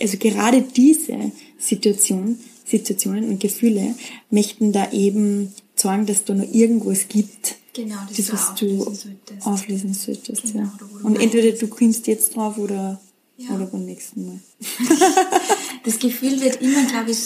Also 0.00 0.16
gerade 0.16 0.62
diese 0.62 1.30
Situation, 1.58 2.38
Situationen 2.64 3.28
und 3.28 3.40
Gefühle 3.40 3.94
möchten 4.30 4.72
da 4.72 4.90
eben 4.92 5.52
zeigen, 5.76 6.06
dass 6.06 6.24
da 6.24 6.34
noch 6.34 6.52
irgendwas 6.52 7.08
gibt, 7.08 7.56
Genau, 7.74 7.96
das, 8.06 8.16
das 8.18 8.26
du 8.26 8.32
was 8.34 8.54
du 8.54 8.66
auflösen 8.84 8.94
solltest. 8.94 9.46
auflesen 9.46 9.94
solltest. 9.94 10.42
Genau, 10.52 10.64
ja. 10.64 10.70
Und 11.04 11.18
entweder 11.18 11.52
du 11.56 11.66
kommst 11.68 12.06
jetzt 12.06 12.36
drauf 12.36 12.58
oder, 12.58 13.00
Ja. 13.38 13.54
oder 13.54 13.64
beim 13.66 13.84
nächsten 13.86 14.26
Mal. 14.26 14.40
Das 15.84 15.98
Gefühl 15.98 16.40
wird 16.40 16.62
immer, 16.62 16.84
glaube 16.84 17.10
ich, 17.10 17.18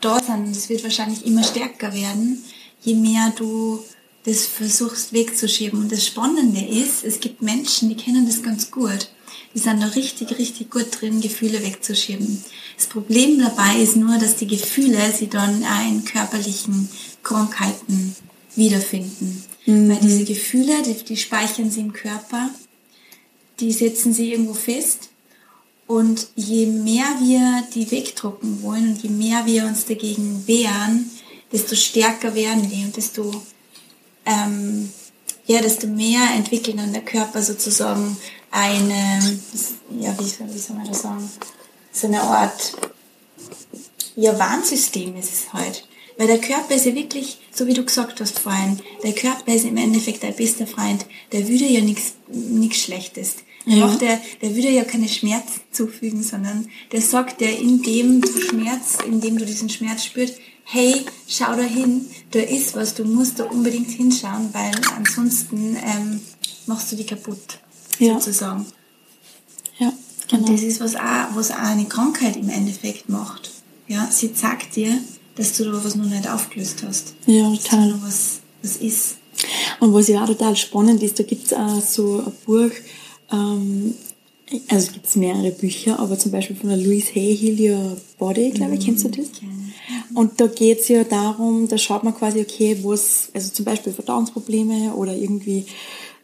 da 0.00 0.18
sein. 0.22 0.50
Es 0.50 0.70
wird 0.70 0.82
wahrscheinlich 0.82 1.26
immer 1.26 1.42
stärker 1.44 1.92
werden, 1.92 2.42
je 2.82 2.94
mehr 2.94 3.34
du 3.36 3.80
das 4.24 4.46
versuchst 4.46 5.12
wegzuschieben. 5.12 5.78
Und 5.82 5.92
das 5.92 6.06
Spannende 6.06 6.60
ist, 6.64 7.04
es 7.04 7.20
gibt 7.20 7.42
Menschen, 7.42 7.90
die 7.90 7.96
kennen 7.96 8.24
das 8.26 8.42
ganz 8.42 8.70
gut. 8.70 9.10
Die 9.54 9.58
sind 9.58 9.82
da 9.82 9.86
richtig, 9.86 10.38
richtig 10.38 10.70
gut 10.70 10.86
drin, 11.00 11.20
Gefühle 11.20 11.62
wegzuschieben. 11.62 12.44
Das 12.76 12.86
Problem 12.86 13.38
dabei 13.38 13.76
ist 13.82 13.96
nur, 13.96 14.18
dass 14.18 14.36
die 14.36 14.46
Gefühle 14.46 15.12
sie 15.12 15.28
dann 15.28 15.64
auch 15.64 15.88
in 15.88 16.04
körperlichen 16.04 16.88
Krankheiten 17.22 18.14
wiederfinden. 18.54 19.44
Weil 19.66 20.00
diese 20.00 20.24
Gefühle, 20.24 20.82
die, 20.82 21.04
die 21.04 21.16
speichern 21.16 21.70
sie 21.70 21.80
im 21.80 21.92
Körper, 21.92 22.50
die 23.60 23.72
setzen 23.72 24.14
sie 24.14 24.32
irgendwo 24.32 24.54
fest 24.54 25.10
und 25.86 26.28
je 26.36 26.66
mehr 26.66 27.06
wir 27.20 27.64
die 27.74 27.90
wegdrucken 27.90 28.62
wollen 28.62 28.90
und 28.90 29.02
je 29.02 29.10
mehr 29.10 29.46
wir 29.46 29.64
uns 29.64 29.86
dagegen 29.86 30.46
wehren, 30.46 31.10
desto 31.52 31.74
stärker 31.74 32.34
werden 32.34 32.68
die 32.70 32.84
und 32.84 32.96
desto, 32.96 33.42
ähm, 34.26 34.90
ja, 35.46 35.60
desto 35.60 35.86
mehr 35.86 36.20
entwickeln 36.36 36.76
dann 36.76 36.92
der 36.92 37.04
Körper 37.04 37.42
sozusagen 37.42 38.16
eine, 38.50 39.40
ja, 40.00 40.14
wie, 40.18 40.24
soll- 40.28 40.52
wie 40.52 40.58
soll 40.58 40.76
man 40.76 40.86
das 40.88 41.02
sagen, 41.02 41.28
so 41.92 42.06
eine 42.06 42.20
Art, 42.22 42.72
ja, 44.16 44.38
Warnsystem 44.38 45.16
ist 45.16 45.32
es 45.32 45.52
halt. 45.52 45.86
Weil 46.16 46.26
der 46.26 46.40
Körper 46.40 46.74
ist 46.74 46.86
ja 46.86 46.94
wirklich, 46.94 47.38
so 47.52 47.66
wie 47.68 47.74
du 47.74 47.84
gesagt 47.84 48.20
hast 48.20 48.40
vorhin, 48.40 48.80
der 49.04 49.12
Körper 49.12 49.54
ist 49.54 49.64
im 49.64 49.76
Endeffekt 49.76 50.24
dein 50.24 50.34
bester 50.34 50.66
Freund. 50.66 51.06
Der 51.30 51.46
würde 51.46 51.64
ja 51.66 51.80
nichts 51.80 52.14
Schlechtes. 52.78 53.36
Der, 53.66 53.76
Ja. 53.76 53.86
macht 53.86 54.00
der, 54.00 54.20
der 54.42 54.54
würde 54.56 54.70
ja 54.70 54.82
keine 54.84 55.08
Schmerzen 55.08 55.60
zufügen, 55.70 56.22
sondern 56.24 56.68
der 56.90 57.02
sagt 57.02 57.40
dir, 57.40 57.56
indem 57.56 58.20
du 58.20 58.28
Schmerz, 58.40 58.98
indem 59.06 59.38
du 59.38 59.44
diesen 59.46 59.68
Schmerz 59.68 60.04
spürst, 60.04 60.34
hey, 60.64 61.04
schau 61.28 61.54
da 61.54 61.62
hin, 61.62 62.08
da 62.32 62.40
ist 62.40 62.74
was, 62.74 62.94
du 62.94 63.04
musst 63.04 63.38
da 63.38 63.44
unbedingt 63.44 63.90
hinschauen, 63.90 64.48
weil 64.52 64.72
ansonsten 64.96 65.76
ähm, 65.84 66.20
machst 66.66 66.90
du 66.90 66.96
die 66.96 67.06
kaputt, 67.06 67.58
Ja. 67.98 68.14
sozusagen. 68.14 68.66
Ja, 69.78 69.88
Und 69.88 69.96
genau. 70.28 70.52
das 70.52 70.62
ist, 70.62 70.80
was 70.80 70.96
auch, 70.96 71.34
was 71.34 71.50
auch 71.50 71.56
eine 71.56 71.84
Krankheit 71.86 72.36
im 72.36 72.48
Endeffekt 72.48 73.08
macht. 73.08 73.50
Ja, 73.86 74.08
sie 74.10 74.30
sagt 74.34 74.76
dir, 74.76 74.98
dass 75.36 75.56
du 75.56 75.64
da 75.64 75.82
was 75.84 75.94
noch 75.94 76.04
nicht 76.04 76.28
aufgelöst 76.28 76.82
hast. 76.86 77.14
Ja, 77.26 77.50
Dass 77.50 77.64
total. 77.64 77.88
noch 77.90 78.02
was, 78.06 78.40
was 78.62 78.76
ist. 78.76 79.16
Und 79.80 79.94
was 79.94 80.08
ja 80.08 80.22
auch 80.22 80.26
total 80.26 80.56
spannend 80.56 81.02
ist, 81.02 81.18
da 81.18 81.22
gibt's 81.22 81.52
auch 81.52 81.80
so 81.80 82.24
ein 82.26 82.32
Buch, 82.44 82.72
ähm, 83.32 83.94
also 84.68 84.86
es 84.88 84.92
gibt 84.92 85.16
mehrere 85.16 85.50
Bücher, 85.52 85.98
aber 85.98 86.18
zum 86.18 86.32
Beispiel 86.32 86.56
von 86.56 86.70
der 86.70 86.78
Louise 86.78 87.12
Hay, 87.14 87.36
Heal 87.36 87.70
Your 87.70 87.96
Body, 88.18 88.50
glaube 88.50 88.74
ich, 88.74 88.84
kennst 88.84 89.04
du 89.04 89.08
das? 89.10 89.26
Und 90.14 90.40
da 90.40 90.46
geht's 90.46 90.88
ja 90.88 91.04
darum, 91.04 91.68
da 91.68 91.78
schaut 91.78 92.02
man 92.02 92.14
quasi, 92.14 92.40
okay, 92.40 92.78
was, 92.82 93.28
also 93.34 93.50
zum 93.52 93.64
Beispiel 93.64 93.92
Verdauungsprobleme 93.92 94.94
oder 94.94 95.14
irgendwie, 95.14 95.66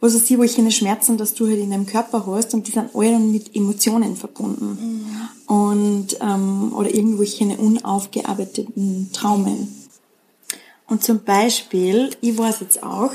was 0.04 0.14
weiß 0.14 0.30
ich, 0.30 0.38
welche 0.38 0.70
Schmerzen, 0.70 1.16
dass 1.16 1.32
du 1.32 1.46
halt 1.48 1.58
in 1.58 1.70
deinem 1.70 1.86
Körper 1.86 2.26
hast 2.26 2.52
und 2.52 2.66
die 2.66 2.72
sind 2.72 2.94
alle 2.94 3.12
dann 3.12 3.32
mit 3.32 3.56
Emotionen 3.56 4.16
verbunden. 4.16 5.06
Und, 5.46 6.18
ähm, 6.20 6.74
oder 6.74 6.94
irgendwelche 6.94 7.46
unaufgearbeiteten 7.46 9.10
Traumen. 9.14 9.86
Und 10.86 11.02
zum 11.02 11.24
Beispiel, 11.24 12.10
ich 12.20 12.36
weiß 12.36 12.60
jetzt 12.60 12.82
auch, 12.82 13.12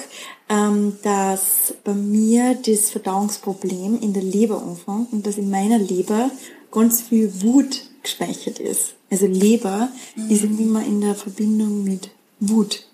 ähm, 0.50 0.94
dass 1.04 1.76
bei 1.84 1.94
mir 1.94 2.56
das 2.56 2.90
Verdauungsproblem 2.90 4.00
in 4.02 4.14
der 4.14 4.24
Leber 4.24 4.60
anfängt 4.60 5.14
und 5.14 5.28
dass 5.28 5.38
in 5.38 5.52
meiner 5.52 5.78
Leber 5.78 6.32
ganz 6.72 7.02
viel 7.02 7.32
Wut 7.44 7.84
gespeichert 8.02 8.58
ist. 8.58 8.96
Also 9.12 9.28
Leber 9.28 9.90
ist 10.28 10.44
immer 10.44 10.84
in 10.84 11.02
der 11.02 11.14
Verbindung 11.14 11.84
mit 11.84 12.10
Wut. 12.40 12.88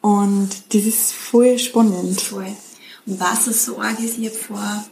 Und 0.00 0.48
das 0.70 0.82
ist 0.82 1.12
voll 1.12 1.58
spannend. 1.58 2.22
Voll. 2.22 2.46
Was 3.06 3.46
es 3.46 3.64
so 3.64 3.80
arg 3.80 4.00
ist, 4.00 4.18
ich 4.18 4.26
hab 4.26 4.36
vor 4.36 4.84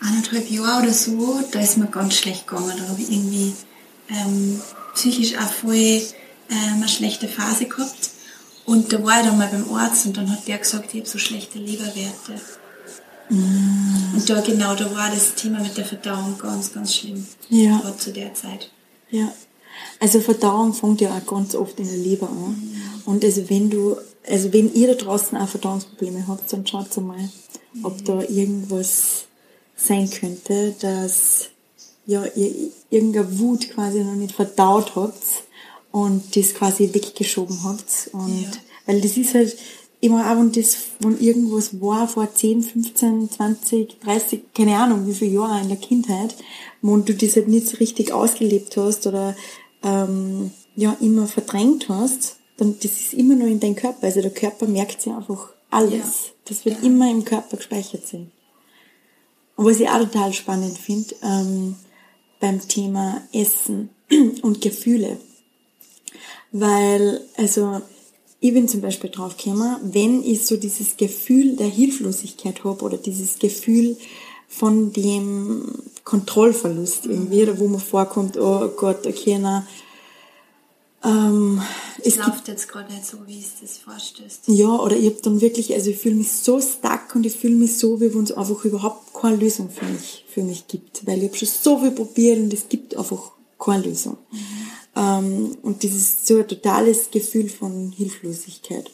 eineinhalb 0.00 0.50
Jahren 0.50 0.84
oder 0.84 0.92
so, 0.92 1.40
da 1.50 1.60
ist 1.60 1.78
mir 1.78 1.86
ganz 1.86 2.14
schlecht 2.14 2.46
gegangen. 2.46 2.74
Da 2.76 2.88
habe 2.88 3.00
ich 3.00 3.10
irgendwie 3.10 3.54
ähm, 4.08 4.60
psychisch 4.94 5.36
auch 5.38 5.50
voll 5.50 5.74
ähm, 5.74 6.02
eine 6.50 6.88
schlechte 6.88 7.28
Phase 7.28 7.66
gehabt. 7.66 8.10
Und 8.64 8.92
da 8.92 9.02
war 9.02 9.20
ich 9.20 9.26
dann 9.26 9.38
mal 9.38 9.48
beim 9.48 9.74
Arzt 9.74 10.06
und 10.06 10.16
dann 10.16 10.30
hat 10.30 10.46
der 10.46 10.58
gesagt, 10.58 10.94
ich 10.94 11.00
habe 11.00 11.08
so 11.08 11.18
schlechte 11.18 11.58
Leberwerte. 11.58 12.40
Und 13.28 14.28
da 14.28 14.40
genau, 14.42 14.74
da 14.74 14.94
war 14.94 15.10
das 15.10 15.34
Thema 15.34 15.60
mit 15.60 15.76
der 15.76 15.86
Verdauung 15.86 16.36
ganz, 16.38 16.72
ganz 16.72 16.94
schlimm. 16.94 17.26
Ja. 17.48 17.78
Gerade 17.78 17.96
zu 17.96 18.12
der 18.12 18.34
Zeit. 18.34 18.70
Ja. 19.10 19.32
Also 20.00 20.20
Verdauung 20.20 20.74
fängt 20.74 21.00
ja 21.00 21.10
auch 21.10 21.26
ganz 21.26 21.54
oft 21.54 21.78
in 21.80 21.86
der 21.86 21.96
Leber 21.96 22.28
an. 22.28 22.76
Und 23.06 23.24
also 23.24 23.48
wenn 23.48 23.70
du, 23.70 23.96
also 24.28 24.52
wenn 24.52 24.72
ihr 24.74 24.88
da 24.88 24.94
draußen 24.94 25.36
auch 25.38 25.48
Verdauungsprobleme 25.48 26.26
habt, 26.28 26.52
dann 26.52 26.66
schaut 26.66 26.96
mal, 26.98 27.28
ob 27.82 28.04
da 28.04 28.22
irgendwas 28.22 29.24
sein 29.76 30.08
könnte, 30.10 30.74
dass 30.80 31.48
ja, 32.06 32.24
ihr 32.36 32.52
irgendeine 32.90 33.38
Wut 33.38 33.70
quasi 33.70 34.02
noch 34.02 34.14
nicht 34.14 34.34
verdaut 34.34 34.94
habt 34.96 35.22
und 35.92 36.36
das 36.36 36.54
quasi 36.54 36.92
weggeschoben 36.92 37.62
habt. 37.64 38.10
Und 38.12 38.42
Ja. 38.42 38.50
weil 38.86 39.00
das 39.00 39.16
ist 39.16 39.34
halt 39.34 39.56
immer 40.00 40.30
auch, 40.30 40.36
wenn 40.36 40.50
das, 40.52 40.76
wenn 40.98 41.18
irgendwas 41.20 41.80
war 41.80 42.08
vor 42.08 42.32
10, 42.34 42.62
15, 42.62 43.30
20, 43.30 44.00
30, 44.00 44.40
keine 44.54 44.76
Ahnung, 44.76 45.06
wie 45.06 45.14
viele 45.14 45.32
Jahre 45.34 45.60
in 45.60 45.68
der 45.68 45.76
Kindheit, 45.76 46.34
wo 46.80 46.96
du 46.96 47.14
das 47.14 47.36
halt 47.36 47.48
nicht 47.48 47.68
so 47.68 47.76
richtig 47.76 48.12
ausgelebt 48.12 48.76
hast 48.76 49.06
oder 49.06 49.36
ähm, 49.84 50.50
ja 50.74 50.96
immer 51.00 51.26
verdrängt 51.28 51.88
hast, 51.88 52.36
dann 52.62 52.76
das 52.78 52.92
ist 52.92 53.14
immer 53.14 53.34
nur 53.34 53.48
in 53.48 53.60
deinem 53.60 53.76
Körper. 53.76 54.06
Also 54.06 54.20
der 54.22 54.30
Körper 54.30 54.66
merkt 54.66 55.02
sich 55.02 55.12
einfach 55.12 55.50
alles. 55.70 55.92
Ja. 55.92 56.32
Das 56.46 56.64
wird 56.64 56.78
Ja. 56.80 56.86
immer 56.86 57.10
im 57.10 57.24
Körper 57.24 57.56
gespeichert 57.56 58.06
sein. 58.06 58.30
Und 59.56 59.66
was 59.66 59.80
ich 59.80 59.88
auch 59.88 59.98
total 59.98 60.32
spannend 60.32 60.78
finde, 60.78 61.14
ähm, 61.22 61.76
beim 62.40 62.66
Thema 62.66 63.22
Essen 63.32 63.90
und 64.42 64.60
Gefühle. 64.60 65.18
Weil, 66.50 67.20
also, 67.36 67.80
ich 68.40 68.52
bin 68.52 68.68
zum 68.68 68.80
Beispiel 68.80 69.10
draufgekommen, 69.10 69.76
wenn 69.82 70.22
ich 70.24 70.44
so 70.46 70.56
dieses 70.56 70.96
Gefühl 70.96 71.56
der 71.56 71.68
Hilflosigkeit 71.68 72.64
habe 72.64 72.84
oder 72.84 72.96
dieses 72.98 73.38
Gefühl 73.38 73.96
von 74.48 74.92
dem 74.92 75.72
Kontrollverlust 76.04 77.06
irgendwie, 77.06 77.42
oder 77.42 77.58
wo 77.58 77.68
man 77.68 77.80
vorkommt, 77.80 78.36
oh 78.36 78.68
Gott, 78.76 79.06
okay, 79.06 79.38
na, 79.40 79.66
ähm, 81.04 81.60
es 82.04 82.16
läuft 82.16 82.48
jetzt 82.48 82.68
gerade 82.68 82.92
nicht 82.92 83.04
so, 83.04 83.18
wie 83.26 83.40
es 83.40 83.60
das 83.60 83.78
vorstellst. 83.78 84.42
Ja, 84.46 84.68
oder 84.68 84.96
ich 84.96 85.06
habe 85.06 85.20
dann 85.22 85.40
wirklich, 85.40 85.74
also 85.74 85.90
ich 85.90 85.98
fühle 85.98 86.14
mich 86.14 86.30
so 86.30 86.60
stuck 86.60 87.14
und 87.14 87.26
ich 87.26 87.36
fühle 87.36 87.56
mich 87.56 87.76
so, 87.76 88.00
wie 88.00 88.14
wenn 88.14 88.24
es 88.24 88.32
einfach 88.32 88.64
überhaupt 88.64 89.12
keine 89.12 89.36
Lösung 89.36 89.70
für 89.70 89.84
mich, 89.86 90.24
für 90.28 90.42
mich 90.42 90.68
gibt. 90.68 91.06
Weil 91.06 91.18
ich 91.18 91.28
habe 91.28 91.36
schon 91.36 91.48
so 91.48 91.78
viel 91.78 91.90
probiert 91.90 92.38
und 92.38 92.52
es 92.52 92.68
gibt 92.68 92.96
einfach 92.96 93.32
keine 93.58 93.84
Lösung. 93.84 94.16
Mhm. 94.30 94.38
Ähm, 94.94 95.58
und 95.62 95.82
das 95.82 95.92
ist 95.92 96.26
so 96.26 96.38
ein 96.38 96.46
totales 96.46 97.10
Gefühl 97.10 97.48
von 97.48 97.92
Hilflosigkeit. 97.92 98.90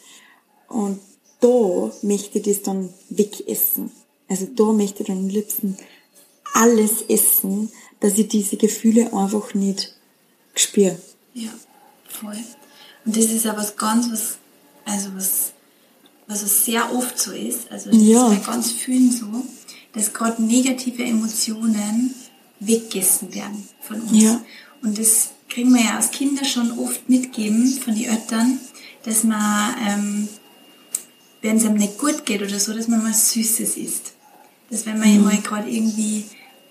Und 0.67 0.99
da 1.41 1.91
möchte 2.01 2.39
ich 2.39 2.45
das 2.45 2.63
dann 2.63 2.89
wegessen. 3.09 3.91
Also 4.27 4.47
da 4.55 4.71
möchte 4.71 5.01
ich 5.01 5.07
dann 5.07 5.17
am 5.17 5.29
liebsten 5.29 5.77
alles 6.53 7.03
essen, 7.07 7.71
dass 7.99 8.17
ich 8.17 8.27
diese 8.27 8.57
Gefühle 8.57 9.13
einfach 9.13 9.53
nicht 9.53 9.95
spüre. 10.55 10.97
Ja. 11.33 11.51
Voll. 12.09 12.37
Und 13.05 13.15
das 13.15 13.25
ist 13.25 13.45
aber 13.45 13.59
was 13.59 13.75
ganz 13.75 14.11
was, 14.11 14.37
also 14.85 15.09
was, 15.15 15.53
was 16.27 16.43
es 16.43 16.65
sehr 16.65 16.93
oft 16.93 17.17
so 17.17 17.31
ist, 17.31 17.71
also 17.71 17.91
das 17.91 18.01
ja. 18.01 18.31
ist 18.31 18.45
bei 18.45 18.51
ganz 18.51 18.71
vielen 18.71 19.11
so, 19.11 19.45
dass 19.93 20.13
gerade 20.13 20.43
negative 20.43 21.03
Emotionen 21.03 22.13
weggegessen 22.59 23.33
werden 23.33 23.67
von 23.81 24.01
uns. 24.01 24.21
Ja. 24.21 24.41
Und 24.81 24.97
das 24.97 25.29
kriegen 25.47 25.73
wir 25.73 25.83
ja 25.83 25.95
als 25.95 26.11
Kinder 26.11 26.45
schon 26.45 26.77
oft 26.77 27.09
mitgeben 27.09 27.67
von 27.67 27.95
den 27.95 28.05
Eltern, 28.05 28.59
dass 29.03 29.23
man, 29.23 29.75
ähm, 29.87 30.29
wenn 31.41 31.57
es 31.57 31.65
einem 31.65 31.77
nicht 31.77 31.97
gut 31.97 32.25
geht 32.25 32.41
oder 32.41 32.59
so, 32.59 32.73
dass 32.73 32.87
man 32.87 33.01
mal 33.01 33.13
Süßes 33.13 33.77
isst. 33.77 34.13
Dass 34.69 34.85
wenn 34.85 34.99
man 34.99 35.17
mhm. 35.17 35.23
mal 35.23 35.37
gerade 35.37 35.69
irgendwie, 35.69 36.25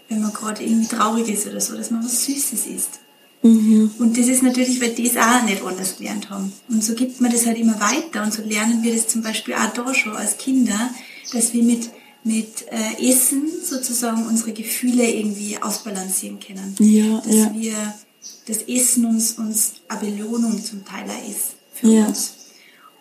wenn 0.09 0.23
man 0.23 0.33
gerade 0.33 0.63
irgendwie 0.63 0.89
traurig 0.89 1.29
ist 1.29 1.47
oder 1.47 1.61
so, 1.61 1.77
dass 1.77 1.91
man 1.91 2.05
was 2.05 2.25
Süßes 2.27 2.67
isst. 2.67 3.01
Mhm. 3.43 3.91
Und 3.99 4.19
das 4.19 4.27
ist 4.27 4.43
natürlich, 4.43 4.81
weil 4.81 4.95
die 4.95 5.07
es 5.07 5.17
auch 5.17 5.43
nicht 5.45 5.63
anders 5.63 5.97
gelernt 5.97 6.29
haben. 6.31 6.53
Und 6.69 6.83
so 6.83 6.95
gibt 6.95 7.21
man 7.21 7.31
das 7.31 7.47
halt 7.47 7.59
immer 7.59 7.79
weiter 7.81 8.23
und 8.23 8.33
so 8.33 8.43
lernen 8.43 8.83
wir 8.83 8.95
das 8.95 9.07
zum 9.07 9.23
Beispiel 9.23 9.55
auch 9.55 9.73
da 9.73 9.95
schon 9.95 10.17
als 10.17 10.39
Kinder, 10.39 10.91
dass 11.33 11.53
wir 11.53 11.63
mit, 11.63 11.89
mit 12.25 12.67
äh, 12.71 13.11
Essen 13.11 13.49
sozusagen 13.63 14.27
unsere 14.27 14.53
Gefühle 14.53 15.09
irgendwie 15.09 15.57
ausbalancieren 15.61 16.41
können. 16.41 16.75
Ja, 16.81 17.21
dass 17.21 17.35
ja. 17.35 17.55
wir 17.55 17.95
das 18.47 18.63
Essen 18.63 19.05
uns, 19.07 19.33
uns 19.33 19.75
eine 19.89 20.01
Belohnung 20.01 20.63
zum 20.65 20.85
Teil 20.85 21.09
ist 21.31 21.57
für 21.75 21.89
ja. 21.89 22.07
uns. 22.07 22.35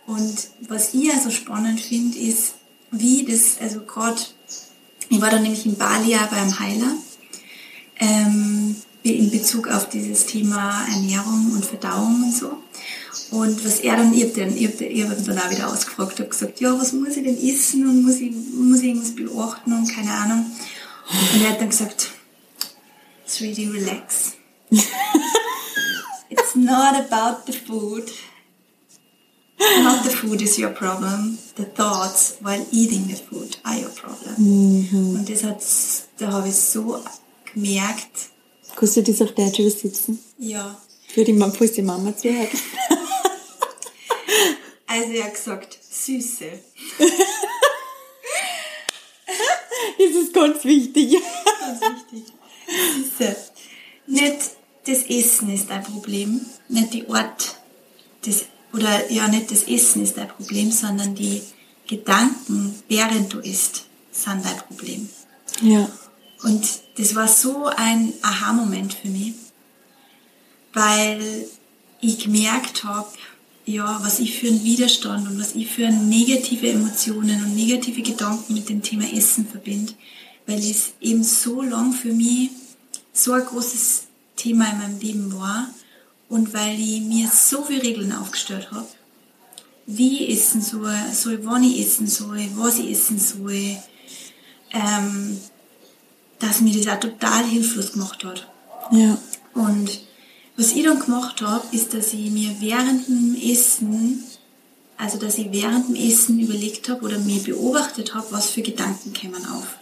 Und 0.06 0.50
was 0.69 0.93
ich 0.93 1.12
also 1.12 1.32
spannend 1.32 1.82
finde, 1.82 2.17
ist, 2.17 2.54
wie 2.91 3.26
das, 3.26 3.58
also 3.60 3.82
gerade, 3.82 4.21
ich 5.10 5.19
war 5.19 5.30
da 5.30 5.39
nämlich 5.39 5.65
in 5.65 5.76
Bali 5.76 6.15
auch 6.15 6.28
beim 6.28 6.60
Heiler, 6.60 6.93
ähm, 8.00 8.76
in 9.15 9.31
Bezug 9.31 9.67
auf 9.67 9.89
dieses 9.89 10.25
Thema 10.25 10.85
Ernährung 10.89 11.51
und 11.53 11.65
Verdauung 11.65 12.23
und 12.23 12.35
so. 12.35 12.57
Und 13.31 13.63
was 13.65 13.79
er 13.81 13.97
dann, 13.97 14.13
ich 14.13 14.23
habe 14.23 14.33
dann, 14.33 14.55
ich 14.55 14.67
hab, 14.67 14.81
ich 14.81 15.03
hab 15.03 15.25
dann 15.25 15.39
auch 15.39 15.49
wieder 15.49 15.67
ausgefragt, 15.67 16.19
habe 16.19 16.29
gesagt, 16.29 16.59
ja, 16.61 16.79
was 16.79 16.93
muss 16.93 17.17
ich 17.17 17.23
denn 17.23 17.37
essen 17.37 17.87
und 17.87 18.03
muss 18.03 18.15
ich, 18.15 18.31
muss 18.31 18.79
ich 18.79 18.85
irgendwas 18.85 19.15
beachten 19.15 19.73
und 19.73 19.93
keine 19.93 20.11
Ahnung. 20.11 20.45
Und 21.33 21.43
er 21.43 21.51
hat 21.51 21.61
dann 21.61 21.69
gesagt, 21.69 22.11
it's 23.25 23.41
really 23.41 23.67
relax. 23.67 24.33
it's 26.29 26.55
not 26.55 26.95
about 26.95 27.45
the 27.45 27.53
food. 27.53 28.11
Not 29.83 30.03
the 30.03 30.09
food 30.09 30.41
is 30.41 30.57
your 30.57 30.69
problem. 30.69 31.37
The 31.55 31.65
thoughts 31.65 32.37
while 32.41 32.63
eating 32.71 33.07
the 33.07 33.15
food 33.15 33.57
are 33.63 33.75
your 33.75 33.89
problem. 33.89 34.35
Mhm. 34.37 35.15
Und 35.17 35.29
das 35.29 35.43
hat, 35.43 35.63
da 36.19 36.31
habe 36.31 36.49
ich 36.49 36.55
so 36.55 37.03
gemerkt, 37.53 38.29
Kannst 38.77 38.95
du 38.95 39.01
das 39.01 39.21
auf 39.23 39.33
Deutsch 39.33 39.57
übersetzen? 39.57 40.19
Ja. 40.37 40.79
Für 41.07 41.23
die, 41.23 41.35
falls 41.35 41.71
die 41.71 41.81
Mama 41.81 42.15
zuhört. 42.15 42.51
also 44.85 45.11
er 45.13 45.23
hat 45.23 45.33
gesagt, 45.33 45.79
Süße. 45.89 46.45
das 49.97 50.15
ist 50.15 50.31
ganz 50.31 50.63
wichtig. 50.63 51.17
Ganz 51.59 51.81
wichtig. 51.81 52.25
Süße. 53.17 53.35
Nicht 54.05 54.37
das 54.85 55.01
Essen 55.09 55.51
ist 55.51 55.71
ein 55.71 55.83
Problem, 55.83 56.45
nicht 56.69 56.93
die 56.93 57.09
Ort, 57.09 57.55
das, 58.25 58.45
oder 58.73 59.11
ja, 59.11 59.27
nicht 59.27 59.49
das 59.49 59.63
Essen 59.63 60.03
ist 60.03 60.19
ein 60.19 60.27
Problem, 60.27 60.71
sondern 60.71 61.15
die 61.15 61.41
Gedanken, 61.87 62.83
während 62.87 63.33
du 63.33 63.39
isst, 63.39 63.85
sind 64.11 64.45
dein 64.45 64.57
Problem. 64.57 65.09
Ja. 65.61 65.89
Und 66.43 66.65
das 66.97 67.15
war 67.15 67.28
so 67.28 67.65
ein 67.65 68.13
Aha-Moment 68.21 68.93
für 68.93 69.08
mich, 69.08 69.34
weil 70.73 71.47
ich 72.02 72.19
gemerkt 72.19 72.84
habe, 72.84 73.08
ja, 73.65 74.00
was 74.02 74.19
ich 74.19 74.39
für 74.39 74.47
einen 74.47 74.63
Widerstand 74.63 75.28
und 75.28 75.39
was 75.39 75.56
ich 75.56 75.67
für 75.67 75.89
negative 75.89 76.69
Emotionen 76.69 77.43
und 77.43 77.56
negative 77.56 78.02
Gedanken 78.02 78.54
mit 78.54 78.69
dem 78.69 78.82
Thema 78.82 79.12
Essen 79.12 79.47
verbinde, 79.47 79.93
weil 80.45 80.60
es 80.60 80.93
eben 81.02 81.23
so 81.23 81.62
lang 81.62 81.91
für 81.91 82.13
mich 82.13 82.52
so 83.12 83.34
ein 83.34 83.43
großes 83.43 84.04
Thema 84.38 84.71
in 84.71 84.78
meinem 84.78 85.00
Leben 85.00 85.38
war 85.38 85.69
und 86.30 86.54
weil 86.54 86.80
ich 86.80 87.02
mir 87.02 87.30
so 87.30 87.63
viele 87.63 87.84
Regeln 87.84 88.13
aufgestellt 88.13 88.71
habe, 88.71 88.88
wie 89.86 90.23
ich 90.23 90.38
essen 90.38 90.62
soll, 90.62 90.95
soll 91.13 91.39
wann 91.43 91.63
ich 91.63 91.80
essen 91.80 92.08
soll, 92.08 92.47
was 92.56 92.80
ich 92.80 92.91
essen 92.91 93.19
soll, 93.19 93.78
ähm, 94.71 95.39
dass 96.39 96.62
mir 96.62 96.78
das 96.78 96.88
auch 96.88 97.00
total 97.00 97.45
hilflos 97.45 97.93
gemacht 97.93 98.23
hat. 98.23 98.47
Ja. 98.91 99.17
Und 99.54 100.02
was 100.56 100.71
ich 100.71 100.84
dann 100.84 101.00
gemacht 101.00 101.41
habe, 101.41 101.65
ist, 101.71 101.93
dass 101.93 102.13
ich 102.13 102.32
mir 102.32 102.56
während 102.60 103.08
dem 103.08 103.36
Essen, 103.36 104.23
also 104.97 105.17
dass 105.17 105.38
ich 105.38 105.52
während 105.52 105.89
dem 105.89 105.95
Essen 105.95 106.39
überlegt 106.39 106.89
habe 106.89 107.06
oder 107.06 107.19
mir 107.19 107.41
beobachtet 107.41 108.15
habe, 108.15 108.28
was 108.32 108.50
für 108.50 108.62
Gedanken 108.62 109.13
kämen 109.13 109.45
auf. 109.45 109.78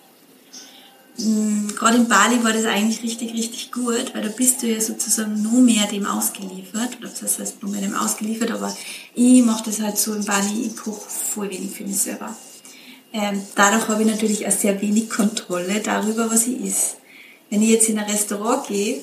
Mm, 1.17 1.67
gerade 1.69 1.97
in 1.97 2.09
Bali 2.09 2.43
war 2.43 2.51
das 2.51 2.65
eigentlich 2.65 3.01
richtig, 3.03 3.33
richtig 3.33 3.71
gut, 3.71 4.13
weil 4.13 4.23
da 4.23 4.29
bist 4.29 4.61
du 4.61 4.67
ja 4.67 4.81
sozusagen 4.81 5.41
nur 5.41 5.61
mehr 5.61 5.87
dem 5.87 6.05
ausgeliefert, 6.05 6.97
oder 6.99 7.09
das 7.09 7.39
heißt 7.39 7.61
nur 7.63 7.71
mehr 7.71 7.81
dem 7.81 7.95
ausgeliefert, 7.95 8.51
aber 8.51 8.75
ich 9.13 9.43
mache 9.45 9.63
das 9.65 9.79
halt 9.79 9.97
so 9.97 10.13
in 10.13 10.25
Bali, 10.25 10.63
ich 10.65 10.75
koche 10.75 11.09
voll 11.09 11.49
wenig 11.49 11.71
für 11.71 11.85
mich 11.85 11.97
selber. 11.97 12.35
Ähm, 13.17 13.41
dadurch 13.55 13.87
habe 13.87 14.01
ich 14.01 14.09
natürlich 14.09 14.45
auch 14.45 14.51
sehr 14.51 14.81
wenig 14.81 15.09
Kontrolle 15.09 15.79
darüber, 15.79 16.29
was 16.29 16.47
ich 16.47 16.61
esse. 16.61 16.97
Wenn 17.49 17.61
ich 17.61 17.69
jetzt 17.69 17.87
in 17.87 17.97
ein 17.97 18.09
Restaurant 18.09 18.67
gehe 18.67 18.99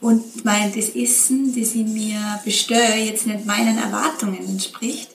und 0.00 0.44
mein, 0.44 0.74
das 0.74 0.88
Essen, 0.88 1.54
das 1.54 1.76
ich 1.76 1.86
mir 1.86 2.40
bestelle, 2.44 2.96
jetzt 2.96 3.28
nicht 3.28 3.46
meinen 3.46 3.78
Erwartungen 3.78 4.44
entspricht, 4.44 5.10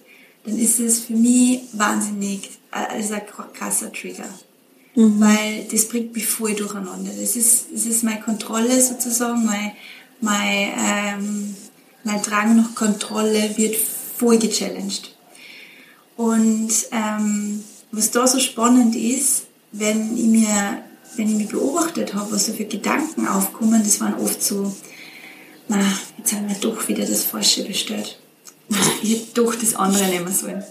dann 0.45 0.57
ist 0.57 0.79
es 0.79 1.01
für 1.01 1.13
mich 1.13 1.63
wahnsinnig, 1.73 2.51
also 2.71 3.15
ein 3.15 3.23
krasser 3.53 3.91
Trigger. 3.91 4.29
Mhm. 4.95 5.19
Weil 5.19 5.67
das 5.69 5.89
bringt 5.89 6.13
mich 6.13 6.25
voll 6.25 6.53
durcheinander. 6.53 7.11
Das 7.19 7.35
ist, 7.35 7.65
das 7.73 7.85
ist 7.85 8.03
meine 8.03 8.21
Kontrolle 8.21 8.79
sozusagen, 8.79 9.45
mein, 9.45 9.73
mein, 10.21 10.69
ähm, 10.79 11.55
mein 12.05 12.21
Drang 12.21 12.55
nach 12.55 12.75
Kontrolle 12.75 13.57
wird 13.57 13.75
voll 13.75 14.37
gechallenged. 14.37 15.13
Und 16.15 16.71
ähm, 16.93 17.61
was 17.91 18.11
da 18.11 18.27
so 18.27 18.39
spannend 18.39 18.95
ist, 18.95 19.43
wenn 19.71 20.17
ich 20.17 20.25
mir, 20.25 20.83
wenn 21.15 21.29
ich 21.29 21.35
mich 21.35 21.49
beobachtet 21.49 22.13
habe, 22.13 22.31
was 22.31 22.45
so 22.45 22.53
für 22.53 22.65
Gedanken 22.65 23.27
aufkommen, 23.27 23.81
das 23.83 23.99
waren 23.99 24.15
oft 24.15 24.41
so, 24.41 24.75
na, 25.67 25.79
jetzt 26.17 26.33
haben 26.33 26.47
wir 26.47 26.55
doch 26.55 26.87
wieder 26.87 27.05
das 27.05 27.23
Falsche 27.23 27.63
bestellt. 27.63 28.17
Ich 29.03 29.13
hätte 29.13 29.41
doch 29.41 29.55
das 29.55 29.75
andere 29.75 30.07
nehmen 30.07 30.33
sollen. 30.33 30.63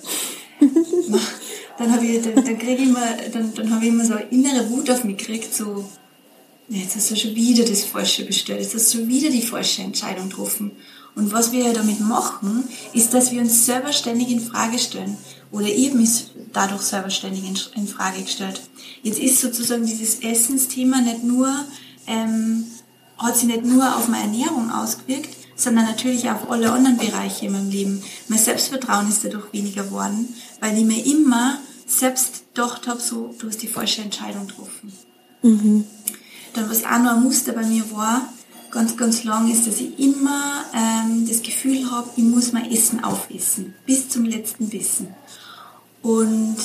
dann 1.79 1.93
habe 1.93 2.07
ich, 2.07 2.23
dann, 2.23 2.35
dann 2.37 2.59
kriege 2.59 2.83
ich 2.83 2.89
immer, 2.89 3.17
dann, 3.33 3.53
dann 3.55 3.75
habe 3.75 3.85
ich 3.85 3.91
immer 3.91 4.05
so 4.05 4.15
eine 4.15 4.29
innere 4.31 4.71
Wut 4.71 4.89
auf 4.91 5.05
mich 5.05 5.19
gekriegt, 5.19 5.53
so, 5.53 5.85
jetzt 6.69 6.97
hast 6.97 7.11
du 7.11 7.17
schon 7.17 7.35
wieder 7.35 7.65
das 7.65 7.85
Falsche 7.85 8.25
bestellt, 8.25 8.61
jetzt 8.61 8.75
hast 8.75 8.95
du 8.95 8.99
schon 8.99 9.09
wieder 9.09 9.31
die 9.31 9.43
falsche 9.43 9.83
Entscheidung 9.83 10.29
getroffen. 10.29 10.73
Und 11.17 11.33
was 11.33 11.51
wir 11.53 11.65
ja 11.65 11.73
damit 11.73 12.01
machen, 12.01 12.69
ist, 12.93 13.13
dass 13.13 13.33
wir 13.33 13.41
uns 13.41 13.67
selber 13.67 13.93
ständig 13.93 14.31
in 14.31 14.41
Frage 14.41 14.79
stellen. 14.79 15.19
Oder 15.53 15.67
eben 15.67 16.01
ist 16.01 16.31
dadurch 16.53 16.83
selber 16.83 17.11
ständig 17.11 17.45
in, 17.45 17.59
in 17.83 17.89
Frage 17.89 18.23
gestellt. 18.23 18.61
Jetzt 19.03 19.19
ist 19.19 19.41
sozusagen 19.41 19.85
dieses 19.85 20.21
Essensthema 20.21 21.01
nicht 21.01 21.25
nur, 21.25 21.53
ähm, 22.07 22.65
hat 23.19 23.37
sich 23.37 23.47
nicht 23.47 23.65
nur 23.65 23.97
auf 23.97 24.09
meine 24.09 24.25
Ernährung 24.25 24.71
ausgewirkt, 24.71 25.37
sondern 25.57 25.85
natürlich 25.85 26.29
auch 26.31 26.43
auf 26.43 26.51
alle 26.51 26.73
anderen 26.73 26.97
Bereiche 26.97 27.47
in 27.47 27.53
meinem 27.53 27.71
Leben. 27.71 28.03
Mein 28.29 28.39
Selbstvertrauen 28.39 29.09
ist 29.09 29.25
dadurch 29.25 29.53
weniger 29.53 29.85
geworden, 29.85 30.35
weil 30.61 30.77
ich 30.79 30.85
mir 30.85 31.05
immer 31.05 31.59
selbst 31.87 32.55
gedacht 32.55 32.87
habe, 32.87 33.01
so, 33.01 33.35
du 33.39 33.49
hast 33.49 33.63
die 33.63 33.69
falsche 33.69 34.03
Entscheidung 34.03 34.47
getroffen. 34.47 34.93
Mhm. 35.43 35.85
Dann 36.55 36.71
was 36.71 36.85
auch 36.85 36.99
noch 36.99 37.17
ein 37.17 37.23
Muster 37.23 37.53
bei 37.53 37.65
mir 37.65 37.91
war, 37.93 38.23
ganz, 38.71 38.97
ganz 38.97 39.25
lang, 39.25 39.51
ist, 39.51 39.67
dass 39.67 39.81
ich 39.81 39.99
immer 39.99 40.65
ähm, 40.75 41.27
das 41.29 41.43
Gefühl 41.43 41.91
habe, 41.91 42.09
ich 42.17 42.25
muss 42.25 42.53
mein 42.53 42.71
Essen 42.71 43.03
aufessen, 43.05 43.75
bis 43.87 44.09
zum 44.09 44.25
letzten 44.25 44.69
Bissen. 44.69 45.09
Und 46.03 46.57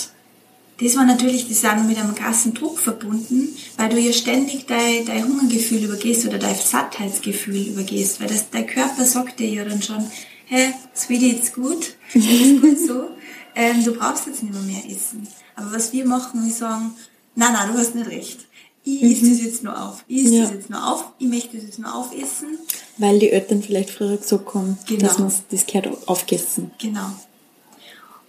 das 0.81 0.95
war 0.97 1.05
natürlich, 1.05 1.49
ist 1.49 1.65
auch 1.65 1.75
mit 1.83 1.97
einem 1.97 2.15
krassen 2.15 2.53
Druck 2.53 2.79
verbunden, 2.79 3.49
weil 3.77 3.89
du 3.89 3.99
ja 3.99 4.11
ständig 4.11 4.65
dein, 4.67 5.05
dein 5.05 5.23
Hungergefühl 5.23 5.83
übergehst 5.83 6.25
oder 6.25 6.37
dein 6.37 6.55
Sattheitsgefühl 6.55 7.67
übergehst, 7.67 8.19
weil 8.19 8.27
das, 8.27 8.49
dein 8.49 8.67
Körper 8.67 9.05
sagt 9.05 9.39
dir 9.39 9.49
ja 9.49 9.63
dann 9.63 9.81
schon, 9.81 10.05
hey, 10.45 10.73
Sweetie, 10.95 11.31
it's 11.31 11.53
gut, 11.53 11.95
ist 12.13 12.61
gut 12.61 12.77
so, 12.79 13.09
ähm, 13.55 13.85
du 13.85 13.93
brauchst 13.93 14.27
jetzt 14.27 14.43
nicht 14.43 14.53
mehr, 14.53 14.63
mehr 14.63 14.83
essen. 14.85 15.27
Aber 15.55 15.71
was 15.71 15.93
wir 15.93 16.05
machen, 16.05 16.43
wir 16.43 16.53
sagen, 16.53 16.93
nein, 17.35 17.53
nein, 17.53 17.71
du 17.71 17.79
hast 17.79 17.95
nicht 17.95 18.09
recht. 18.09 18.45
Ich 18.83 19.01
mhm. 19.01 19.11
esse 19.11 19.29
das 19.29 19.41
jetzt 19.41 19.63
nur 19.63 19.81
auf. 19.81 20.03
Ich 20.07 20.25
esse 20.25 20.35
ja. 20.35 20.43
das 20.43 20.51
jetzt 20.51 20.69
nur 20.69 20.87
auf. 20.87 21.05
Ich 21.17 21.27
möchte 21.27 21.55
das 21.55 21.65
jetzt 21.65 21.79
nur 21.79 21.95
aufessen. 21.95 22.59
Weil 22.97 23.17
die 23.17 23.31
Eltern 23.31 23.63
vielleicht 23.63 23.89
früher 23.89 24.17
gesagt 24.17 24.53
haben, 24.53 24.77
genau. 24.85 25.07
dass 25.07 25.17
man 25.17 25.33
das 25.49 25.65
gehört 25.65 26.07
aufgegessen. 26.07 26.71
Genau. 26.79 27.09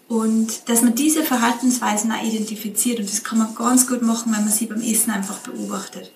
Und 0.09 0.69
dass 0.69 0.83
man 0.83 0.95
diese 0.95 1.25
Verhaltensweisen 1.25 2.13
auch 2.13 2.23
identifiziert 2.23 3.01
und 3.01 3.11
das 3.11 3.25
kann 3.25 3.39
man 3.39 3.55
ganz 3.55 3.89
gut 3.89 4.03
machen, 4.03 4.33
wenn 4.33 4.45
man 4.45 4.53
sie 4.53 4.67
beim 4.67 4.81
Essen 4.81 5.11
einfach 5.11 5.39
beobachtet. 5.39 6.13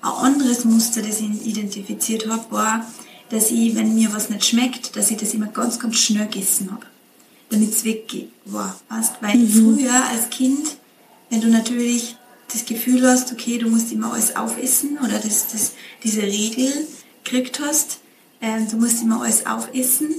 Ein 0.00 0.10
anderes 0.10 0.64
Muster, 0.64 1.02
das 1.02 1.20
ich 1.20 1.46
identifiziert 1.46 2.28
habe, 2.28 2.44
war, 2.50 2.86
dass 3.28 3.50
ich, 3.50 3.74
wenn 3.74 3.94
mir 3.94 4.12
was 4.12 4.30
nicht 4.30 4.44
schmeckt, 4.44 4.96
dass 4.96 5.10
ich 5.10 5.18
das 5.18 5.34
immer 5.34 5.46
ganz, 5.46 5.78
ganz 5.78 5.96
schnell 5.96 6.26
gegessen 6.26 6.70
habe, 6.70 6.86
damit 7.50 7.70
es 7.70 7.84
weggeht. 7.84 8.30
War, 8.46 8.78
weißt? 8.88 9.14
Weil 9.20 9.36
mhm. 9.36 9.76
früher 9.76 10.04
als 10.10 10.30
Kind, 10.30 10.76
wenn 11.30 11.40
du 11.40 11.48
natürlich 11.48 12.16
das 12.52 12.64
Gefühl 12.64 13.06
hast, 13.06 13.32
okay, 13.32 13.58
du 13.58 13.68
musst 13.68 13.92
immer 13.92 14.12
alles 14.12 14.36
aufessen 14.36 14.98
oder 14.98 15.18
das, 15.18 15.48
das, 15.48 15.72
diese 16.02 16.22
Regel 16.22 16.72
gekriegt 17.24 17.60
hast, 17.60 17.98
ähm, 18.40 18.68
du 18.70 18.76
musst 18.76 19.02
immer 19.02 19.22
alles 19.22 19.46
aufessen, 19.46 20.14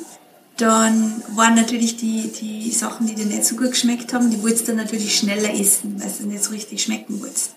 dann 0.57 1.21
waren 1.35 1.55
natürlich 1.55 1.97
die, 1.97 2.29
die 2.29 2.71
Sachen, 2.71 3.07
die 3.07 3.15
dir 3.15 3.25
nicht 3.25 3.45
so 3.45 3.55
gut 3.55 3.71
geschmeckt 3.71 4.13
haben, 4.13 4.29
die 4.29 4.41
wolltest 4.41 4.63
du 4.63 4.67
dann 4.67 4.77
natürlich 4.77 5.17
schneller 5.17 5.53
essen, 5.53 5.95
weil 6.01 6.11
du 6.17 6.27
nicht 6.27 6.43
so 6.43 6.51
richtig 6.51 6.81
schmecken 6.81 7.19
wolltest. 7.19 7.55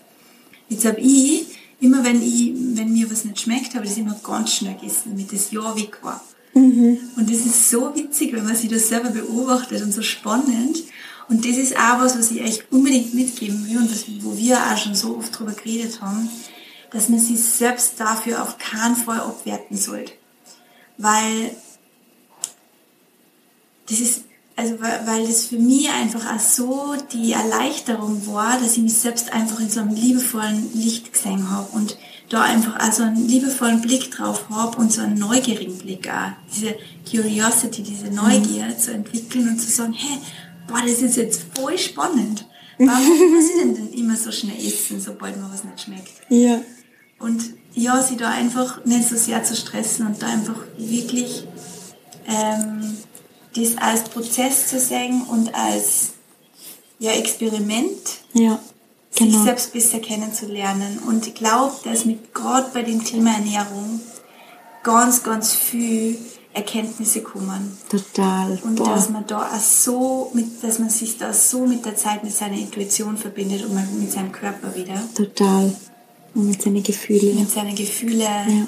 Jetzt 0.68 0.84
habe 0.84 1.00
ich, 1.00 1.46
immer 1.80 2.02
wenn 2.04 2.20
ich, 2.20 2.52
wenn 2.74 2.92
mir 2.92 3.10
was 3.10 3.24
nicht 3.24 3.40
schmeckt, 3.40 3.74
habe 3.74 3.84
ich 3.84 3.92
das 3.92 3.98
immer 3.98 4.18
ganz 4.22 4.52
schnell 4.52 4.74
gegessen, 4.74 5.10
damit 5.10 5.32
das 5.32 5.50
Ja 5.52 5.76
weg 5.76 5.98
war. 6.02 6.22
Mhm. 6.54 6.98
Und 7.16 7.30
das 7.30 7.46
ist 7.46 7.70
so 7.70 7.94
witzig, 7.94 8.32
wenn 8.32 8.44
man 8.44 8.56
sich 8.56 8.68
das 8.68 8.88
selber 8.88 9.10
beobachtet 9.10 9.82
und 9.82 9.92
so 9.92 10.02
spannend. 10.02 10.78
Und 11.28 11.44
das 11.44 11.56
ist 11.56 11.76
auch 11.76 12.00
was, 12.00 12.18
was 12.18 12.30
ich 12.32 12.42
euch 12.42 12.64
unbedingt 12.70 13.14
mitgeben 13.14 13.68
will 13.68 13.78
und 13.78 13.90
was, 13.90 14.06
wo 14.22 14.36
wir 14.36 14.58
auch 14.58 14.76
schon 14.76 14.94
so 14.94 15.18
oft 15.18 15.38
drüber 15.38 15.52
geredet 15.52 16.00
haben, 16.00 16.28
dass 16.90 17.08
man 17.08 17.20
sich 17.20 17.38
selbst 17.38 18.00
dafür 18.00 18.42
auf 18.42 18.58
keinen 18.58 18.96
Fall 18.96 19.20
abwerten 19.20 19.76
sollte. 19.76 20.12
Weil 20.96 21.52
das 23.88 24.00
ist, 24.00 24.24
also 24.56 24.80
weil 24.80 25.26
das 25.26 25.46
für 25.46 25.58
mich 25.58 25.88
einfach 25.90 26.34
auch 26.34 26.40
so 26.40 26.94
die 27.12 27.32
Erleichterung 27.32 28.26
war, 28.26 28.58
dass 28.58 28.76
ich 28.76 28.82
mich 28.82 28.94
selbst 28.94 29.32
einfach 29.32 29.60
in 29.60 29.70
so 29.70 29.80
einem 29.80 29.94
liebevollen 29.94 30.70
Licht 30.74 31.12
gesehen 31.12 31.50
habe 31.50 31.68
und 31.72 31.96
da 32.28 32.42
einfach 32.42 32.78
auch 32.80 32.92
so 32.92 33.04
einen 33.04 33.26
liebevollen 33.26 33.80
Blick 33.80 34.10
drauf 34.10 34.50
habe 34.50 34.76
und 34.78 34.92
so 34.92 35.00
einen 35.00 35.18
neugierigen 35.18 35.78
Blick 35.78 36.08
auch. 36.10 36.32
Diese 36.54 36.74
Curiosity, 37.10 37.82
diese 37.82 38.08
Neugier 38.08 38.66
mhm. 38.66 38.78
zu 38.78 38.92
entwickeln 38.92 39.48
und 39.48 39.58
zu 39.58 39.70
sagen, 39.70 39.94
hey, 39.94 40.18
boah, 40.66 40.82
das 40.82 41.00
ist 41.00 41.16
jetzt 41.16 41.42
voll 41.54 41.78
spannend. 41.78 42.46
Warum 42.78 43.34
muss 43.34 43.50
ich 43.50 43.60
denn, 43.60 43.74
denn 43.74 43.92
immer 43.92 44.16
so 44.16 44.30
schnell 44.30 44.56
essen, 44.56 45.00
sobald 45.00 45.36
mir 45.36 45.50
was 45.52 45.64
nicht 45.64 45.80
schmeckt? 45.80 46.12
Ja. 46.28 46.60
Und 47.18 47.42
ja, 47.74 48.02
sie 48.02 48.16
da 48.16 48.30
einfach 48.30 48.84
nicht 48.84 49.08
so 49.08 49.16
sehr 49.16 49.42
zu 49.42 49.56
stressen 49.56 50.06
und 50.06 50.22
da 50.22 50.28
einfach 50.28 50.60
wirklich 50.76 51.44
ähm, 52.26 52.96
das 53.58 53.76
als 53.78 54.04
Prozess 54.04 54.68
zu 54.68 54.78
sehen 54.78 55.22
und 55.28 55.54
als 55.54 56.10
ja, 56.98 57.12
Experiment, 57.12 57.98
ja, 58.32 58.58
genau. 59.16 59.30
sich 59.30 59.42
selbst 59.42 59.72
besser 59.72 59.98
kennenzulernen. 60.00 60.98
Und 61.06 61.26
ich 61.26 61.34
glaube, 61.34 61.74
dass 61.84 62.04
mit 62.04 62.34
gerade 62.34 62.68
bei 62.72 62.82
dem 62.82 63.04
Thema 63.04 63.32
Ernährung 63.34 64.00
ganz, 64.82 65.22
ganz 65.22 65.52
viel 65.52 66.18
Erkenntnisse 66.52 67.22
kommen. 67.22 67.76
Total. 67.88 68.58
Und 68.64 68.76
Boah. 68.76 68.94
dass 68.94 69.10
man 69.10 69.26
da 69.26 69.42
auch 69.42 69.60
so, 69.60 70.30
mit, 70.34 70.62
dass 70.62 70.78
man 70.78 70.90
sich 70.90 71.18
da 71.18 71.32
so 71.32 71.66
mit 71.66 71.84
der 71.84 71.96
Zeit 71.96 72.24
mit 72.24 72.34
seiner 72.34 72.56
Intuition 72.56 73.16
verbindet 73.16 73.64
und 73.64 74.00
mit 74.00 74.10
seinem 74.10 74.32
Körper 74.32 74.74
wieder. 74.74 75.00
Total. 75.14 75.74
Und 76.34 76.48
mit 76.48 76.60
seinen 76.60 76.82
Gefühlen. 76.82 77.38
Mit 77.38 77.50
seinen 77.50 77.74
Gefühlen. 77.74 78.20
Ja. 78.20 78.66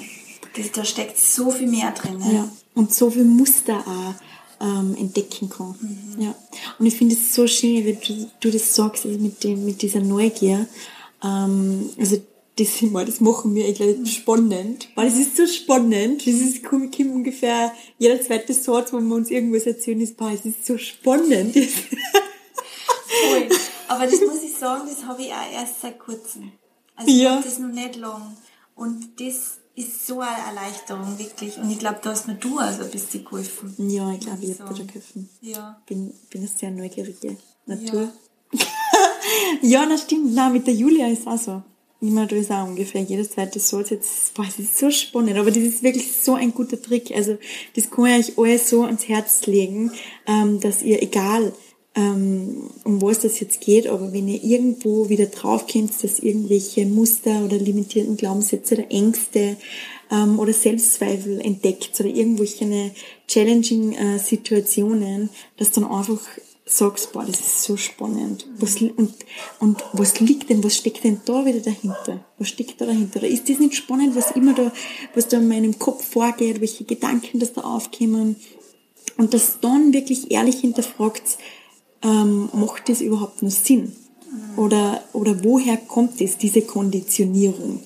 Das, 0.55 0.71
da 0.71 0.85
steckt 0.85 1.17
so 1.17 1.51
viel 1.51 1.67
mehr 1.67 1.91
drin. 1.91 2.17
Ne? 2.17 2.33
Ja. 2.33 2.49
Und 2.73 2.93
so 2.93 3.09
viel 3.09 3.25
Muster 3.25 3.79
auch 3.79 4.13
ähm, 4.61 4.95
entdecken 4.97 5.49
kann. 5.49 5.75
Mhm. 5.81 6.21
Ja. 6.21 6.35
Und 6.77 6.85
ich 6.85 6.95
finde 6.95 7.15
es 7.15 7.33
so 7.33 7.47
schön, 7.47 7.85
wenn 7.85 7.97
du, 7.99 8.29
du 8.39 8.51
das 8.51 8.75
sagst, 8.75 9.05
also 9.05 9.17
mit, 9.17 9.43
dem, 9.43 9.65
mit 9.65 9.81
dieser 9.81 10.01
Neugier. 10.01 10.67
Ähm, 11.23 11.89
also 11.97 12.21
das, 12.57 12.69
das 13.05 13.21
machen 13.21 13.55
wir 13.55 13.65
eigentlich 13.65 14.13
spannend, 14.13 14.89
weil 14.95 15.07
es 15.07 15.17
ist 15.17 15.35
so 15.35 15.47
spannend. 15.47 16.25
Das 16.27 16.35
ist 16.35 16.63
kommt 16.63 16.97
ungefähr 16.99 17.73
jeder 17.97 18.21
zweite 18.21 18.53
Satz, 18.53 18.93
wo 18.93 18.99
wir 18.99 19.15
uns 19.15 19.31
irgendwas 19.31 19.63
erzählen, 19.63 20.01
ist, 20.01 20.17
boah, 20.17 20.31
es 20.31 20.45
ist 20.45 20.65
so 20.65 20.77
spannend. 20.77 21.55
Voll. 21.55 23.49
Aber 23.87 24.05
das 24.05 24.21
muss 24.21 24.43
ich 24.43 24.53
sagen, 24.53 24.87
das 24.87 25.05
habe 25.05 25.21
ich 25.21 25.31
auch 25.31 25.51
erst 25.53 25.81
seit 25.81 25.99
kurzem. 25.99 26.51
Also 26.95 27.11
ja. 27.11 27.39
ich 27.39 27.45
das 27.45 27.59
noch 27.59 27.73
nicht 27.73 27.95
lang. 27.95 28.37
Und 28.75 29.19
das 29.19 29.60
ist 29.75 30.05
so 30.05 30.19
eine 30.19 30.37
Erleichterung, 30.47 31.17
wirklich. 31.17 31.57
Und 31.57 31.71
ich 31.71 31.79
glaube, 31.79 31.99
da 32.01 32.11
hast 32.11 32.27
mir 32.27 32.35
du 32.35 32.57
also 32.57 32.83
ein 32.83 32.91
bisschen 32.91 33.23
geholfen. 33.23 33.73
Ja, 33.89 34.11
ich 34.11 34.19
glaube, 34.19 34.43
ich 34.43 34.59
habe 34.59 34.73
dir 34.73 34.85
geholfen. 34.85 35.29
Ja. 35.41 35.81
Bin, 35.85 36.13
bin 36.29 36.41
eine 36.41 36.47
sehr 36.47 36.71
neugierige 36.71 37.37
Natur. 37.65 38.11
Ja. 38.51 38.59
ja, 39.61 39.85
das 39.85 40.03
stimmt. 40.03 40.33
Na, 40.33 40.49
mit 40.49 40.67
der 40.67 40.73
Julia 40.73 41.07
ist 41.07 41.27
auch 41.27 41.37
so. 41.37 41.63
Immer 42.01 42.25
da 42.25 42.35
ist 42.35 42.51
auch 42.51 42.67
ungefähr 42.67 43.01
jedes 43.01 43.29
zweite 43.29 43.59
Satz 43.59 43.91
jetzt, 43.91 44.33
boah, 44.33 44.43
das 44.43 44.57
ist 44.57 44.79
so 44.79 44.89
spannend, 44.89 45.37
aber 45.37 45.51
das 45.51 45.61
ist 45.61 45.83
wirklich 45.83 46.11
so 46.11 46.33
ein 46.33 46.51
guter 46.51 46.81
Trick. 46.81 47.11
Also, 47.11 47.37
das 47.75 47.91
kann 47.91 48.07
ich 48.07 48.39
euch 48.39 48.39
alles 48.39 48.69
so 48.69 48.83
ans 48.83 49.07
Herz 49.07 49.45
legen, 49.45 49.91
ähm, 50.25 50.59
dass 50.59 50.81
ihr, 50.81 51.03
egal, 51.03 51.53
ähm, 51.93 52.69
um 52.83 53.01
was 53.01 53.19
das 53.19 53.39
jetzt 53.39 53.59
geht, 53.61 53.87
aber 53.87 54.13
wenn 54.13 54.27
ihr 54.27 54.41
irgendwo 54.41 55.09
wieder 55.09 55.25
draufkommt, 55.25 55.91
dass 56.03 56.19
irgendwelche 56.19 56.85
Muster 56.85 57.43
oder 57.43 57.57
limitierten 57.57 58.15
Glaubenssätze 58.15 58.75
oder 58.75 58.91
Ängste 58.91 59.57
ähm, 60.09 60.39
oder 60.39 60.53
Selbstzweifel 60.53 61.41
entdeckt 61.41 61.99
oder 61.99 62.09
irgendwelche 62.09 62.91
challenging 63.27 63.93
äh, 63.93 64.19
Situationen, 64.19 65.29
dass 65.57 65.71
dann 65.71 65.83
einfach 65.83 66.21
sagst, 66.65 67.11
boah, 67.11 67.25
das 67.25 67.39
ist 67.39 67.63
so 67.63 67.75
spannend. 67.75 68.47
Was, 68.57 68.81
und, 68.81 69.13
und 69.59 69.83
was 69.91 70.21
liegt 70.21 70.49
denn, 70.49 70.63
was 70.63 70.77
steckt 70.77 71.03
denn 71.03 71.19
da 71.25 71.45
wieder 71.45 71.59
dahinter? 71.59 72.23
Was 72.37 72.47
steckt 72.47 72.79
da 72.79 72.85
dahinter? 72.85 73.19
Oder 73.19 73.27
ist 73.27 73.49
das 73.49 73.59
nicht 73.59 73.75
spannend, 73.75 74.15
was 74.15 74.31
immer 74.31 74.53
da, 74.53 74.71
was 75.13 75.27
da 75.27 75.37
in 75.37 75.49
meinem 75.49 75.77
Kopf 75.77 76.05
vorgeht, 76.05 76.61
welche 76.61 76.85
Gedanken 76.85 77.39
das 77.39 77.51
da 77.51 77.61
aufkommen? 77.61 78.37
Und 79.17 79.33
das 79.33 79.59
dann 79.59 79.91
wirklich 79.91 80.31
ehrlich 80.31 80.61
hinterfragt, 80.61 81.37
ähm, 82.03 82.49
macht 82.53 82.89
das 82.89 83.01
überhaupt 83.01 83.41
noch 83.41 83.51
Sinn? 83.51 83.93
Oder, 84.57 85.03
oder 85.13 85.43
woher 85.43 85.77
kommt 85.77 86.21
es, 86.21 86.37
diese 86.37 86.61
Konditionierung? 86.61 87.81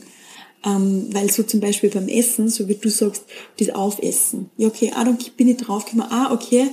Ähm, 0.64 1.08
weil 1.12 1.32
so 1.32 1.44
zum 1.44 1.60
Beispiel 1.60 1.90
beim 1.90 2.08
Essen, 2.08 2.50
so 2.50 2.68
wie 2.68 2.76
du 2.76 2.90
sagst, 2.90 3.26
das 3.60 3.70
Aufessen. 3.70 4.50
Ja, 4.58 4.68
okay, 4.68 4.92
ah, 4.96 5.04
dann 5.04 5.18
bin 5.38 5.48
ich 5.48 5.58
draufgekommen, 5.58 6.08
ah, 6.12 6.34
okay, 6.34 6.68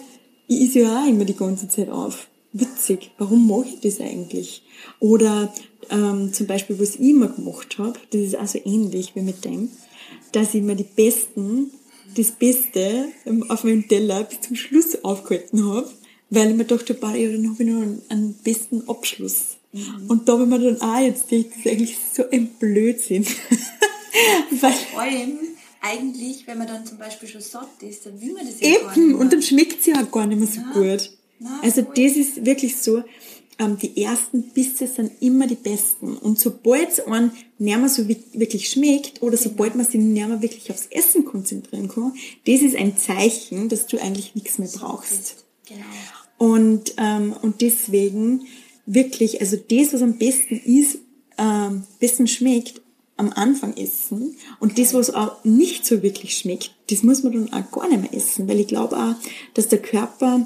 ich 0.49 0.63
isse 0.63 0.81
ja 0.81 1.03
auch 1.03 1.09
immer 1.09 1.25
die 1.25 1.37
ganze 1.37 1.69
Zeit 1.69 1.91
auf. 1.91 2.29
Witzig, 2.53 3.13
warum 3.19 3.47
mache 3.47 3.69
ich 3.69 3.81
das 3.81 4.01
eigentlich? 4.01 4.63
Oder 4.99 5.53
ähm, 5.91 6.33
zum 6.33 6.47
Beispiel, 6.47 6.79
was 6.79 6.97
ich 6.97 7.01
immer 7.01 7.29
gemacht 7.29 7.79
habe, 7.79 7.99
das 8.11 8.21
ist 8.21 8.35
also 8.35 8.59
ähnlich 8.65 9.15
wie 9.15 9.23
mit 9.23 9.45
dem, 9.45 9.71
dass 10.33 10.55
ich 10.55 10.63
mir 10.63 10.77
die 10.77 10.85
besten, 10.85 11.71
das 12.15 12.31
Beste 12.33 13.07
auf 13.49 13.65
meinem 13.65 13.89
Teller 13.89 14.25
bis 14.25 14.43
zum 14.43 14.57
Schluss 14.57 15.03
aufgehalten 15.03 15.67
habe 15.67 15.91
weil 16.35 16.51
ich 16.51 16.57
mir 16.57 16.65
dachte, 16.65 16.95
ja, 16.95 16.99
dann 16.99 17.51
habe 17.51 17.63
ich 17.63 17.69
noch 17.69 17.83
einen, 17.83 18.03
einen 18.09 18.35
besten 18.43 18.89
Abschluss. 18.89 19.59
Mhm. 19.73 20.07
Und 20.09 20.29
da, 20.29 20.41
wenn 20.41 20.49
man 20.49 20.65
dann 20.65 20.81
auch 20.81 20.99
jetzt 20.99 21.31
denkt, 21.31 21.53
das 21.53 21.59
ist 21.59 21.71
eigentlich 21.71 21.99
so 22.15 22.23
ein 22.31 22.49
Blödsinn. 22.59 23.27
weil, 24.61 24.73
Vor 24.73 25.01
allem, 25.03 25.39
eigentlich, 25.83 26.47
wenn 26.47 26.57
man 26.57 26.69
dann 26.69 26.87
zum 26.87 26.97
Beispiel 26.97 27.29
schon 27.29 27.43
satt 27.43 27.83
ist, 27.83 28.07
dann 28.07 28.19
will 28.19 28.33
man 28.33 28.47
das 28.47 28.61
ja 28.61 28.69
Eben, 28.69 28.83
gar 28.83 28.97
nicht 28.97 29.09
mehr. 29.09 29.19
und 29.19 29.33
dann 29.33 29.43
schmeckt 29.43 29.81
es 29.81 29.87
ja 29.87 30.03
auch 30.03 30.11
gar 30.11 30.27
nicht 30.27 30.39
mehr 30.39 30.49
so 30.49 30.61
ja. 30.61 30.73
gut. 30.73 31.11
Na, 31.39 31.61
also 31.63 31.83
voll. 31.83 31.95
das 31.97 32.17
ist 32.17 32.47
wirklich 32.47 32.77
so, 32.77 33.03
ähm, 33.59 33.77
die 33.77 34.03
ersten 34.03 34.43
Bisse 34.55 34.87
sind 34.87 35.13
immer 35.21 35.47
die 35.47 35.55
besten. 35.55 36.17
Und 36.17 36.41
sobald 36.41 36.93
es 36.93 37.01
einen 37.01 37.33
nicht 37.59 37.79
mehr 37.79 37.89
so 37.91 38.09
wirklich 38.09 38.71
schmeckt 38.71 39.21
oder 39.21 39.37
genau. 39.37 39.51
sobald 39.51 39.75
man 39.75 39.85
sich 39.85 39.97
nicht 39.97 40.29
mehr 40.29 40.41
wirklich 40.41 40.71
aufs 40.71 40.87
Essen 40.87 41.27
konzentrieren 41.27 41.89
kann, 41.89 42.15
das 42.47 42.63
ist 42.63 42.75
ein 42.75 42.97
Zeichen, 42.97 43.69
dass 43.69 43.87
du 43.87 44.01
eigentlich 44.01 44.35
nichts 44.35 44.57
mehr 44.57 44.71
brauchst. 44.73 45.45
Genau. 45.69 45.85
Und, 46.43 46.95
ähm, 46.97 47.37
und 47.41 47.61
deswegen 47.61 48.49
wirklich, 48.85 49.41
also 49.41 49.57
das, 49.57 49.93
was 49.93 50.03
am 50.03 50.19
besten 50.19 50.57
ist, 50.57 50.99
ähm, 51.39 51.85
besten 52.01 52.27
schmeckt, 52.27 52.81
am 53.17 53.33
Anfang 53.33 53.77
essen 53.77 54.37
und 54.59 54.77
das, 54.77 54.93
was 54.93 55.15
auch 55.15 55.45
nicht 55.45 55.87
so 55.87 56.03
wirklich 56.03 56.37
schmeckt, 56.37 56.75
das 56.91 57.05
muss 57.05 57.23
man 57.23 57.33
dann 57.33 57.53
auch 57.53 57.71
gar 57.71 57.89
nicht 57.89 58.03
mehr 58.03 58.13
essen, 58.13 58.49
weil 58.49 58.59
ich 58.59 58.67
glaube 58.67 58.97
auch, 58.97 59.15
dass 59.55 59.69
der 59.69 59.81
Körper 59.81 60.45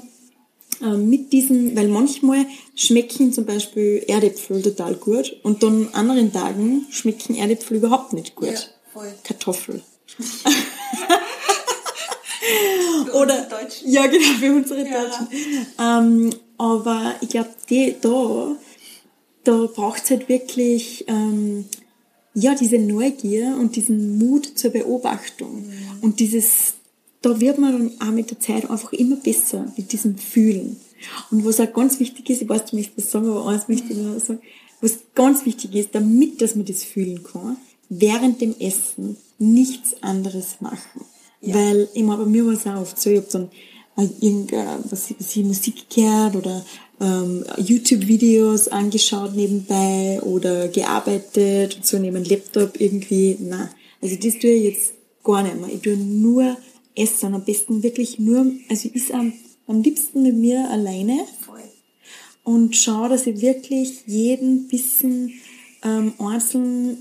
äh, 0.83 0.97
mit 0.97 1.33
diesen, 1.33 1.75
weil 1.75 1.87
manchmal 1.87 2.45
schmecken 2.75 3.33
zum 3.33 3.45
Beispiel 3.45 4.03
Erdäpfel 4.07 4.61
total 4.61 4.93
gut 4.93 5.35
und 5.41 5.63
dann 5.63 5.89
anderen 5.93 6.31
Tagen 6.31 6.85
schmecken 6.91 7.33
Erdäpfel 7.33 7.77
überhaupt 7.77 8.13
nicht 8.13 8.35
gut. 8.35 8.49
Ja. 8.93 9.03
Kartoffel. 9.23 9.81
Oder, 13.13 13.47
ja 13.85 14.07
genau, 14.07 14.33
für 14.39 14.53
unsere 14.53 14.87
Ja. 14.87 15.03
Deutschen. 15.03 15.27
Ähm, 15.79 16.29
aber 16.57 17.15
ich 17.21 17.29
glaube, 17.29 17.49
da, 18.01 18.55
da 19.43 19.65
braucht's 19.73 20.09
halt 20.09 20.27
wirklich, 20.29 21.05
ähm, 21.07 21.65
ja, 22.33 22.55
diese 22.55 22.77
Neugier 22.77 23.57
und 23.59 23.75
diesen 23.75 24.17
Mut 24.17 24.57
zur 24.57 24.71
Beobachtung. 24.71 25.67
Mhm. 25.67 25.73
Und 26.01 26.19
dieses, 26.19 26.73
da 27.21 27.39
wird 27.39 27.57
man 27.57 27.73
dann 27.97 28.07
auch 28.07 28.13
mit 28.13 28.29
der 28.29 28.39
Zeit 28.39 28.69
einfach 28.69 28.93
immer 28.93 29.15
besser 29.15 29.71
mit 29.75 29.91
diesem 29.91 30.17
Fühlen. 30.17 30.77
Und 31.31 31.45
was 31.45 31.59
auch 31.59 31.71
ganz 31.73 31.99
wichtig 31.99 32.29
ist, 32.29 32.41
ich 32.41 32.49
weiß, 32.49 32.65
du 32.65 32.75
möchtest 32.75 32.97
das 32.97 33.11
sagen, 33.11 33.29
aber 33.29 33.47
eins 33.47 33.67
möchte 33.67 33.93
ich 33.93 33.97
noch 33.97 34.19
sagen, 34.19 34.39
was 34.81 34.99
ganz 35.15 35.45
wichtig 35.45 35.75
ist, 35.75 35.95
damit, 35.95 36.41
dass 36.41 36.55
man 36.55 36.65
das 36.65 36.83
fühlen 36.83 37.23
kann, 37.23 37.57
während 37.89 38.41
dem 38.41 38.55
Essen 38.59 39.17
nichts 39.39 40.01
anderes 40.01 40.57
machen. 40.59 41.05
Weil, 41.53 41.87
ich 41.93 42.03
meine, 42.03 42.23
bei 42.23 42.29
mir 42.29 42.45
war 42.45 42.53
es 42.53 42.65
auch 42.67 42.81
oft 42.81 42.99
so, 42.99 43.09
ich 43.09 43.17
habe 43.17 43.27
dann 43.31 43.49
äh, 43.97 44.07
irgendein, 44.21 44.79
was, 44.89 45.09
ich- 45.11 45.15
was 45.19 45.35
ich 45.35 45.43
Musik 45.43 45.89
gehört 45.89 46.35
oder 46.35 46.65
ähm, 46.99 47.45
YouTube-Videos 47.57 48.67
angeschaut 48.69 49.35
nebenbei 49.35 50.19
oder 50.23 50.67
gearbeitet 50.67 51.75
und 51.77 51.85
so 51.85 51.97
neben 51.99 52.23
dem 52.23 52.29
Laptop 52.29 52.79
irgendwie. 52.81 53.37
Nein, 53.39 53.69
also 54.01 54.15
das 54.15 54.39
tue 54.39 54.49
ich 54.51 54.63
jetzt 54.63 54.93
gar 55.23 55.43
nicht 55.43 55.59
mehr. 55.59 55.69
Ich 55.73 55.81
tue 55.81 55.95
nur 55.97 56.57
essen, 56.95 57.33
am 57.35 57.43
besten 57.45 57.83
wirklich 57.83 58.17
nur, 58.19 58.51
also 58.69 58.87
ich 58.89 58.95
is 58.95 59.11
am, 59.11 59.33
am 59.67 59.81
liebsten 59.83 60.23
mit 60.23 60.35
mir 60.35 60.69
alleine 60.71 61.19
Voll. 61.45 61.61
und 62.43 62.75
schaue, 62.75 63.09
dass 63.09 63.27
ich 63.27 63.41
wirklich 63.41 64.01
jeden 64.07 64.67
Bissen 64.67 65.33
ähm, 65.83 66.13
einzeln 66.17 66.97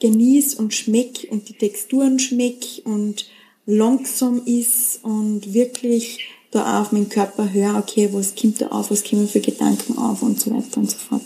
genieß 0.00 0.54
und 0.54 0.72
schmeck 0.74 1.28
und 1.30 1.48
die 1.48 1.52
Texturen 1.54 2.18
schmeck 2.18 2.64
und 2.84 3.26
langsam 3.66 4.42
ist 4.44 5.00
und 5.02 5.52
wirklich 5.52 6.26
da 6.50 6.80
auf 6.80 6.92
meinen 6.92 7.08
Körper 7.08 7.52
höre, 7.52 7.78
okay, 7.78 8.08
was 8.12 8.34
kommt 8.34 8.60
da 8.60 8.68
auf, 8.68 8.90
was 8.90 9.02
kommen 9.02 9.28
für 9.28 9.40
Gedanken 9.40 9.98
auf 9.98 10.22
und 10.22 10.40
so 10.40 10.50
weiter 10.50 10.78
und 10.78 10.90
so 10.90 10.96
fort. 10.96 11.22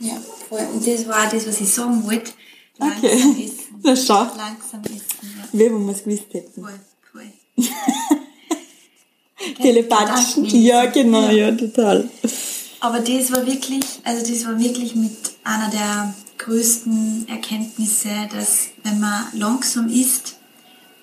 Ja, 0.00 0.16
voll. 0.48 0.66
Und 0.72 0.86
das 0.86 1.06
war 1.06 1.26
auch 1.26 1.30
das, 1.30 1.46
was 1.46 1.60
ich 1.60 1.68
sagen 1.68 2.04
wollte. 2.04 2.32
Okay. 2.78 3.08
Langsam 3.08 3.36
essen. 3.44 3.80
Na 3.82 3.96
schau. 3.96 4.26
Langsam 4.36 4.82
essen, 4.84 5.04
ja. 5.22 5.48
Wie 5.52 5.64
wenn 5.64 5.86
wir 5.86 5.92
es 5.92 6.04
gewusst 6.04 6.26
hätten. 6.32 6.62
Voll, 6.62 6.80
voll. 7.12 7.32
Telepathisch. 9.62 10.52
Ja, 10.52 10.86
genau, 10.86 11.30
ja, 11.30 11.52
total. 11.52 12.08
Aber 12.80 13.00
das 13.00 13.32
war 13.32 13.46
wirklich, 13.46 13.84
also 14.04 14.30
das 14.30 14.46
war 14.46 14.58
wirklich 14.58 14.94
mit 14.94 15.16
einer 15.44 15.70
der 15.70 16.14
größten 16.38 17.26
Erkenntnisse, 17.28 18.10
dass 18.32 18.68
wenn 18.84 19.00
man 19.00 19.26
langsam 19.32 19.88
isst, 19.88 20.35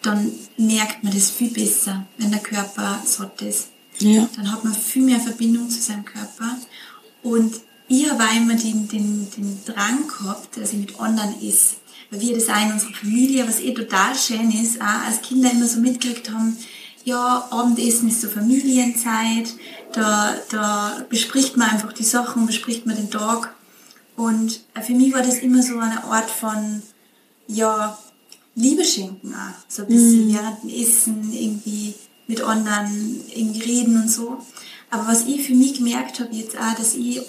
dann 0.06 0.32
merkt 0.58 1.04
man 1.04 1.14
das 1.14 1.30
viel 1.30 1.50
besser, 1.50 2.06
wenn 2.18 2.32
der 2.32 2.42
Körper 2.42 3.02
satt 3.06 3.42
ist. 3.42 3.70
Ja. 4.00 4.28
Dann 4.36 4.52
hat 4.52 4.64
man 4.64 4.74
viel 4.74 5.04
mehr 5.04 5.20
Verbindung 5.20 5.70
zu 5.70 5.80
seinem 5.82 6.06
Körper. 6.06 6.58
Und 7.22 7.56
ich 7.88 8.10
habe 8.10 8.24
auch 8.24 8.36
immer 8.36 8.56
den, 8.56 8.88
den, 8.88 9.30
den 9.32 9.60
Drang 9.66 10.08
gehabt, 10.08 10.58
dass 10.58 10.74
ich 10.74 10.80
mit 10.80 11.00
anderen 11.00 11.36
esse. 11.42 11.76
Weil 12.10 12.22
wir 12.22 12.36
das 12.36 12.50
auch 12.50 12.62
in 12.62 12.74
unserer 12.74 12.94
Familie, 12.94 13.48
was 13.48 13.60
eh 13.60 13.74
total 13.74 14.16
schön 14.16 14.52
ist, 14.52 14.82
auch 14.82 15.06
als 15.08 15.22
Kinder 15.22 15.52
immer 15.52 15.68
so 15.68 15.80
mitgekriegt 15.80 16.30
haben, 16.32 16.58
ja, 17.06 17.48
Abendessen 17.52 18.08
ist 18.08 18.22
so 18.22 18.30
Familienzeit, 18.30 19.54
da, 19.92 20.36
da 20.50 21.06
bespricht 21.10 21.58
man 21.58 21.70
einfach 21.70 21.92
die 21.92 22.04
Sachen, 22.04 22.46
bespricht 22.46 22.86
man 22.86 22.96
den 22.96 23.12
Tag. 23.12 23.54
Und 24.16 24.62
für 24.82 24.94
mich 24.94 25.14
war 25.14 25.22
das 25.22 25.40
immer 25.40 25.62
so 25.62 25.78
eine 25.80 26.04
Art 26.06 26.30
von, 26.30 26.82
ja, 27.48 27.98
Liebe 28.56 28.86
schenken 28.86 29.34
auch. 29.34 29.66
So 29.68 29.84
ein 29.84 29.88
bisschen 29.88 30.34
während 30.34 30.64
dem 30.64 30.70
Essen 30.70 31.34
irgendwie 31.34 31.96
mit 32.28 32.42
anderen 32.42 33.20
irgendwie 33.36 33.62
reden 33.62 34.02
und 34.02 34.10
so. 34.10 34.38
Aber 34.90 35.08
was 35.08 35.26
ich 35.26 35.42
für 35.48 35.56
mich 35.56 35.76
gemerkt 35.76 36.20
habe 36.20 36.36
jetzt 36.36 36.58
auch, 36.58 36.76
dass 36.76 36.96
ich 36.96 37.22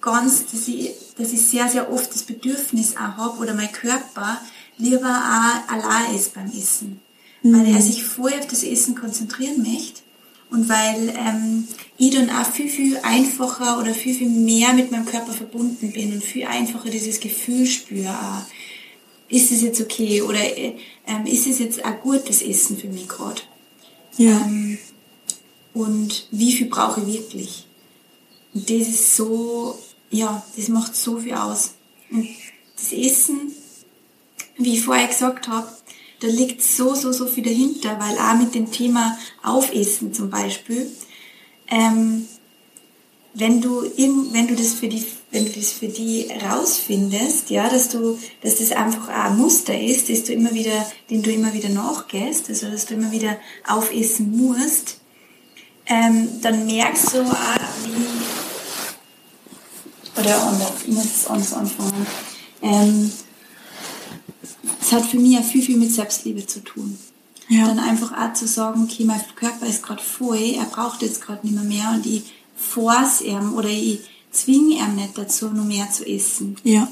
ganz, 0.00 0.46
dass 0.50 0.68
ich, 0.68 0.90
dass 1.16 1.32
ich 1.32 1.42
sehr, 1.42 1.68
sehr 1.68 1.92
oft 1.92 2.12
das 2.12 2.24
Bedürfnis 2.24 2.96
auch 2.96 3.16
habe 3.16 3.38
oder 3.38 3.54
mein 3.54 3.72
Körper 3.72 4.40
lieber 4.78 5.08
auch 5.08 5.72
allein 5.72 6.14
ist 6.14 6.34
beim 6.34 6.50
Essen. 6.50 7.00
Weil 7.42 7.72
er 7.72 7.80
sich 7.80 8.04
voll 8.04 8.32
auf 8.34 8.48
das 8.48 8.64
Essen 8.64 8.96
konzentrieren 8.96 9.62
möchte 9.62 10.02
und 10.50 10.68
weil 10.68 11.14
ähm, 11.16 11.68
ich 11.98 12.14
dann 12.14 12.30
auch 12.30 12.50
viel, 12.50 12.68
viel 12.68 12.98
einfacher 12.98 13.78
oder 13.78 13.94
viel, 13.94 14.14
viel 14.14 14.28
mehr 14.28 14.72
mit 14.72 14.90
meinem 14.90 15.06
Körper 15.06 15.32
verbunden 15.32 15.92
bin 15.92 16.12
und 16.12 16.24
viel 16.24 16.46
einfacher 16.46 16.90
dieses 16.90 17.20
Gefühl 17.20 17.66
spüre 17.66 18.10
auch. 18.10 18.42
Ist 19.28 19.52
es 19.52 19.62
jetzt 19.62 19.80
okay 19.80 20.22
oder 20.22 20.38
äh, 20.38 20.74
ähm, 21.06 21.26
ist 21.26 21.46
es 21.46 21.58
jetzt 21.58 21.84
ein 21.84 22.00
gutes 22.00 22.42
Essen 22.42 22.78
für 22.78 22.88
mich 22.88 23.08
gerade? 23.08 23.42
Ja. 24.16 24.40
Ähm, 24.40 24.78
und 25.74 26.26
wie 26.30 26.52
viel 26.52 26.68
brauche 26.68 27.00
ich 27.02 27.06
wirklich? 27.06 27.66
Und 28.54 28.68
das 28.70 28.88
ist 28.88 29.16
so, 29.16 29.78
ja, 30.10 30.42
das 30.56 30.68
macht 30.68 30.96
so 30.96 31.18
viel 31.18 31.34
aus. 31.34 31.74
Und 32.10 32.26
das 32.76 32.92
Essen, 32.92 33.52
wie 34.56 34.74
ich 34.74 34.82
vorher 34.82 35.08
gesagt 35.08 35.48
habe, 35.48 35.68
da 36.20 36.26
liegt 36.26 36.62
so, 36.62 36.94
so, 36.94 37.12
so 37.12 37.26
viel 37.26 37.44
dahinter, 37.44 37.98
weil 38.00 38.18
auch 38.18 38.42
mit 38.42 38.54
dem 38.54 38.72
Thema 38.72 39.16
Aufessen 39.42 40.12
zum 40.12 40.30
Beispiel, 40.30 40.90
ähm, 41.68 42.26
wenn 43.34 43.60
du 43.60 43.82
irgend, 43.96 44.32
wenn 44.32 44.48
du 44.48 44.56
das 44.56 44.74
für 44.74 44.88
die, 44.88 45.06
wenn 45.30 45.44
du 45.44 45.52
das 45.52 45.72
für 45.72 45.88
die 45.88 46.28
rausfindest, 46.48 47.50
ja, 47.50 47.68
dass 47.68 47.88
du, 47.90 48.18
dass 48.42 48.56
das 48.56 48.72
einfach 48.72 49.08
ein 49.08 49.36
Muster 49.36 49.78
ist, 49.78 50.08
dass 50.08 50.24
du 50.24 50.32
immer 50.32 50.52
wieder, 50.54 50.90
den 51.10 51.22
du 51.22 51.30
immer 51.30 51.52
wieder 51.52 51.68
nachgehst, 51.68 52.48
also 52.48 52.70
dass 52.70 52.86
du 52.86 52.94
immer 52.94 53.12
wieder 53.12 53.36
aufessen 53.66 54.36
musst, 54.36 54.98
ähm, 55.86 56.28
dann 56.42 56.66
merkst 56.66 57.14
du 57.14 57.20
auch, 57.22 57.58
wie, 57.84 57.90
oder 60.20 60.42
anders, 60.42 60.72
ich 60.86 60.92
muss 60.92 61.04
es 61.04 61.26
anders 61.26 61.52
anfangen, 61.52 62.06
ähm, 62.62 63.12
es 64.80 64.92
hat 64.92 65.04
für 65.04 65.18
mich 65.18 65.38
auch 65.38 65.44
viel, 65.44 65.62
viel 65.62 65.76
mit 65.76 65.92
Selbstliebe 65.92 66.46
zu 66.46 66.60
tun. 66.60 66.98
Ja. 67.48 67.66
Dann 67.66 67.78
einfach 67.78 68.12
auch 68.12 68.34
zu 68.34 68.46
sagen, 68.46 68.84
okay, 68.84 69.04
mein 69.04 69.20
Körper 69.34 69.66
ist 69.66 69.82
gerade 69.82 70.02
voll, 70.02 70.54
er 70.56 70.64
braucht 70.64 71.02
jetzt 71.02 71.22
gerade 71.22 71.46
nicht 71.46 71.54
mehr, 71.54 71.64
mehr 71.64 71.90
und 71.94 72.04
ich 72.04 72.24
force 72.58 73.20
ihm 73.20 73.54
oder 73.54 73.68
ich 73.68 74.00
zwinge 74.30 74.76
ihm 74.76 74.96
nicht 74.96 75.16
dazu, 75.16 75.48
noch 75.48 75.64
mehr 75.64 75.90
zu 75.90 76.06
essen. 76.06 76.56
Ja. 76.64 76.88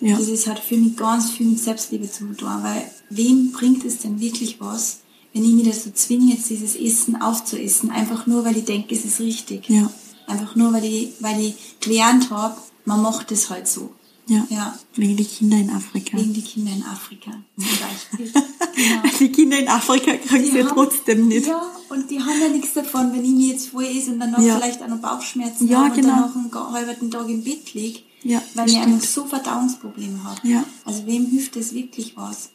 Ja. 0.00 0.16
Das 0.18 0.26
ist, 0.26 0.48
hat 0.48 0.58
für 0.58 0.76
mich 0.76 0.96
ganz 0.96 1.30
viel 1.30 1.46
mit 1.46 1.60
Selbstliebe 1.60 2.10
zu 2.10 2.24
tun, 2.34 2.48
weil 2.62 2.90
wem 3.08 3.52
bringt 3.52 3.84
es 3.84 3.98
denn 3.98 4.20
wirklich 4.20 4.60
was, 4.60 4.98
wenn 5.32 5.44
ich 5.44 5.52
mich 5.52 5.68
dazu 5.68 5.92
zwinge, 5.92 6.34
jetzt 6.34 6.50
dieses 6.50 6.74
Essen 6.74 7.22
aufzuessen, 7.22 7.90
einfach 7.90 8.26
nur, 8.26 8.44
weil 8.44 8.56
ich 8.56 8.64
denke, 8.64 8.94
es 8.94 9.04
ist 9.04 9.20
richtig. 9.20 9.68
Ja. 9.68 9.90
Einfach 10.26 10.56
nur, 10.56 10.72
weil 10.72 10.84
ich, 10.84 11.10
weil 11.20 11.40
ich 11.40 11.54
gelernt 11.80 12.30
habe, 12.30 12.56
man 12.84 13.00
macht 13.00 13.30
es 13.32 13.48
halt 13.48 13.68
so. 13.68 13.90
Ja. 14.32 14.46
Ja, 14.50 14.78
Wegen 14.96 15.16
die 15.16 15.24
Kinder 15.24 15.56
in 15.58 15.70
Afrika. 15.70 16.16
wegen 16.16 16.32
die 16.32 16.42
Kinder 16.42 16.72
in 16.72 16.82
Afrika 16.84 17.30
zum 17.56 17.66
Beispiel. 18.20 18.32
genau. 18.74 19.16
Die 19.18 19.28
Kinder 19.32 19.58
in 19.58 19.68
Afrika 19.68 20.12
kriegen 20.16 20.50
sie 20.50 20.58
ja 20.58 20.66
trotzdem 20.66 21.28
nicht. 21.28 21.46
Ja, 21.46 21.62
und 21.90 22.10
die 22.10 22.18
haben 22.20 22.40
ja 22.40 22.48
nichts 22.48 22.72
davon, 22.74 23.12
wenn 23.12 23.24
ich 23.24 23.30
mir 23.30 23.52
jetzt 23.52 23.68
voll 23.68 23.84
ist 23.84 24.08
und 24.08 24.20
dann 24.20 24.30
noch 24.30 24.38
Ja. 24.40 24.56
vielleicht 24.56 24.82
auch 24.82 24.88
noch 24.88 24.98
Bauchschmerzen 25.00 25.68
Ja, 25.68 25.84
habe 25.84 25.94
genau. 26.00 26.08
und 26.26 26.34
dann 26.34 26.50
noch 26.50 26.66
einen 26.74 26.74
halben 26.88 27.10
Tag 27.10 27.28
im 27.28 27.42
Bett 27.44 27.74
liege, 27.74 28.00
Ja, 28.22 28.40
weil 28.54 28.68
ich 28.70 28.76
einfach 28.78 29.06
so 29.06 29.24
Verdauungsprobleme 29.26 30.22
habe. 30.24 30.40
Ja. 30.48 30.64
Also 30.84 31.06
wem 31.06 31.26
hilft 31.26 31.56
das 31.56 31.74
wirklich 31.74 32.16
was? 32.16 32.50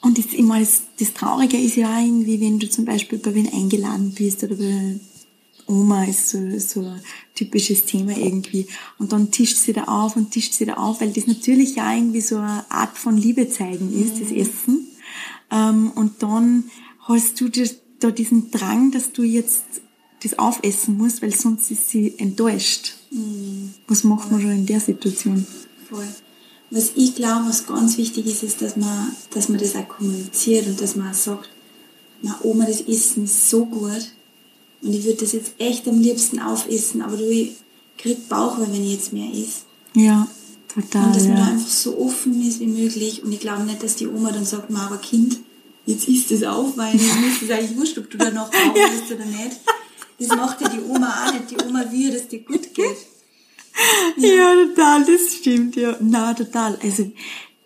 Und 0.00 0.18
das, 0.18 0.26
meine, 0.38 0.64
das, 0.64 0.82
das 0.98 1.12
Traurige 1.14 1.56
ist 1.56 1.76
ja 1.76 1.98
irgendwie, 2.00 2.40
wenn 2.40 2.58
du 2.58 2.68
zum 2.68 2.84
Beispiel 2.84 3.18
bei 3.18 3.34
wen 3.34 3.52
eingeladen 3.52 4.12
bist 4.12 4.42
oder 4.42 4.56
bei 4.56 4.98
Oma 5.66 6.04
ist 6.04 6.28
so, 6.28 6.38
so 6.58 6.80
ein 6.80 7.00
typisches 7.34 7.84
Thema 7.84 8.16
irgendwie. 8.16 8.66
Und 8.98 9.12
dann 9.12 9.30
tischt 9.30 9.56
sie 9.56 9.72
da 9.72 9.84
auf 9.84 10.16
und 10.16 10.30
tischt 10.30 10.54
sie 10.54 10.66
da 10.66 10.74
auf, 10.74 11.00
weil 11.00 11.12
das 11.12 11.26
natürlich 11.26 11.76
ja 11.76 11.92
irgendwie 11.94 12.20
so 12.20 12.36
eine 12.36 12.70
Art 12.70 12.98
von 12.98 13.16
Liebe 13.16 13.48
zeigen 13.48 13.92
ist, 13.92 14.20
das 14.20 14.30
Essen. 14.30 14.86
Ähm, 15.50 15.90
und 15.94 16.22
dann 16.22 16.64
hast 17.00 17.40
du 17.40 17.48
da 18.00 18.10
diesen 18.10 18.50
Drang, 18.50 18.90
dass 18.90 19.12
du 19.12 19.22
jetzt 19.22 19.64
das 20.22 20.38
aufessen 20.38 20.96
musst, 20.96 21.22
weil 21.22 21.34
sonst 21.34 21.70
ist 21.70 21.90
sie 21.90 22.14
enttäuscht. 22.18 22.94
Was 23.88 24.04
macht 24.04 24.30
man 24.30 24.40
schon 24.40 24.52
in 24.52 24.66
der 24.66 24.80
Situation? 24.80 25.46
Voll. 25.88 26.08
Was 26.70 26.92
ich 26.96 27.14
glaube, 27.14 27.48
was 27.48 27.66
ganz 27.66 27.98
wichtig 27.98 28.26
ist, 28.26 28.42
ist, 28.42 28.62
dass 28.62 28.76
man, 28.76 29.14
dass 29.30 29.48
man 29.48 29.58
das 29.58 29.76
auch 29.76 29.86
kommuniziert 29.88 30.66
und 30.66 30.80
dass 30.80 30.96
man 30.96 31.10
auch 31.10 31.14
sagt, 31.14 31.50
na 32.22 32.38
Oma, 32.42 32.64
das 32.64 32.80
Essen 32.82 33.24
ist 33.24 33.50
so 33.50 33.66
gut 33.66 34.12
und 34.82 34.92
ich 34.94 35.04
würde 35.04 35.18
das 35.20 35.32
jetzt 35.32 35.52
echt 35.58 35.86
am 35.88 36.00
liebsten 36.00 36.40
aufessen, 36.40 37.02
aber 37.02 37.16
du, 37.16 37.28
ich 37.30 37.52
krieg 37.98 38.28
Bauchweh, 38.28 38.62
wenn 38.72 38.84
ich 38.84 38.92
jetzt 38.92 39.12
mehr 39.12 39.30
esse. 39.30 39.62
Ja, 39.94 40.26
Total, 40.74 41.04
Und 41.06 41.16
dass 41.16 41.24
man 41.24 41.36
ja. 41.36 41.44
da 41.44 41.50
einfach 41.52 41.68
so 41.68 41.98
offen 41.98 42.46
ist 42.48 42.60
wie 42.60 42.66
möglich. 42.66 43.22
Und 43.22 43.32
ich 43.32 43.40
glaube 43.40 43.62
nicht, 43.64 43.82
dass 43.82 43.96
die 43.96 44.06
Oma 44.08 44.32
dann 44.32 44.46
sagt, 44.46 44.70
"Ma, 44.70 44.86
aber 44.86 44.96
Kind, 44.96 45.38
jetzt 45.84 46.08
isst 46.08 46.30
es 46.30 46.42
auf, 46.44 46.76
weil 46.78 46.94
mir 46.94 47.00
ist 47.02 47.42
es 47.42 47.50
eigentlich 47.50 47.76
wurscht, 47.76 47.98
ob 47.98 48.10
du 48.10 48.16
da 48.16 48.30
noch 48.30 48.50
brauchst 48.50 49.12
oder 49.12 49.24
nicht. 49.26 49.60
Das 50.18 50.28
macht 50.28 50.60
ja 50.60 50.68
die 50.68 50.80
Oma 50.80 51.26
auch 51.26 51.32
nicht. 51.32 51.50
Die 51.50 51.56
Oma 51.62 51.84
will, 51.90 52.10
dass 52.12 52.28
dir 52.28 52.40
gut 52.40 52.72
geht. 52.74 52.96
Ja, 54.16 54.54
total, 54.54 55.04
das 55.04 55.34
stimmt, 55.36 55.76
ja. 55.76 55.96
Na, 56.00 56.32
total. 56.34 56.78
Also, 56.82 57.10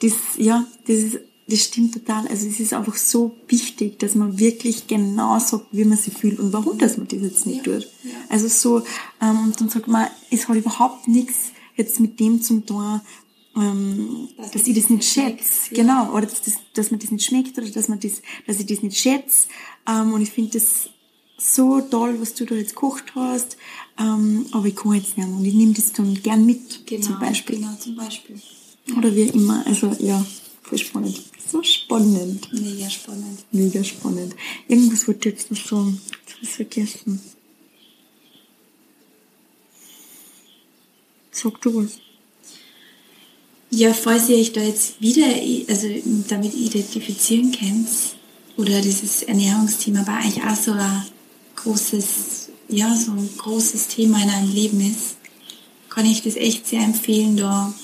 das, 0.01 0.13
ja, 0.37 0.65
das 0.87 0.97
ist, 0.97 1.19
das 1.49 1.61
stimmt 1.65 1.95
total. 1.95 2.27
Also, 2.29 2.47
es 2.49 2.59
ist 2.61 2.73
einfach 2.73 2.97
so 2.97 3.37
wichtig, 3.49 3.99
dass 4.01 4.15
man 4.15 4.39
wirklich 4.39 4.87
genau 4.87 5.39
sagt, 5.39 5.67
wie 5.73 5.85
man 5.85 5.97
sich 5.99 6.15
fühlt 6.15 6.39
und 6.41 6.53
warum, 6.53 6.77
dass 6.79 6.97
man 6.97 7.07
das 7.09 7.21
jetzt 7.21 7.47
nicht 7.47 7.67
Ja, 7.67 7.75
tut. 7.75 7.83
ja. 8.05 8.11
Also, 8.29 8.49
so, 8.49 8.83
ähm, 9.23 9.39
und 9.45 9.61
dann 9.61 9.69
sagt 9.69 9.87
man, 9.89 10.09
es 10.31 10.49
hat 10.49 10.57
überhaupt 10.57 11.07
nichts 11.09 11.53
jetzt 11.77 12.01
mit 12.01 12.19
dem 12.21 12.43
zum 12.43 12.65
tun, 12.67 13.01
ähm, 13.57 14.29
Dass 14.37 14.51
dass 14.51 14.67
ich 14.67 14.75
das 14.75 14.91
nicht 14.91 15.05
schätze. 15.05 15.75
ja. 15.75 15.83
Genau. 15.83 16.13
Oder 16.13 16.27
dass, 16.27 16.43
das, 16.43 16.55
dass 16.75 16.91
man 16.91 17.01
das 17.01 17.11
nicht 17.11 17.25
schmeckt 17.25 17.57
oder 17.57 17.69
dass 17.69 17.89
man 17.89 18.01
das, 18.01 18.23
dass 18.47 18.59
ich 18.61 18.67
das 18.67 18.83
nicht 18.83 18.97
schätze. 18.99 19.47
Ähm, 19.89 20.13
und 20.13 20.23
ich 20.23 20.31
finde 20.31 20.59
das 20.59 20.91
so 21.39 21.81
toll, 21.81 22.17
was 22.21 22.35
du 22.35 22.45
da 22.45 22.55
jetzt 22.55 22.75
gekocht 22.75 23.15
hast. 23.15 23.57
Ähm, 23.99 24.47
aber 24.53 24.67
ich 24.67 24.77
kann 24.77 24.95
jetzt 24.95 25.17
nicht 25.17 25.29
mehr. 25.29 25.29
Und 25.29 25.45
ich 25.45 25.55
nehme 25.55 25.73
das 25.75 25.93
dann 25.93 26.15
gern 26.23 26.45
mit, 26.45 26.87
Genau, 26.87 27.07
zum 27.07 27.19
Beispiel. 27.19 27.57
Genau, 27.57 27.75
zum 27.79 27.95
Beispiel. 27.97 28.41
Oder 28.97 29.15
wie 29.15 29.23
immer. 29.29 29.65
Also 29.67 29.95
ja, 30.01 30.25
voll 30.63 30.79
spannend. 30.79 31.23
So 31.51 31.63
spannend. 31.63 32.53
Mega 32.53 32.91
spannend. 32.91 33.45
Mega 33.53 33.85
spannend. 33.85 34.35
Irgendwas 34.69 35.07
ich 35.09 35.25
jetzt 35.25 35.51
noch 35.51 35.59
sagen. 35.59 36.01
Jetzt 36.05 36.35
habe 36.35 36.43
ich 36.43 36.49
vergessen. 36.49 37.21
Sag 41.31 41.61
du 41.61 41.85
was. 41.85 41.99
Ja, 43.71 43.93
falls 43.93 44.29
ihr 44.29 44.39
euch 44.39 44.53
da 44.53 44.63
jetzt 44.63 45.01
wieder 45.01 45.27
also 45.69 45.89
damit 46.29 46.55
identifizieren 46.55 47.53
könnt, 47.53 47.89
oder 48.57 48.81
dieses 48.81 49.23
Ernährungsthema 49.23 50.03
bei 50.03 50.27
euch 50.27 50.43
auch 50.43 50.57
so 50.57 50.73
ein 50.73 51.03
großes, 51.57 52.49
ja, 52.69 52.95
so 52.97 53.13
ein 53.13 53.29
großes 53.37 53.89
Thema 53.89 54.23
in 54.23 54.31
einem 54.31 54.53
Leben 54.53 54.81
ist, 54.81 55.17
kann 55.91 56.07
ich 56.07 56.23
das 56.23 56.37
echt 56.37 56.67
sehr 56.67 56.81
empfehlen, 56.81 57.37
da 57.37 57.67
ein 57.67 57.75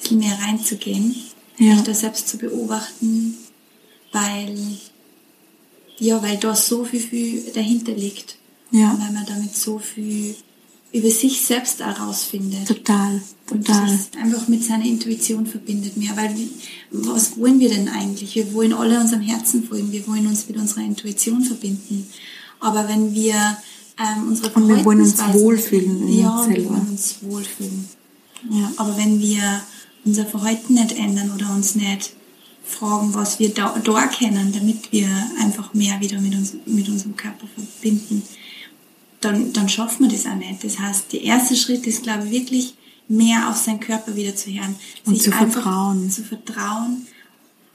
bisschen 0.00 0.18
mehr 0.18 0.38
reinzugehen, 0.40 1.14
Ja. 1.58 1.74
sich 1.74 1.84
da 1.84 1.94
selbst 1.94 2.28
zu 2.28 2.38
beobachten, 2.38 3.36
weil, 4.12 4.58
ja, 5.98 6.22
weil 6.22 6.36
da 6.36 6.54
so 6.54 6.84
viel, 6.84 7.00
viel 7.00 7.42
dahinter 7.54 7.92
liegt. 7.92 8.36
Ja. 8.70 8.92
Und 8.92 9.00
weil 9.00 9.12
man 9.12 9.26
damit 9.26 9.56
so 9.56 9.78
viel 9.78 10.34
über 10.92 11.10
sich 11.10 11.40
selbst 11.40 11.82
auch 11.82 12.00
rausfindet. 12.00 12.66
Total. 12.66 13.20
Und 13.50 13.66
Total. 13.66 13.86
das 13.86 14.20
einfach 14.20 14.48
mit 14.48 14.64
seiner 14.64 14.84
Intuition 14.84 15.46
verbindet 15.46 15.96
mehr. 15.96 16.16
Weil 16.16 16.34
was 16.90 17.38
wollen 17.38 17.60
wir 17.60 17.68
denn 17.68 17.88
eigentlich? 17.88 18.34
Wir 18.34 18.52
wollen 18.54 18.72
alle 18.72 18.98
unserem 19.00 19.20
Herzen 19.22 19.64
folgen. 19.64 19.92
Wir 19.92 20.06
wollen 20.06 20.26
uns 20.26 20.48
mit 20.48 20.56
unserer 20.56 20.80
Intuition 20.80 21.42
verbinden. 21.42 22.06
Aber 22.60 22.88
wenn 22.88 23.14
wir 23.14 23.34
ähm, 23.98 24.28
unsere 24.28 24.50
Und 24.52 24.68
wir 24.68 24.84
wollen 24.84 25.00
uns 25.00 25.18
wohlfühlen 25.18 26.12
ja, 26.12 26.30
uns 26.38 26.48
wir 26.48 26.54
selber. 26.56 26.70
wollen 26.70 26.88
uns 26.88 27.16
wohlfühlen. 27.22 27.88
Ja. 28.50 28.72
Aber 28.76 28.96
wenn 28.96 29.20
wir 29.20 29.62
unser 30.06 30.24
Verhalten 30.24 30.74
nicht 30.74 30.92
ändern 30.92 31.32
oder 31.34 31.50
uns 31.52 31.74
nicht 31.74 32.12
fragen, 32.64 33.12
was 33.14 33.38
wir 33.38 33.50
da, 33.52 33.78
da 33.82 34.00
erkennen, 34.00 34.52
damit 34.52 34.90
wir 34.92 35.08
einfach 35.40 35.74
mehr 35.74 36.00
wieder 36.00 36.20
mit, 36.20 36.34
uns, 36.34 36.54
mit 36.64 36.88
unserem 36.88 37.16
Körper 37.16 37.46
verbinden, 37.46 38.22
dann, 39.20 39.52
dann 39.52 39.68
schaffen 39.68 40.08
wir 40.08 40.16
das 40.16 40.26
auch 40.26 40.34
nicht. 40.34 40.64
Das 40.64 40.78
heißt, 40.78 41.12
der 41.12 41.22
erste 41.22 41.56
Schritt 41.56 41.86
ist, 41.86 42.02
glaube 42.02 42.26
ich, 42.26 42.30
wirklich 42.32 42.74
mehr 43.08 43.48
auf 43.48 43.56
seinen 43.56 43.80
Körper 43.80 44.14
wieder 44.16 44.34
zu 44.34 44.50
hören. 44.50 44.76
Und 45.04 45.20
zu 45.20 45.30
vertrauen. 45.30 46.10
Zu 46.10 46.24
vertrauen 46.24 47.06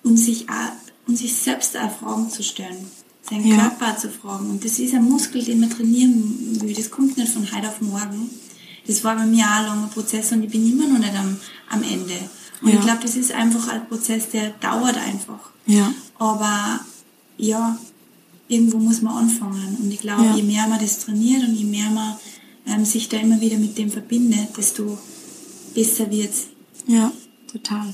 und 0.03 0.17
sich, 0.17 0.49
auch, 0.49 1.07
und 1.07 1.17
sich 1.17 1.33
selbst 1.33 1.77
auch 1.77 1.91
Fragen 1.99 2.29
zu 2.29 2.43
stellen. 2.43 2.87
Seinen 3.29 3.47
Ja. 3.47 3.57
Körper 3.57 3.97
zu 3.97 4.09
fragen. 4.09 4.49
Und 4.49 4.65
das 4.65 4.79
ist 4.79 4.93
ein 4.93 5.03
Muskel, 5.03 5.43
den 5.43 5.59
man 5.59 5.69
trainieren 5.69 6.59
will. 6.61 6.73
Das 6.73 6.89
kommt 6.91 7.17
nicht 7.17 7.31
von 7.31 7.49
heute 7.51 7.69
auf 7.69 7.79
morgen. 7.81 8.29
Das 8.91 9.03
war 9.05 9.15
bei 9.15 9.25
mir 9.25 9.45
auch 9.45 9.59
ein 9.59 9.65
langer 9.67 9.87
Prozess 9.87 10.33
und 10.33 10.43
ich 10.43 10.51
bin 10.51 10.69
immer 10.69 10.85
noch 10.87 10.99
nicht 10.99 11.15
am, 11.17 11.37
am 11.69 11.81
Ende. 11.81 12.13
Und 12.61 12.69
Ja. 12.69 12.75
ich 12.75 12.81
glaube, 12.81 12.99
das 13.03 13.15
ist 13.15 13.31
einfach 13.31 13.69
ein 13.69 13.87
Prozess, 13.87 14.27
der 14.29 14.49
dauert 14.59 14.97
einfach. 14.97 15.39
Ja. 15.65 15.93
Aber 16.19 16.81
ja, 17.37 17.77
irgendwo 18.49 18.77
muss 18.79 19.01
man 19.01 19.15
anfangen. 19.17 19.77
Und 19.81 19.89
ich 19.91 20.01
glaube, 20.01 20.25
Ja. 20.25 20.35
je 20.35 20.43
mehr 20.43 20.67
man 20.67 20.79
das 20.79 20.99
trainiert 20.99 21.41
und 21.47 21.55
je 21.55 21.63
mehr 21.63 21.89
man 21.89 22.15
ähm, 22.67 22.83
sich 22.83 23.07
da 23.07 23.17
immer 23.17 23.39
wieder 23.39 23.57
mit 23.57 23.77
dem 23.77 23.89
verbindet, 23.89 24.49
desto 24.57 24.97
besser 25.73 26.11
wird's. 26.11 26.47
Ja, 26.85 27.11
total. 27.51 27.93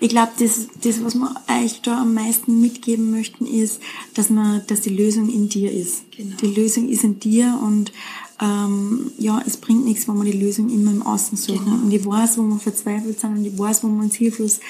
Ich 0.00 0.10
glaube, 0.10 0.32
das, 0.38 0.68
das, 0.82 1.02
was 1.02 1.14
wir 1.14 1.34
euch 1.48 1.80
da 1.80 2.02
am 2.02 2.12
meisten 2.12 2.60
mitgeben 2.60 3.10
möchten, 3.10 3.46
ist, 3.46 3.80
dass 4.12 4.28
man, 4.28 4.60
dass 4.66 4.82
die 4.82 4.90
Lösung 4.90 5.30
in 5.30 5.48
dir 5.48 5.72
ist. 5.72 6.02
Genau. 6.14 6.36
Die 6.36 6.46
Lösung 6.60 6.88
ist 6.90 7.02
in 7.02 7.18
dir 7.18 7.58
und 7.62 7.92
ähm, 8.44 9.12
ja, 9.18 9.42
es 9.46 9.56
bringt 9.56 9.84
nichts, 9.84 10.06
wenn 10.06 10.16
wir 10.16 10.30
die 10.30 10.38
Lösung 10.38 10.68
immer 10.68 10.90
im 10.90 11.02
Außen 11.02 11.36
suchen. 11.36 11.64
Genau. 11.64 11.82
Und 11.82 11.90
ich 11.90 12.04
weiß, 12.04 12.36
wo 12.38 12.42
wir 12.42 12.58
verzweifelt 12.58 13.18
sind 13.18 13.38
und 13.38 13.44
ich 13.44 13.58
weiß, 13.58 13.82
wo 13.82 13.88
wir 13.88 14.02
uns 14.02 14.16
hilflos 14.16 14.60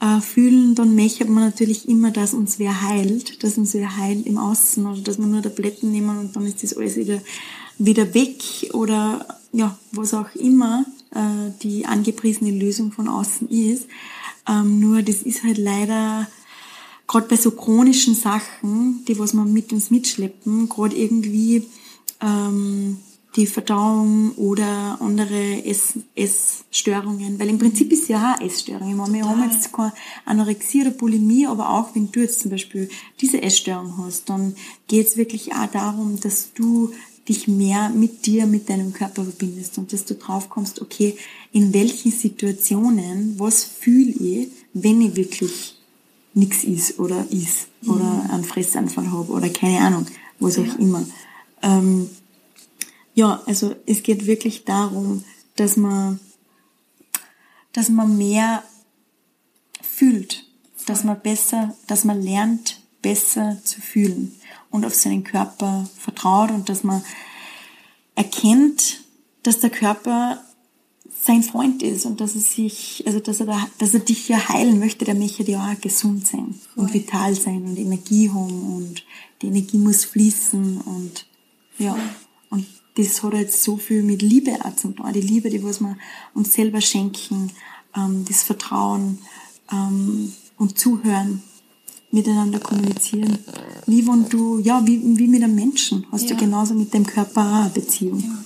äh, 0.00 0.20
fühlen, 0.20 0.74
dann 0.74 0.94
möchte 0.94 1.24
man 1.24 1.44
natürlich 1.44 1.88
immer, 1.88 2.10
dass 2.10 2.34
uns 2.34 2.58
wer 2.58 2.82
heilt, 2.82 3.42
dass 3.42 3.58
uns 3.58 3.74
wer 3.74 3.96
heilt 3.96 4.26
im 4.26 4.38
Außen 4.38 4.86
oder 4.86 5.00
dass 5.00 5.18
wir 5.18 5.26
nur 5.26 5.42
Tabletten 5.42 5.90
nehmen 5.90 6.18
und 6.18 6.36
dann 6.36 6.46
ist 6.46 6.62
das 6.62 6.76
alles 6.76 6.96
wieder, 6.96 7.20
wieder 7.78 8.14
weg 8.14 8.42
oder 8.72 9.26
ja, 9.52 9.76
was 9.92 10.14
auch 10.14 10.32
immer 10.34 10.84
äh, 11.12 11.50
die 11.62 11.86
angepriesene 11.86 12.50
Lösung 12.50 12.92
von 12.92 13.08
außen 13.08 13.48
ist. 13.48 13.86
Ähm, 14.48 14.78
nur 14.78 15.02
das 15.02 15.22
ist 15.22 15.42
halt 15.42 15.58
leider 15.58 16.28
gerade 17.08 17.28
bei 17.28 17.36
so 17.36 17.50
chronischen 17.50 18.14
Sachen, 18.14 19.04
die 19.08 19.18
was 19.18 19.32
wir 19.32 19.44
mit 19.44 19.72
uns 19.72 19.90
mitschleppen, 19.90 20.68
gerade 20.68 20.94
irgendwie 20.94 21.66
ähm, 22.20 22.98
die 23.36 23.46
Verdauung 23.46 24.32
oder 24.32 24.98
andere 25.00 25.64
Ess 25.64 25.94
Essstörungen, 26.14 27.38
weil 27.38 27.50
im 27.50 27.58
Prinzip 27.58 27.92
ist 27.92 28.08
ja 28.08 28.34
auch 28.34 28.40
Essstörung. 28.40 28.90
Ich 28.90 28.96
meine, 28.96 29.12
wir 29.12 29.28
haben 29.28 29.50
jetzt 29.50 29.72
keine 29.72 29.92
Anorexie 30.24 30.80
oder 30.82 30.90
Bulimie, 30.90 31.46
aber 31.46 31.70
auch 31.70 31.94
wenn 31.94 32.10
du 32.10 32.20
jetzt 32.20 32.40
zum 32.40 32.50
Beispiel 32.50 32.88
diese 33.20 33.42
Essstörung 33.42 33.98
hast, 33.98 34.28
dann 34.30 34.54
geht 34.88 35.06
es 35.06 35.16
wirklich 35.16 35.52
auch 35.52 35.70
darum, 35.70 36.18
dass 36.20 36.52
du 36.54 36.92
dich 37.28 37.46
mehr 37.48 37.90
mit 37.90 38.24
dir, 38.24 38.46
mit 38.46 38.70
deinem 38.70 38.92
Körper 38.92 39.24
verbindest 39.24 39.78
und 39.78 39.92
dass 39.92 40.04
du 40.04 40.14
drauf 40.14 40.48
kommst, 40.48 40.80
okay, 40.80 41.16
in 41.52 41.74
welchen 41.74 42.12
Situationen, 42.12 43.34
was 43.38 43.64
fühle 43.64 44.12
ich, 44.12 44.48
wenn 44.72 45.00
ich 45.00 45.16
wirklich 45.16 45.76
nichts 46.34 46.64
ist 46.64 46.98
oder 46.98 47.26
ist 47.30 47.68
oder 47.86 48.28
einen 48.30 48.44
Fressanfall 48.44 49.10
habe 49.10 49.32
oder 49.32 49.48
keine 49.48 49.80
Ahnung, 49.80 50.06
was 50.38 50.58
auch 50.58 50.78
immer. 50.78 51.04
Ähm, 51.62 52.08
ja, 53.16 53.42
also 53.46 53.74
es 53.86 54.02
geht 54.02 54.26
wirklich 54.26 54.64
darum, 54.64 55.24
dass 55.56 55.78
man, 55.78 56.20
dass 57.72 57.88
man 57.88 58.16
mehr 58.18 58.62
fühlt, 59.80 60.44
dass 60.84 61.02
man 61.02 61.18
besser, 61.20 61.74
dass 61.86 62.04
man 62.04 62.22
lernt, 62.22 62.82
besser 63.00 63.58
zu 63.64 63.80
fühlen 63.80 64.36
und 64.70 64.84
auf 64.84 64.94
seinen 64.94 65.24
Körper 65.24 65.88
vertraut 65.98 66.50
und 66.50 66.68
dass 66.68 66.84
man 66.84 67.02
erkennt, 68.16 69.00
dass 69.42 69.60
der 69.60 69.70
Körper 69.70 70.42
sein 71.22 71.42
Freund 71.42 71.82
ist 71.82 72.04
und 72.04 72.20
dass 72.20 72.34
er 72.34 72.42
sich, 72.42 73.02
also 73.06 73.18
dass 73.20 73.40
er, 73.40 73.46
da, 73.46 73.66
dass 73.78 73.94
er 73.94 74.00
dich 74.00 74.28
ja 74.28 74.46
heilen 74.50 74.78
möchte, 74.78 75.06
der 75.06 75.14
möchte 75.14 75.42
ja 75.50 75.72
auch 75.72 75.80
gesund 75.80 76.26
sein 76.26 76.60
und 76.76 76.90
Voll. 76.90 76.94
vital 76.94 77.34
sein 77.34 77.64
und 77.64 77.78
Energie 77.78 78.28
haben 78.28 78.76
und 78.76 79.06
die 79.40 79.46
Energie 79.46 79.78
muss 79.78 80.04
fließen 80.04 80.82
und 80.82 81.26
ja, 81.78 81.96
und 82.50 82.66
das 82.96 83.22
hat 83.22 83.34
halt 83.34 83.52
so 83.52 83.76
viel 83.76 84.02
mit 84.02 84.22
Liebe 84.22 84.52
auch 84.64 84.74
zu 84.76 84.88
tun. 84.88 85.12
Die 85.12 85.20
Liebe, 85.20 85.50
die 85.50 85.62
was 85.62 85.80
wir 85.80 85.96
uns 86.34 86.52
selber 86.54 86.80
schenken, 86.80 87.50
ähm, 87.96 88.24
das 88.26 88.42
Vertrauen 88.42 89.18
ähm, 89.72 90.32
und 90.58 90.78
Zuhören, 90.78 91.42
miteinander 92.12 92.60
kommunizieren. 92.60 93.38
Wie 93.86 94.06
wenn 94.06 94.28
du, 94.28 94.58
ja, 94.60 94.80
wie, 94.86 95.00
wie 95.18 95.26
mit 95.26 95.42
einem 95.42 95.54
Menschen 95.54 96.06
hast 96.12 96.22
Ja. 96.22 96.28
du 96.30 96.36
genauso 96.36 96.72
mit 96.74 96.94
dem 96.94 97.04
Körper 97.06 97.42
eine 97.62 97.70
Beziehung. 97.70 98.20
Ja. 98.20 98.38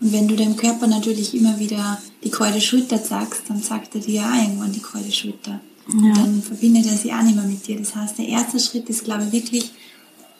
Und 0.00 0.12
wenn 0.12 0.28
du 0.28 0.36
dem 0.36 0.56
Körper 0.56 0.86
natürlich 0.86 1.34
immer 1.34 1.58
wieder 1.58 2.00
die 2.22 2.30
kalte 2.30 2.60
Schulter 2.60 2.98
sagst, 2.98 3.42
dann 3.48 3.62
sagt 3.62 3.94
er 3.94 4.00
dir 4.00 4.22
auch 4.22 4.34
irgendwann 4.42 4.72
die 4.72 4.80
kalte 4.80 5.10
Schulter. 5.12 5.60
Ja. 5.90 6.12
dann 6.12 6.42
verbindet 6.42 6.84
er 6.86 6.96
sich 6.98 7.10
auch 7.14 7.22
nicht 7.22 7.34
mehr 7.36 7.46
mit 7.46 7.66
dir. 7.66 7.78
Das 7.78 7.96
heißt, 7.96 8.18
der 8.18 8.28
erste 8.28 8.60
Schritt 8.60 8.90
ist, 8.90 9.04
glaube 9.04 9.24
ich, 9.24 9.32
wirklich, 9.32 9.70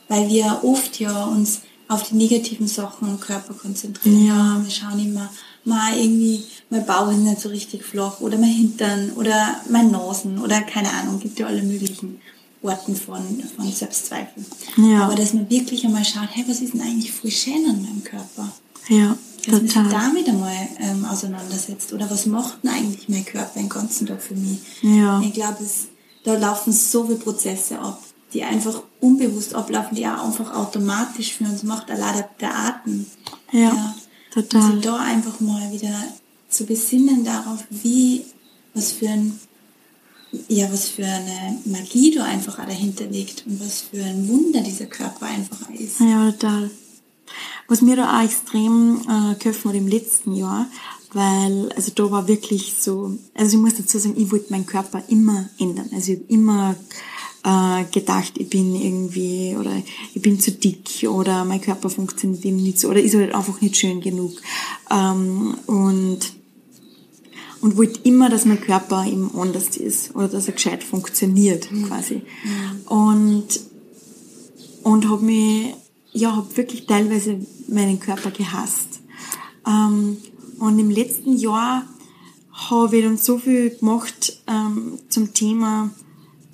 weil 0.08 0.28
wir 0.28 0.60
oft 0.62 1.00
ja 1.00 1.24
uns 1.24 1.62
auf 1.88 2.08
die 2.08 2.14
negativen 2.14 2.68
Sachen 2.68 3.08
im 3.08 3.20
Körper 3.20 3.54
konzentrieren. 3.54 4.26
Ja. 4.26 4.60
Wir 4.62 4.70
schauen 4.70 4.98
immer, 4.98 5.30
mal 5.64 5.96
irgendwie, 5.96 6.44
mein 6.70 6.86
Bauch 6.86 7.10
ist 7.10 7.18
nicht 7.18 7.40
so 7.40 7.48
richtig 7.48 7.84
flach 7.84 8.20
oder 8.20 8.38
mein 8.38 8.50
Hintern 8.50 9.12
oder 9.16 9.56
mein 9.70 9.90
Nasen 9.90 10.38
oder 10.38 10.60
keine 10.62 10.90
Ahnung, 10.90 11.18
gibt 11.18 11.38
ja 11.38 11.46
alle 11.46 11.62
möglichen 11.62 12.20
Orten 12.62 12.96
von, 12.96 13.22
von 13.56 13.70
Selbstzweifel. 13.70 14.44
Ja. 14.76 15.04
Aber 15.04 15.14
dass 15.14 15.32
man 15.32 15.48
wirklich 15.48 15.84
einmal 15.84 16.04
schaut, 16.04 16.28
hey, 16.32 16.44
was 16.46 16.60
ist 16.60 16.74
denn 16.74 16.82
eigentlich 16.82 17.12
voll 17.12 17.30
schön 17.30 17.64
an 17.68 17.82
meinem 17.82 18.02
Körper? 18.04 18.52
Ja, 18.88 19.16
dass 19.44 19.52
man 19.52 19.60
sich 19.62 19.72
total. 19.72 19.90
damit 19.90 20.28
einmal 20.28 20.68
ähm, 20.80 21.04
auseinandersetzt. 21.04 21.92
Oder 21.92 22.10
was 22.10 22.26
macht 22.26 22.64
denn 22.64 22.70
eigentlich 22.70 23.08
mein 23.08 23.24
Körper 23.24 23.60
in 23.60 23.68
ganz 23.68 23.88
ganzen 23.88 24.06
Tag 24.06 24.22
für 24.22 24.34
mich. 24.34 24.58
Ja. 24.82 25.20
Ich 25.20 25.32
glaube, 25.32 25.58
da 26.24 26.34
laufen 26.34 26.72
so 26.72 27.04
viele 27.04 27.18
Prozesse 27.18 27.78
ab, 27.78 28.02
die 28.32 28.42
einfach 28.42 28.82
unbewusst 29.00 29.54
ablaufen, 29.54 29.96
die 29.96 30.06
auch 30.06 30.24
einfach 30.24 30.54
automatisch 30.54 31.34
für 31.34 31.44
uns 31.44 31.62
macht, 31.62 31.90
allein 31.90 32.24
der, 32.40 32.54
Atem. 32.54 33.06
Ja, 33.52 33.94
total. 34.32 34.62
Und 34.62 34.72
sich 34.72 34.82
da 34.82 34.96
einfach 34.96 35.40
mal 35.40 35.72
wieder 35.72 35.94
zu 36.48 36.66
besinnen 36.66 37.24
darauf, 37.24 37.64
wie, 37.70 38.24
was 38.74 38.92
für 38.92 39.08
ein, 39.08 39.38
ja, 40.48 40.70
was 40.70 40.88
für 40.88 41.06
eine 41.06 41.58
Magie 41.64 42.14
da 42.14 42.24
einfach 42.24 42.58
auch 42.58 42.66
dahinter 42.66 43.06
liegt 43.06 43.46
und 43.46 43.60
was 43.60 43.82
für 43.82 44.02
ein 44.02 44.28
Wunder 44.28 44.60
dieser 44.60 44.86
Körper 44.86 45.26
einfach 45.26 45.70
ist. 45.70 46.00
Ja, 46.00 46.30
total. 46.32 46.70
Was 47.66 47.82
mir 47.82 47.96
da 47.96 48.18
auch 48.18 48.24
extrem 48.24 49.02
äh, 49.02 49.34
geholfen 49.38 49.70
hat 49.70 49.76
im 49.76 49.88
letzten 49.88 50.34
Jahr, 50.34 50.66
weil, 51.12 51.72
also 51.72 51.92
da 51.94 52.10
war 52.10 52.28
wirklich 52.28 52.74
so, 52.78 53.18
also 53.34 53.56
ich 53.56 53.62
muss 53.62 53.74
dazu 53.74 53.98
sagen, 53.98 54.16
ich 54.18 54.30
wollte 54.30 54.50
meinen 54.52 54.66
Körper 54.66 55.02
immer 55.08 55.48
ändern. 55.58 55.88
Also 55.94 56.12
ich 56.12 56.18
habe 56.18 56.32
immer 56.32 56.76
äh, 57.44 57.84
gedacht, 57.92 58.32
ich 58.36 58.50
bin 58.50 58.74
irgendwie, 58.74 59.56
oder 59.58 59.72
ich 60.14 60.22
bin 60.22 60.40
zu 60.40 60.52
dick, 60.52 61.08
oder 61.08 61.44
mein 61.44 61.60
Körper 61.60 61.90
funktioniert 61.90 62.44
eben 62.44 62.62
nicht 62.62 62.78
so, 62.78 62.88
oder 62.88 63.00
ist 63.00 63.14
halt 63.14 63.34
einfach 63.34 63.60
nicht 63.60 63.76
schön 63.76 64.00
genug. 64.00 64.32
Ähm, 64.90 65.56
und 65.66 66.38
und 67.60 67.76
wollte 67.76 68.00
immer, 68.04 68.28
dass 68.28 68.44
mein 68.44 68.60
Körper 68.60 69.04
eben 69.04 69.32
anders 69.36 69.76
ist 69.76 70.14
oder 70.14 70.28
dass 70.28 70.46
er 70.46 70.52
gescheit 70.52 70.84
funktioniert 70.84 71.68
quasi. 71.88 72.22
Und 72.86 73.48
und 74.84 75.08
habe 75.08 75.24
mich 75.24 75.74
ja 76.12 76.36
habe 76.36 76.56
wirklich 76.56 76.86
teilweise 76.86 77.40
meinen 77.68 78.00
Körper 78.00 78.30
gehasst. 78.30 79.00
Ähm, 79.66 80.18
und 80.58 80.78
im 80.78 80.90
letzten 80.90 81.36
Jahr 81.36 81.84
habe 82.52 82.96
ich 82.96 83.04
dann 83.04 83.18
so 83.18 83.38
viel 83.38 83.70
gemacht 83.70 84.40
ähm, 84.46 84.98
zum 85.08 85.34
Thema 85.34 85.90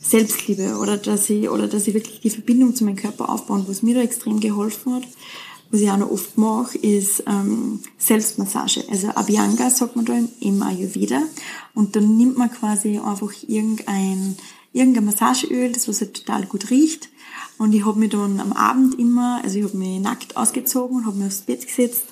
Selbstliebe 0.04 0.76
oder 0.76 0.98
dass 0.98 1.30
ich 1.30 1.48
oder 1.48 1.66
dass 1.66 1.88
ich 1.88 1.94
wirklich 1.94 2.20
die 2.20 2.30
Verbindung 2.30 2.74
zu 2.74 2.84
meinem 2.84 2.96
Körper 2.96 3.30
aufbauen, 3.30 3.64
was 3.66 3.82
mir 3.82 3.94
da 3.94 4.02
extrem 4.02 4.38
geholfen 4.38 4.94
hat. 4.94 5.04
Was 5.70 5.80
ich 5.80 5.90
auch 5.90 5.96
noch 5.96 6.10
oft 6.10 6.36
mache, 6.38 6.78
ist 6.78 7.24
ähm, 7.26 7.80
Selbstmassage. 7.98 8.84
Also 8.90 9.08
Abhyanga 9.08 9.70
sagt 9.70 9.96
man 9.96 10.04
da 10.04 10.14
im 10.40 10.62
Ayurveda. 10.62 11.22
Und 11.74 11.96
dann 11.96 12.16
nimmt 12.16 12.36
man 12.36 12.50
quasi 12.50 12.98
einfach 12.98 13.32
irgendein, 13.48 14.36
irgendein 14.72 15.06
Massageöl, 15.06 15.72
das 15.72 15.88
was 15.88 16.00
halt 16.00 16.14
total 16.14 16.46
gut 16.46 16.70
riecht. 16.70 17.08
Und 17.56 17.72
ich 17.72 17.84
habe 17.84 17.98
mich 17.98 18.10
dann 18.10 18.40
am 18.40 18.52
Abend 18.52 18.98
immer, 18.98 19.40
also 19.42 19.58
ich 19.58 19.64
habe 19.64 19.76
mich 19.76 20.00
nackt 20.00 20.36
ausgezogen 20.36 20.98
und 20.98 21.06
habe 21.06 21.16
mich 21.16 21.28
aufs 21.28 21.42
Bett 21.42 21.66
gesetzt 21.66 22.04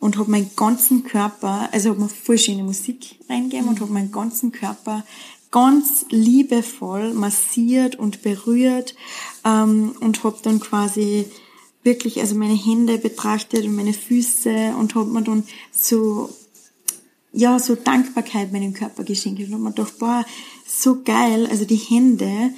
und 0.00 0.18
habe 0.18 0.30
meinen 0.30 0.50
ganzen 0.56 1.04
Körper, 1.04 1.68
also 1.72 1.90
habe 1.90 2.00
mir 2.00 2.08
voll 2.08 2.38
schöne 2.38 2.64
Musik 2.64 3.18
reingegeben 3.28 3.68
und 3.68 3.80
habe 3.80 3.92
meinen 3.92 4.10
ganzen 4.10 4.52
Körper 4.52 5.04
ganz 5.56 6.04
liebevoll 6.10 7.14
massiert 7.14 7.96
und 7.96 8.20
berührt 8.20 8.94
ähm, 9.42 9.94
und 10.00 10.22
habe 10.22 10.36
dann 10.42 10.60
quasi 10.60 11.24
wirklich 11.82 12.20
also 12.20 12.34
meine 12.34 12.52
Hände 12.54 12.98
betrachtet 12.98 13.64
und 13.64 13.74
meine 13.74 13.94
Füße 13.94 14.74
und 14.78 14.94
habe 14.94 15.08
mir 15.08 15.22
dann 15.22 15.44
so 15.72 16.28
ja 17.32 17.58
so 17.58 17.74
Dankbarkeit 17.74 18.52
meinem 18.52 18.74
Körper 18.74 19.02
geschenkt. 19.02 19.40
Und 19.40 19.52
habe 19.52 19.62
mir 19.62 19.70
gedacht, 19.70 19.98
boah, 19.98 20.26
so 20.66 21.02
geil, 21.02 21.46
also 21.46 21.64
die 21.64 21.76
Hände 21.76 22.50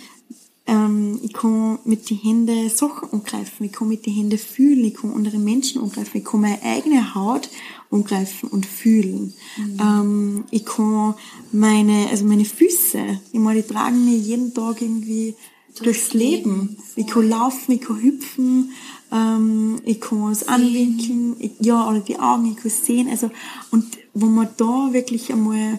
ähm, 0.66 1.20
ich 1.22 1.32
kann 1.32 1.78
mit 1.84 2.10
den 2.10 2.18
Händen 2.18 2.68
Sachen 2.68 3.12
angreifen, 3.12 3.64
ich 3.64 3.72
kann 3.72 3.88
mit 3.88 4.06
den 4.06 4.14
Händen 4.14 4.38
fühlen, 4.38 4.84
ich 4.84 4.94
kann 4.94 5.14
andere 5.14 5.38
Menschen 5.38 5.80
angreifen, 5.80 6.18
ich 6.18 6.24
kann 6.24 6.40
meine 6.40 6.62
eigene 6.62 7.14
Haut 7.14 7.48
angreifen 7.90 8.48
und 8.48 8.66
fühlen. 8.66 9.34
Mhm. 9.56 9.76
Ähm, 9.80 10.44
ich 10.50 10.64
kann 10.64 11.14
meine, 11.52 12.08
also 12.10 12.24
meine 12.24 12.44
Füße, 12.44 13.20
ich 13.32 13.40
meine, 13.40 13.62
die 13.62 13.68
tragen 13.68 14.04
mir 14.04 14.16
jeden 14.16 14.52
Tag 14.52 14.82
irgendwie 14.82 15.34
durchs 15.82 16.12
Leben. 16.12 16.76
Ich 16.96 17.06
kann 17.06 17.28
laufen, 17.28 17.72
ich 17.72 17.80
kann 17.80 18.02
hüpfen, 18.02 18.72
ähm, 19.12 19.80
ich 19.84 20.00
kann 20.00 20.30
es 20.30 20.46
anwinkeln, 20.48 21.36
ich, 21.38 21.52
ja, 21.60 21.88
oder 21.88 22.00
die 22.00 22.18
Augen, 22.18 22.50
ich 22.50 22.56
kann 22.56 22.70
sehen, 22.70 23.08
also, 23.08 23.30
und 23.70 23.84
wo 24.14 24.26
man 24.26 24.48
da 24.56 24.92
wirklich 24.92 25.32
einmal 25.32 25.78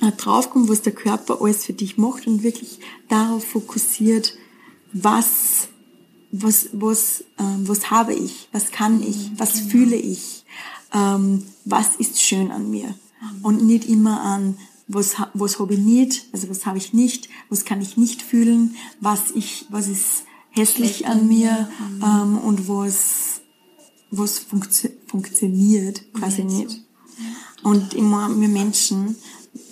äh, 0.00 0.12
draufkommt, 0.16 0.68
was 0.68 0.82
der 0.82 0.92
Körper 0.92 1.40
alles 1.40 1.64
für 1.64 1.72
dich 1.72 1.98
macht 1.98 2.26
und 2.26 2.42
wirklich 2.42 2.78
darauf 3.08 3.44
fokussiert, 3.44 4.34
was, 4.92 5.68
was, 6.30 6.68
was, 6.72 7.24
ähm, 7.38 7.66
was 7.66 7.90
habe 7.90 8.14
ich, 8.14 8.48
was 8.52 8.70
kann 8.70 9.02
ich, 9.02 9.30
was 9.36 9.54
genau. 9.54 9.70
fühle 9.70 9.96
ich, 9.96 10.37
ähm, 10.92 11.44
was 11.64 11.96
ist 11.96 12.20
schön 12.20 12.50
an 12.50 12.70
mir 12.70 12.94
und 13.42 13.64
nicht 13.64 13.88
immer 13.88 14.20
an, 14.20 14.58
was, 14.86 15.16
was 15.34 15.58
habe 15.58 15.74
ich 15.74 15.80
nicht, 15.80 16.26
also 16.32 16.48
was 16.48 16.64
habe 16.66 16.78
ich 16.78 16.92
nicht, 16.92 17.28
was 17.50 17.64
kann 17.64 17.80
ich 17.80 17.96
nicht 17.96 18.22
fühlen, 18.22 18.74
was 19.00 19.30
ich, 19.34 19.66
was 19.70 19.88
ist 19.88 20.24
hässlich 20.50 21.06
an 21.06 21.28
mir 21.28 21.68
ähm, 22.02 22.38
und 22.38 22.68
was, 22.68 23.42
was 24.10 24.38
funktio 24.38 24.90
funktioniert 25.06 26.12
quasi 26.12 26.44
nicht. 26.44 26.82
Und 27.62 27.94
immer 27.94 28.28
wir 28.38 28.48
Menschen, 28.48 29.16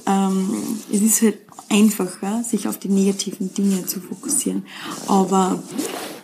ähm, 0.07 0.51
es 0.91 1.03
ist 1.03 1.23
halt 1.23 1.39
einfacher, 1.69 2.43
sich 2.43 2.69
auf 2.69 2.79
die 2.79 2.89
negativen 2.89 3.53
Dinge 3.53 3.87
zu 3.87 4.01
fokussieren. 4.01 4.65
Aber 5.07 5.63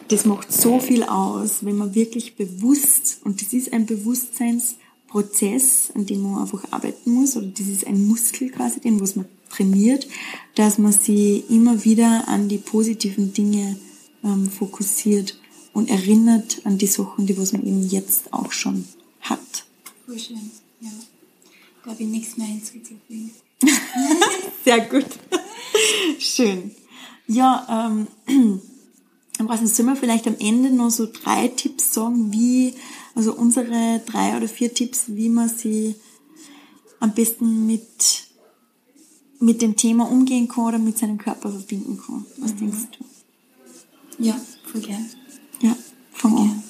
das 0.09 0.25
macht 0.25 0.53
so 0.53 0.79
viel 0.79 1.03
aus, 1.05 1.65
wenn 1.65 1.77
man 1.77 1.95
wirklich 1.95 2.37
bewusst, 2.37 3.21
und 3.25 3.41
das 3.43 3.53
ist 3.53 3.73
ein 3.73 3.87
Bewusstseinsprozess, 3.87 4.82
an 5.15 6.07
dem 6.07 6.23
man 6.23 6.43
einfach 6.43 6.65
arbeiten 6.71 7.13
muss, 7.13 7.37
oder 7.37 7.47
das 7.47 7.67
ist 7.67 7.87
ein 7.87 8.07
Muskel 8.07 8.51
quasi, 8.51 8.81
den 8.81 9.01
was 9.01 9.17
man 9.17 9.27
trainiert, 9.51 10.07
dass 10.55 10.79
man 10.79 10.93
sich 10.93 11.49
immer 11.51 11.85
wieder 11.85 12.29
an 12.29 12.49
die 12.49 12.59
positiven 12.59 13.33
Dinge 13.33 13.77
ähm, 14.25 14.51
fokussiert 14.51 15.39
und 15.73 15.91
erinnert 15.91 16.61
an 16.65 16.79
die 16.79 16.87
Sachen, 16.87 17.27
die 17.27 17.37
was 17.39 17.53
man 17.53 17.65
eben 17.67 17.89
jetzt 17.89 18.33
auch 18.33 18.53
schon 18.53 18.87
hat. 19.21 19.65
Voll 20.07 20.19
schön, 20.19 20.51
ja. 20.81 20.91
Da 21.85 21.91
habe 21.91 22.03
ich 22.03 22.09
nichts 22.09 22.37
mehr 22.37 22.47
hinzuzufügen. 22.47 23.31
Sehr 24.65 24.81
gut. 24.81 25.07
Schön. 26.19 26.71
Ja, 27.27 27.91
ähm, 28.29 28.61
was 29.39 29.77
sollen 29.77 29.89
wir 29.89 29.97
vielleicht 29.97 30.27
am 30.27 30.37
Ende 30.39 30.71
noch 30.71 30.91
so 30.91 31.09
drei 31.11 31.49
Tipps 31.49 31.95
sagen, 31.95 32.33
wie, 32.33 32.75
also 33.15 33.35
unsere 33.35 34.01
drei 34.07 34.37
oder 34.37 34.49
vier 34.49 34.73
Tipps, 34.73 35.05
wie 35.09 35.29
man 35.29 35.49
sie 35.49 35.95
am 37.01 37.13
besten 37.13 37.67
mit, 37.67 38.25
mit 39.41 39.61
dem 39.61 39.77
Thema 39.77 40.09
umgehen 40.09 40.49
kann 40.49 40.65
oder 40.65 40.79
mit 40.79 40.99
seinem 40.99 41.19
Körper 41.19 41.51
verbinden 41.51 42.01
kann. 42.01 42.25
Was 42.39 42.55
mhm. 42.55 42.59
denkst 42.59 42.99
du? 42.99 44.25
Ja, 44.25 44.41
voll 44.71 44.81
gern. 44.81 45.09
Ja, 45.61 45.77
fang 46.13 46.39
an. 46.39 46.63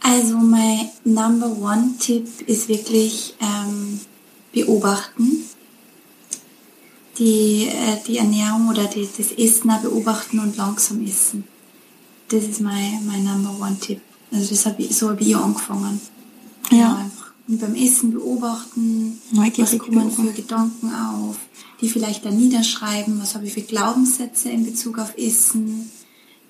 Also 0.00 0.38
mein 0.38 0.88
Number 1.04 1.56
One 1.60 1.94
Tipp 1.98 2.26
ist 2.46 2.68
wirklich 2.68 3.34
ähm, 3.40 4.00
beobachten. 4.52 5.44
Die, 7.18 7.68
äh, 7.68 7.98
die 8.06 8.16
Ernährung 8.16 8.68
oder 8.68 8.86
die, 8.86 9.06
das 9.16 9.32
Essen 9.32 9.70
beobachten 9.82 10.40
und 10.40 10.56
langsam 10.56 11.04
essen. 11.04 11.44
Das 12.28 12.44
ist 12.44 12.60
mein, 12.60 13.06
mein 13.06 13.24
Number 13.24 13.56
One 13.60 13.76
Tipp. 13.78 14.00
Also 14.32 14.50
das 14.50 14.66
hab 14.66 14.78
ich, 14.78 14.96
so 14.96 15.10
habe 15.10 15.22
ich 15.22 15.36
angefangen. 15.36 16.00
Ja. 16.70 16.78
ja. 16.78 16.96
einfach. 16.96 17.32
Und 17.48 17.60
beim 17.60 17.74
Essen 17.74 18.12
beobachten, 18.12 19.20
Neugierig 19.32 19.72
was 19.72 19.78
kommen 19.78 20.10
für 20.10 20.32
Gedanken 20.32 20.94
auf, 20.94 21.36
die 21.80 21.88
vielleicht 21.88 22.24
dann 22.24 22.36
niederschreiben, 22.36 23.20
was 23.20 23.34
habe 23.34 23.46
ich 23.46 23.54
für 23.54 23.62
Glaubenssätze 23.62 24.50
in 24.50 24.64
Bezug 24.64 24.98
auf 24.98 25.18
Essen. 25.18 25.90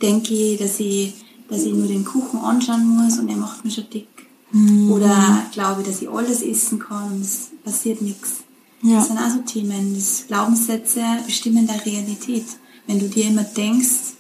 Denke 0.03 0.35
ich, 0.35 0.59
dass 0.59 0.79
ich, 0.79 1.15
dass 1.49 1.63
ich 1.63 1.73
nur 1.73 1.87
den 1.87 2.05
Kuchen 2.05 2.41
anschauen 2.41 2.87
muss 2.87 3.19
und 3.19 3.29
er 3.31 3.37
macht 3.37 3.65
mich 3.65 3.75
schon 3.75 3.89
dick. 3.89 4.09
Mhm. 4.53 4.91
Oder 4.91 5.47
glaube 5.53 5.81
ich, 5.81 5.89
dass 5.89 6.03
ich 6.03 6.09
alles 6.11 6.43
essen 6.43 6.79
kann 6.79 7.13
und 7.13 7.23
es 7.23 7.49
passiert 7.65 8.03
nichts. 8.03 8.41
Ja. 8.83 8.97
Das 8.97 9.09
sind 9.09 9.19
also 9.19 9.39
Themen. 9.39 9.95
Das 9.95 10.25
Glaubenssätze 10.27 11.03
bestimmen 11.25 11.67
der 11.67 11.85
Realität. 11.85 12.47
Wenn 12.87 12.99
du 12.99 13.09
dir 13.09 13.27
immer 13.27 13.45
denkst, 13.45 14.15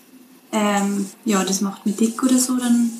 ähm, 0.52 1.06
ja, 1.24 1.44
das 1.44 1.60
macht 1.60 1.86
mich 1.86 1.96
dick 1.96 2.22
oder 2.22 2.38
so, 2.38 2.56
dann 2.56 2.90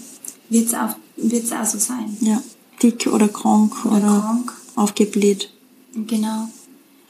wird 0.51 0.67
es 0.67 0.75
auch, 0.75 0.97
wird's 1.17 1.53
auch 1.53 1.65
so 1.65 1.79
sein. 1.79 2.17
Ja, 2.21 2.43
dick 2.83 3.07
oder 3.07 3.29
krank 3.29 3.85
oder, 3.87 3.97
oder 3.97 4.21
krank. 4.21 4.53
aufgebläht. 4.77 5.51
Genau. 5.95 6.49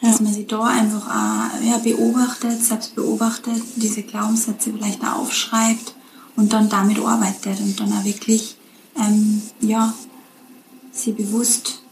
Ja. 0.00 0.10
Dass 0.10 0.20
man 0.20 0.32
sich 0.32 0.46
da 0.46 0.64
einfach 0.64 1.06
auch, 1.06 1.62
ja, 1.62 1.78
beobachtet, 1.78 2.64
selbst 2.64 2.94
beobachtet, 2.94 3.62
diese 3.76 4.02
Glaubenssätze 4.02 4.72
vielleicht 4.72 5.02
auch 5.02 5.20
aufschreibt 5.20 5.94
und 6.36 6.52
dann 6.52 6.68
damit 6.68 6.98
arbeitet 6.98 7.60
und 7.60 7.78
dann 7.78 7.92
auch 7.92 8.04
wirklich, 8.04 8.56
ähm, 8.96 9.42
ja, 9.60 9.92
sie 10.92 11.12
bewusst 11.12 11.82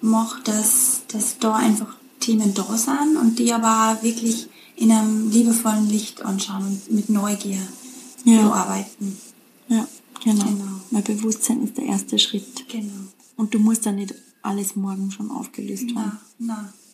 macht, 0.00 0.48
dass, 0.48 1.02
dass 1.08 1.38
da 1.38 1.54
einfach 1.54 1.96
Themen 2.20 2.52
da 2.54 2.64
sind 2.76 3.16
und 3.16 3.38
die 3.38 3.52
aber 3.52 4.02
wirklich 4.02 4.48
in 4.76 4.92
einem 4.92 5.30
liebevollen 5.30 5.88
Licht 5.88 6.24
anschauen 6.24 6.64
und 6.66 6.92
mit 6.92 7.08
Neugier 7.08 7.60
ja. 8.24 8.42
bearbeiten. 8.42 9.16
Ja, 9.68 9.86
genau. 10.32 10.44
genau. 10.44 10.80
Mein 10.90 11.04
Bewusstsein 11.04 11.62
ist 11.62 11.76
der 11.76 11.84
erste 11.84 12.18
Schritt. 12.18 12.68
Genau. 12.68 12.92
Und 13.36 13.54
du 13.54 13.58
musst 13.58 13.86
dann 13.86 13.96
nicht 13.96 14.14
alles 14.42 14.76
morgen 14.76 15.10
schon 15.10 15.30
aufgelöst 15.30 15.94
haben. 15.94 16.18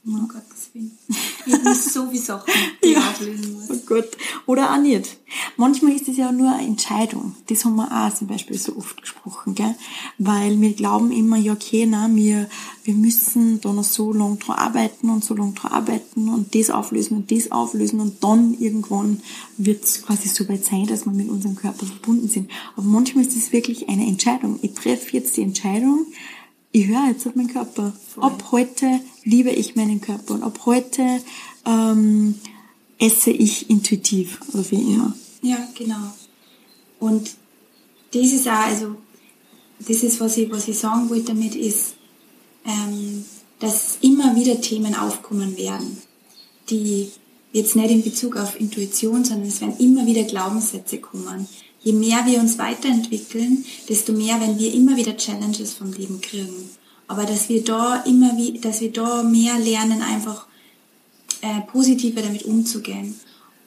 Nein, 0.04 0.14
nein. 0.14 0.22
Um 0.22 0.28
Gottes 0.28 0.70
Willen. 0.72 0.98
Ich 1.46 1.52
habe 1.52 1.74
so 1.74 2.06
viele 2.08 2.22
Sachen, 2.22 2.50
die 2.82 2.88
ich 2.88 2.96
auflösen 2.96 3.52
muss. 3.52 3.68
Oh 3.68 3.80
Gott. 3.84 4.16
Oder 4.46 4.72
auch 4.72 4.78
nicht. 4.78 5.18
Manchmal 5.58 5.92
ist 5.92 6.08
es 6.08 6.16
ja 6.16 6.32
nur 6.32 6.50
eine 6.50 6.66
Entscheidung. 6.66 7.36
Das 7.48 7.66
haben 7.66 7.76
wir 7.76 7.90
auch 7.90 8.14
zum 8.14 8.28
Beispiel 8.28 8.56
so 8.56 8.76
oft 8.76 9.00
gesprochen, 9.02 9.54
gell? 9.54 9.74
Weil 10.16 10.58
wir 10.58 10.72
glauben 10.72 11.12
immer, 11.12 11.36
ja, 11.36 11.52
okay, 11.52 11.86
na, 11.86 12.08
wir, 12.14 12.48
wir 12.84 12.94
müssen 12.94 13.60
da 13.60 13.74
noch 13.74 13.84
so 13.84 14.14
lange 14.14 14.36
dran 14.36 14.56
arbeiten 14.56 15.10
und 15.10 15.22
so 15.22 15.34
lange 15.34 15.52
dran 15.52 15.72
arbeiten 15.72 16.30
und 16.30 16.54
das 16.54 16.70
auflösen 16.70 17.18
und 17.18 17.30
das 17.30 17.52
auflösen 17.52 18.00
und 18.00 18.24
dann 18.24 18.54
irgendwann 18.58 19.20
wird 19.58 19.84
es 19.84 20.02
quasi 20.02 20.28
so 20.28 20.48
weit 20.48 20.64
sein, 20.64 20.86
dass 20.86 21.04
wir 21.04 21.12
mit 21.12 21.28
unserem 21.28 21.56
Körper 21.56 21.84
verbunden 21.84 22.28
sind. 22.28 22.50
Aber 22.74 22.86
manchmal 22.86 23.26
ist 23.26 23.36
es 23.36 23.52
wirklich 23.52 23.90
eine 23.90 24.06
Entscheidung. 24.06 24.58
Ich 24.62 24.72
treffe 24.72 25.14
jetzt 25.14 25.36
die 25.36 25.42
Entscheidung, 25.42 26.06
ich 26.74 26.88
höre 26.88 27.06
jetzt 27.06 27.24
auf 27.24 27.36
meinen 27.36 27.52
Körper. 27.52 27.92
Voll. 28.14 28.24
Ab 28.24 28.48
heute 28.50 29.00
liebe 29.22 29.50
ich 29.50 29.76
meinen 29.76 30.00
Körper 30.00 30.34
und 30.34 30.42
ab 30.42 30.58
heute 30.66 31.20
ähm, 31.64 32.34
esse 32.98 33.30
ich 33.30 33.70
intuitiv 33.70 34.40
oder 34.52 34.68
wie 34.72 34.94
immer. 34.94 35.14
Ja, 35.40 35.68
genau. 35.78 36.12
Und 36.98 37.30
das 38.12 38.26
ist 38.32 38.48
auch, 38.48 38.66
also, 38.66 38.96
das 39.78 40.02
ist, 40.02 40.18
was 40.18 40.36
ich, 40.36 40.50
was 40.50 40.66
ich 40.66 40.76
sagen 40.76 41.08
wollte 41.10 41.26
damit, 41.26 41.54
ist, 41.54 41.94
ähm, 42.66 43.24
dass 43.60 43.98
immer 44.00 44.34
wieder 44.34 44.60
Themen 44.60 44.96
aufkommen 44.96 45.56
werden, 45.56 45.96
die 46.70 47.08
jetzt 47.52 47.76
nicht 47.76 47.90
in 47.90 48.02
Bezug 48.02 48.36
auf 48.36 48.58
Intuition, 48.58 49.24
sondern 49.24 49.46
es 49.46 49.60
werden 49.60 49.76
immer 49.78 50.06
wieder 50.06 50.24
Glaubenssätze 50.24 50.98
kommen. 50.98 51.46
Je 51.84 51.92
mehr 51.92 52.24
wir 52.26 52.40
uns 52.40 52.58
weiterentwickeln, 52.58 53.64
desto 53.88 54.12
mehr, 54.12 54.40
wenn 54.40 54.58
wir 54.58 54.72
immer 54.72 54.96
wieder 54.96 55.16
Challenges 55.16 55.74
vom 55.74 55.92
Leben 55.92 56.20
kriegen. 56.20 56.70
Aber 57.06 57.24
dass 57.24 57.50
wir 57.50 57.62
da 57.62 58.02
immer 58.04 58.36
wie, 58.38 58.58
dass 58.58 58.80
wir 58.80 58.90
da 58.90 59.22
mehr 59.22 59.58
lernen, 59.58 60.00
einfach 60.02 60.46
äh, 61.42 61.60
positiver 61.70 62.22
damit 62.22 62.44
umzugehen 62.44 63.14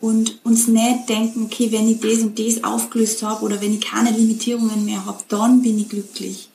und 0.01 0.39
uns 0.43 0.67
nicht 0.67 1.09
denken, 1.09 1.43
okay, 1.45 1.71
wenn 1.71 1.87
ich 1.87 1.99
das 1.99 2.23
und 2.23 2.39
das 2.39 2.63
aufgelöst 2.63 3.21
habe 3.21 3.43
oder 3.45 3.61
wenn 3.61 3.73
ich 3.73 3.81
keine 3.81 4.11
Limitierungen 4.11 4.85
mehr 4.85 5.05
habe, 5.05 5.23
dann 5.27 5.61
bin 5.61 5.79
ich 5.79 5.89
glücklich. 5.89 6.49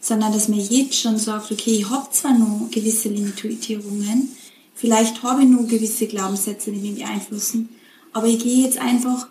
Sondern 0.00 0.32
dass 0.32 0.48
man 0.48 0.60
jetzt 0.60 0.94
schon 0.94 1.18
sagt, 1.18 1.50
okay, 1.50 1.72
ich 1.72 1.90
habe 1.90 2.10
zwar 2.12 2.36
noch 2.36 2.68
gewisse 2.70 3.08
Limitierungen, 3.08 4.28
vielleicht 4.74 5.22
habe 5.22 5.42
ich 5.42 5.48
nur 5.48 5.66
gewisse 5.66 6.06
Glaubenssätze, 6.06 6.70
die 6.70 6.78
mich 6.90 7.00
beeinflussen, 7.00 7.70
aber 8.12 8.26
ich 8.26 8.38
gehe 8.38 8.64
jetzt 8.64 8.78
einfach, 8.78 9.26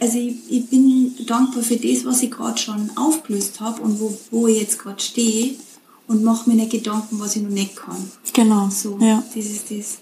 also 0.00 0.18
ich, 0.18 0.34
ich 0.48 0.66
bin 0.66 1.14
dankbar 1.26 1.62
für 1.62 1.76
das, 1.76 2.04
was 2.04 2.22
ich 2.22 2.30
gerade 2.30 2.58
schon 2.58 2.90
aufgelöst 2.96 3.60
habe 3.60 3.82
und 3.82 4.00
wo, 4.00 4.16
wo 4.30 4.48
ich 4.48 4.60
jetzt 4.60 4.78
gerade 4.78 5.00
stehe 5.02 5.54
und 6.08 6.22
mache 6.24 6.48
mir 6.50 6.56
nicht 6.56 6.70
Gedanken, 6.72 7.18
was 7.20 7.36
ich 7.36 7.42
noch 7.42 7.50
nicht 7.50 7.76
kann. 7.76 8.10
Genau. 8.32 8.68
So, 8.70 8.98
Ja. 9.00 9.22
das 9.34 9.44
ist 9.46 9.70
das, 9.70 9.98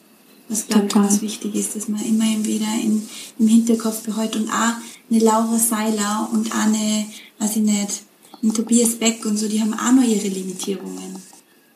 was 0.49 0.67
glaube 0.67 0.87
ich 0.87 0.93
ganz 0.95 1.21
wichtig 1.23 1.55
ist, 1.55 1.77
dass 1.77 1.89
man 1.89 2.05
immer 2.05 2.25
wieder 2.45 2.67
in, 2.83 3.07
im 3.39 3.47
Hinterkopf 3.47 4.01
behält 4.03 4.35
und 4.37 4.49
auch 4.51 4.75
eine 5.11 5.21
Laura 5.21 5.59
Seiler 5.59 6.29
und 6.33 6.51
auch 6.53 6.57
eine, 6.67 7.07
weiß 7.39 7.57
ich 7.57 7.63
nicht, 7.63 8.03
ein 8.43 8.53
Tobias 8.53 8.97
Beck 8.97 9.25
und 9.25 9.37
so, 9.37 9.47
die 9.47 9.61
haben 9.61 9.75
auch 9.75 9.93
noch 9.93 10.03
ihre 10.03 10.27
Limitierungen. 10.29 11.17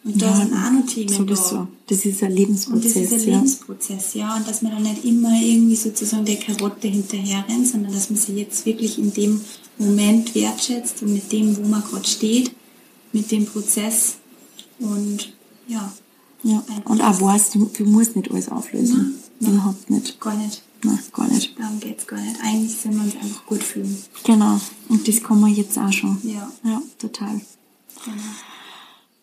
Und 0.06 0.22
da 0.22 0.36
sind 0.36 0.52
auch 0.54 0.70
noch 0.70 0.86
Themen 0.86 1.08
sowieso. 1.12 1.56
da. 1.56 1.68
Das 1.88 2.04
ist 2.04 2.22
ein 2.22 2.30
Und 2.30 2.36
Lebensprozess. 2.36 2.94
das 2.94 3.02
ist 3.02 3.12
ein 3.12 3.28
ja. 3.28 3.34
Lebensprozess, 3.34 4.14
ja. 4.14 4.36
Und 4.36 4.46
dass 4.48 4.62
man 4.62 4.72
dann 4.72 4.82
nicht 4.84 5.04
immer 5.04 5.32
irgendwie 5.42 5.74
sozusagen 5.76 6.24
der 6.24 6.36
Karotte 6.36 6.86
hinterher 6.88 7.44
rennt, 7.48 7.66
sondern 7.66 7.92
dass 7.92 8.08
man 8.08 8.18
sie 8.18 8.34
jetzt 8.34 8.64
wirklich 8.64 8.98
in 8.98 9.12
dem 9.12 9.40
Moment 9.78 10.32
wertschätzt 10.34 11.02
und 11.02 11.12
mit 11.12 11.30
dem, 11.32 11.56
wo 11.56 11.62
man 11.62 11.82
gerade 11.82 12.06
steht, 12.06 12.52
mit 13.12 13.30
dem 13.32 13.46
Prozess. 13.46 14.14
Und 14.78 15.32
ja, 15.66 15.92
Ja. 16.44 16.62
Und 16.84 17.00
auch 17.02 17.20
weißt, 17.20 17.56
du, 17.56 17.64
du 17.76 17.84
musst 17.84 18.14
nicht 18.14 18.30
alles 18.30 18.48
auflösen. 18.48 19.18
Nein. 19.40 19.54
Überhaupt 19.54 19.90
nicht. 19.90 20.20
gar 20.20 20.36
nicht. 20.36 20.62
Nein, 20.84 20.98
gar 21.12 21.26
nicht. 21.28 21.58
Darum 21.58 21.80
geht's 21.80 22.06
gar 22.06 22.20
nicht. 22.20 22.36
Eigentlich 22.44 22.76
sind 22.76 22.94
wir 22.94 23.02
uns 23.02 23.16
einfach 23.16 23.44
gut 23.46 23.62
fühlen. 23.64 23.96
Genau. 24.22 24.60
Und 24.88 25.08
das 25.08 25.20
kann 25.22 25.40
man 25.40 25.52
jetzt 25.52 25.76
auch 25.78 25.92
schon. 25.92 26.16
Ja. 26.22 26.48
Ja, 26.62 26.80
total. 26.98 27.40
Genau. 28.04 28.22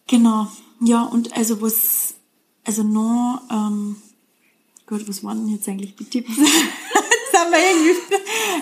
Genau. 0.08 0.48
Ja, 0.82 1.04
und 1.04 1.34
also 1.36 1.62
was, 1.62 2.16
also 2.64 2.84
noch, 2.84 3.42
ähm, 3.52 3.96
Gott, 4.86 5.08
was 5.08 5.24
waren 5.24 5.46
denn 5.46 5.56
jetzt 5.56 5.68
eigentlich 5.68 5.96
die 5.96 6.06
Tipps? 6.06 6.30
Haben 7.34 7.52
wir 7.52 7.58
irgendwie, 7.60 8.16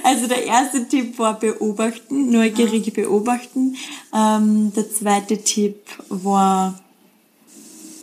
also 0.03 0.27
der 0.27 0.45
erste 0.45 0.87
Tipp 0.87 1.19
war 1.19 1.37
beobachten, 1.39 2.31
neugierig 2.31 2.93
beobachten. 2.93 3.75
Ähm, 4.13 4.71
der 4.73 4.89
zweite 4.89 5.43
Tipp 5.43 5.81
war, 6.09 6.79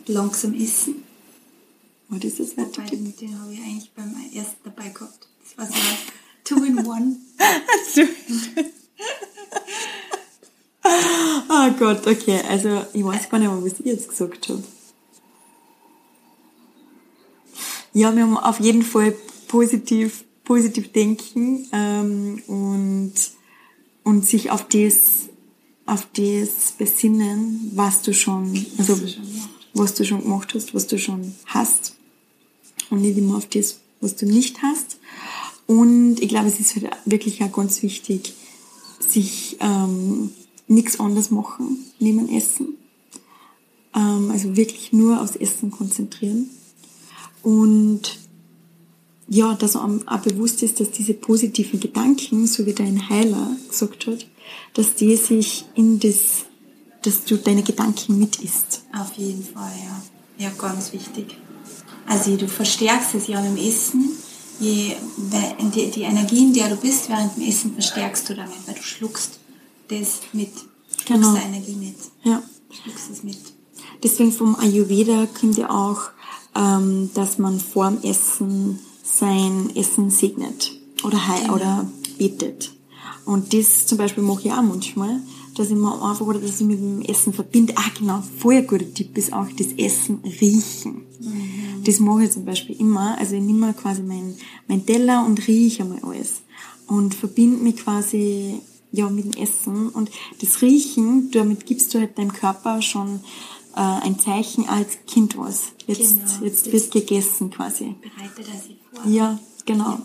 Langsam 0.05 0.53
essen. 0.53 1.03
was 2.09 2.23
ist 2.23 2.39
das 2.39 2.49
zweite 2.55 2.77
Wobei, 2.77 2.87
Tipp? 2.89 3.17
den 3.17 3.39
habe 3.41 3.53
ich 3.53 3.59
eigentlich 3.61 3.91
beim 3.95 4.15
ersten 4.33 4.57
dabei 4.63 4.89
gehabt. 4.89 5.27
Das 5.43 5.57
war 5.57 5.65
so 5.67 5.73
two 6.43 6.63
in 6.63 6.85
one. 6.85 7.17
Oh 11.49 11.71
Gott, 11.77 12.05
okay, 12.07 12.41
also 12.47 12.85
ich 12.93 13.03
weiß 13.03 13.29
gar 13.29 13.39
nicht 13.39 13.49
mehr, 13.49 13.63
was 13.63 13.79
ich 13.79 13.85
jetzt 13.85 14.09
gesagt 14.09 14.49
habe. 14.49 14.63
Ja, 17.93 18.15
wir 18.15 18.23
haben 18.23 18.37
auf 18.37 18.59
jeden 18.59 18.83
Fall 18.83 19.15
positiv, 19.47 20.23
positiv 20.43 20.91
denken 20.91 21.67
ähm, 21.71 22.41
und, 22.47 23.13
und 24.03 24.25
sich 24.25 24.51
auf 24.51 24.67
das, 24.67 25.29
auf 25.85 26.07
das 26.15 26.73
besinnen, 26.77 27.71
was 27.73 28.03
du 28.03 28.13
schon, 28.13 28.65
also 28.77 28.95
du 28.95 29.07
schon 29.07 29.23
gemacht 29.33 29.49
was 29.73 29.93
du 29.93 30.05
schon 30.05 30.21
gemacht 30.21 30.53
hast, 30.53 30.73
was 30.73 30.87
du 30.87 30.97
schon 30.97 31.35
hast 31.45 31.95
und 32.89 33.01
nicht 33.01 33.17
immer 33.17 33.37
auf 33.37 33.47
das, 33.47 33.79
was 34.01 34.15
du 34.15 34.25
nicht 34.25 34.61
hast. 34.61 34.99
Und 35.67 36.19
ich 36.19 36.29
glaube, 36.29 36.47
es 36.47 36.59
ist 36.59 36.75
halt 36.75 36.89
wirklich 37.05 37.43
auch 37.43 37.51
ganz 37.51 37.81
wichtig, 37.83 38.33
sich 38.99 39.57
ähm, 39.59 40.31
nichts 40.69 40.99
anderes 40.99 41.31
machen 41.31 41.77
neben 41.99 42.29
Essen. 42.29 42.77
Ähm, 43.93 44.31
also 44.31 44.55
wirklich 44.55 44.93
nur 44.93 45.21
aufs 45.21 45.35
Essen 45.35 45.71
konzentrieren. 45.71 46.49
Und 47.43 48.17
ja, 49.27 49.53
dass 49.53 49.75
einem 49.75 50.07
auch 50.07 50.19
bewusst 50.19 50.63
ist, 50.63 50.79
dass 50.79 50.91
diese 50.91 51.13
positiven 51.13 51.79
Gedanken, 51.79 52.47
so 52.47 52.65
wie 52.65 52.73
dein 52.73 53.09
Heiler 53.09 53.55
gesagt 53.67 54.07
hat, 54.07 54.25
dass 54.73 54.95
die 54.95 55.15
sich 55.15 55.65
in 55.75 55.99
das, 55.99 56.45
dass 57.03 57.23
du 57.25 57.37
deine 57.37 57.63
Gedanken 57.63 58.17
mit 58.17 58.37
isst. 58.37 58.83
Auf 58.97 59.13
jeden 59.13 59.43
Fall, 59.43 59.71
ja. 59.83 60.45
Ja, 60.45 60.51
ganz 60.57 60.93
wichtig. 60.93 61.37
Also 62.07 62.37
du 62.37 62.47
verstärkst 62.47 63.13
es 63.15 63.27
ja 63.27 63.41
dem 63.41 63.57
Essen. 63.57 64.09
Je, 64.59 64.95
die, 65.75 65.91
die 65.91 66.01
Energie, 66.01 66.43
in 66.43 66.53
der 66.53 66.69
du 66.69 66.75
bist 66.75 67.07
während 67.09 67.37
dem 67.37 67.47
Essen, 67.47 67.73
verstärkst 67.73 68.29
du 68.29 68.35
damit, 68.35 68.55
weil 68.65 68.75
du 68.75 68.81
schluckst 68.81 69.39
das 69.89 70.21
mit. 70.33 70.51
Genau. 71.05 71.33
die 71.33 71.41
Energie 71.41 71.75
mit. 71.75 71.95
Ja. 72.23 72.41
Schluckst 72.71 73.09
es 73.11 73.23
mit. 73.23 73.37
Deswegen 74.03 74.31
vom 74.31 74.55
Ayurveda 74.55 75.27
kommt 75.39 75.57
ja 75.57 75.69
auch, 75.69 76.01
ähm, 76.55 77.09
dass 77.13 77.37
man 77.37 77.59
vorm 77.59 77.99
Essen 78.03 78.79
sein 79.03 79.71
Essen 79.75 80.09
segnet 80.11 80.71
oder 81.03 81.27
hei 81.27 81.41
Genau. 81.41 81.55
oder 81.55 81.89
betet. 82.17 82.71
Und 83.25 83.53
das 83.53 83.85
zum 83.87 83.97
Beispiel 83.97 84.23
mache 84.23 84.47
ich 84.47 84.51
auch 84.51 84.61
manchmal, 84.61 85.19
dass 85.55 85.69
ich 85.69 85.75
mir 85.75 85.91
einfach 86.01 86.25
oder 86.25 86.39
dass 86.39 86.61
ich 86.61 86.67
mit 86.67 86.79
dem 86.79 87.01
Essen 87.01 87.33
verbinde. 87.33 87.73
Ah, 87.75 87.89
genau, 87.97 88.23
ein 88.49 88.67
guter 88.67 88.93
Tipp 88.93 89.17
ist 89.17 89.33
auch 89.33 89.47
das 89.57 89.67
Essen 89.77 90.19
riechen. 90.23 91.01
Das 91.83 91.99
mache 91.99 92.25
ich 92.25 92.31
zum 92.31 92.45
Beispiel 92.45 92.75
immer. 92.79 93.17
Also 93.17 93.35
ich 93.35 93.41
nehme 93.41 93.73
quasi 93.73 94.01
mein, 94.01 94.35
mein 94.67 94.85
Teller 94.85 95.25
und 95.25 95.45
rieche 95.47 95.83
einmal 95.83 95.99
alles. 96.03 96.41
Und 96.87 97.13
verbinde 97.13 97.61
mich 97.63 97.77
quasi 97.77 98.61
ja, 98.91 99.09
mit 99.09 99.25
dem 99.25 99.41
Essen. 99.43 99.89
Und 99.89 100.09
das 100.41 100.61
Riechen, 100.61 101.31
damit 101.31 101.65
gibst 101.65 101.93
du 101.93 101.99
halt 101.99 102.17
deinem 102.17 102.33
Körper 102.33 102.81
schon 102.81 103.19
äh, 103.75 103.79
ein 103.81 104.19
Zeichen 104.19 104.67
als 104.67 104.97
Kind 105.07 105.37
was. 105.37 105.73
Jetzt, 105.87 105.99
Genau. 105.99 106.45
jetzt 106.45 106.65
Das- 106.65 106.73
wird 106.73 106.91
gegessen 106.91 107.49
quasi. 107.51 107.95
Bereitet 108.01 108.47
er 108.53 108.59
sich 108.61 108.77
vor. 108.91 109.11
Ja, 109.11 109.39
genau. 109.65 109.99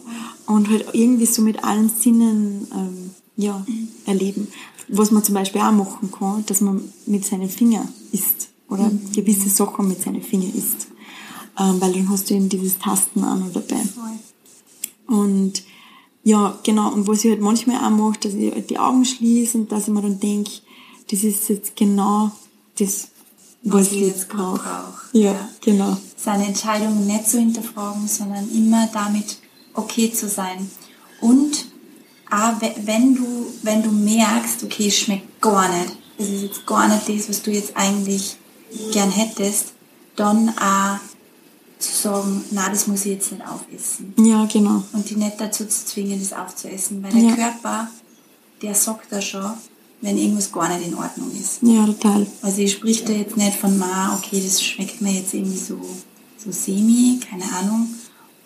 Und 0.47 0.69
halt 0.69 0.87
irgendwie 0.93 1.27
so 1.27 1.43
mit 1.43 1.65
allen 1.65 1.89
Sinnen 1.89 2.69
ähm, 2.75 3.11
ja, 3.37 3.65
erleben. 4.07 4.49
Was 4.89 5.11
man 5.11 5.25
zum 5.25 5.35
Beispiel 5.35 5.63
auch 5.63 5.73
machen 5.73 6.11
kann, 6.13 6.45
dass 6.47 6.61
man 6.61 6.93
mit 7.07 7.25
seinen 7.25 7.49
Fingern 7.49 7.89
isst 8.13 8.49
oder 8.69 8.91
gewisse 9.15 9.49
Sachen 9.49 9.89
mit 9.89 10.03
seinen 10.03 10.21
Fingern 10.23 10.53
isst. 10.53 10.89
Ähm, 11.59 11.81
weil 11.81 11.93
dann 11.95 12.09
hast 12.11 12.29
du 12.29 12.35
eben 12.35 12.49
dieses 12.51 12.79
Tasten 12.79 13.25
auch 13.25 13.37
noch 13.39 13.51
dabei. 13.53 13.83
Voll. 13.83 14.19
Und 15.19 15.63
ja, 16.25 16.59
genau. 16.63 16.93
Und 16.93 17.07
was 17.07 17.25
ich 17.25 17.31
halt 17.31 17.41
manchmal 17.41 17.77
auch 17.85 17.91
mache, 17.91 18.19
dass 18.21 18.35
ich 18.35 18.53
halt 18.53 18.71
die 18.71 18.79
Augen 18.79 19.05
schließe 19.05 19.59
und 19.59 19.71
dass 19.73 19.83
ich 19.89 19.95
mir 19.95 20.03
dann 20.03 20.19
denke, 20.21 20.51
das 21.11 21.23
ist 21.23 21.49
jetzt 21.49 21.77
genau 21.77 22.31
das, 22.79 23.09
was, 23.63 23.93
ich 23.93 24.01
jetzt 24.01 24.29
brauche. 24.29 24.59
brauche. 24.59 25.19
Ja, 25.19 25.49
genau. 25.61 25.97
seine 26.17 26.47
Entscheidungen 26.47 27.07
nicht 27.07 27.29
zu 27.29 27.39
hinterfragen, 27.39 28.09
sondern 28.09 28.51
immer 28.51 28.89
damit 28.93 29.39
okay 29.75 30.11
zu 30.13 30.29
sein. 30.29 30.71
Und 31.21 31.67
auch 32.31 32.61
we- 32.61 32.75
wenn 32.85 33.15
du, 33.15 33.47
wenn 33.63 33.83
du 33.83 33.91
merkst, 33.91 34.65
okay, 34.65 34.89
es 34.89 34.99
schmeckt 34.99 35.41
gar 35.41 35.69
nicht, 35.69 35.93
es 36.19 36.29
ist 36.31 36.43
jetzt 36.43 36.67
gar 36.67 36.89
nicht 36.89 37.09
das, 37.09 37.29
was 37.29 37.43
du 37.43 37.51
jetzt 37.51 37.77
eigentlich 37.77 38.37
gern 38.93 39.11
hättest, 39.11 39.73
dann 40.17 40.49
auch 40.59 40.99
sagen, 41.93 42.45
na, 42.51 42.69
das 42.69 42.87
muss 42.87 43.01
ich 43.05 43.13
jetzt 43.13 43.33
nicht 43.33 43.43
aufessen. 43.47 44.15
Ja, 44.19 44.45
genau. 44.47 44.83
Und 44.93 45.09
die 45.11 45.17
nicht 45.17 45.41
dazu 45.41 45.65
zu 45.67 45.85
zwingen, 45.87 46.19
das 46.19 46.33
aufzuessen. 46.33 47.03
Weil 47.03 47.13
der 47.13 47.23
Ja. 47.23 47.35
Körper, 47.35 47.89
der 48.63 48.75
sagt 48.75 49.11
da 49.11 49.21
schon, 49.21 49.51
wenn 50.01 50.19
irgendwas 50.19 50.53
gar 50.53 50.69
nicht 50.77 50.87
in 50.89 50.95
Ordnung 50.95 51.31
ist. 51.39 51.59
Ja, 51.63 51.87
total. 51.87 52.27
Also 52.43 52.59
ich 52.61 52.73
sprich 52.73 53.05
da 53.05 53.13
jetzt 53.13 53.37
nicht 53.37 53.57
von, 53.57 53.79
ma, 53.79 54.15
okay, 54.15 54.43
das 54.45 54.63
schmeckt 54.63 55.01
mir 55.01 55.13
jetzt 55.13 55.33
irgendwie 55.35 55.57
so, 55.59 55.79
so 56.43 56.51
semi, 56.53 57.21
keine 57.31 57.45
Ahnung. 57.57 57.89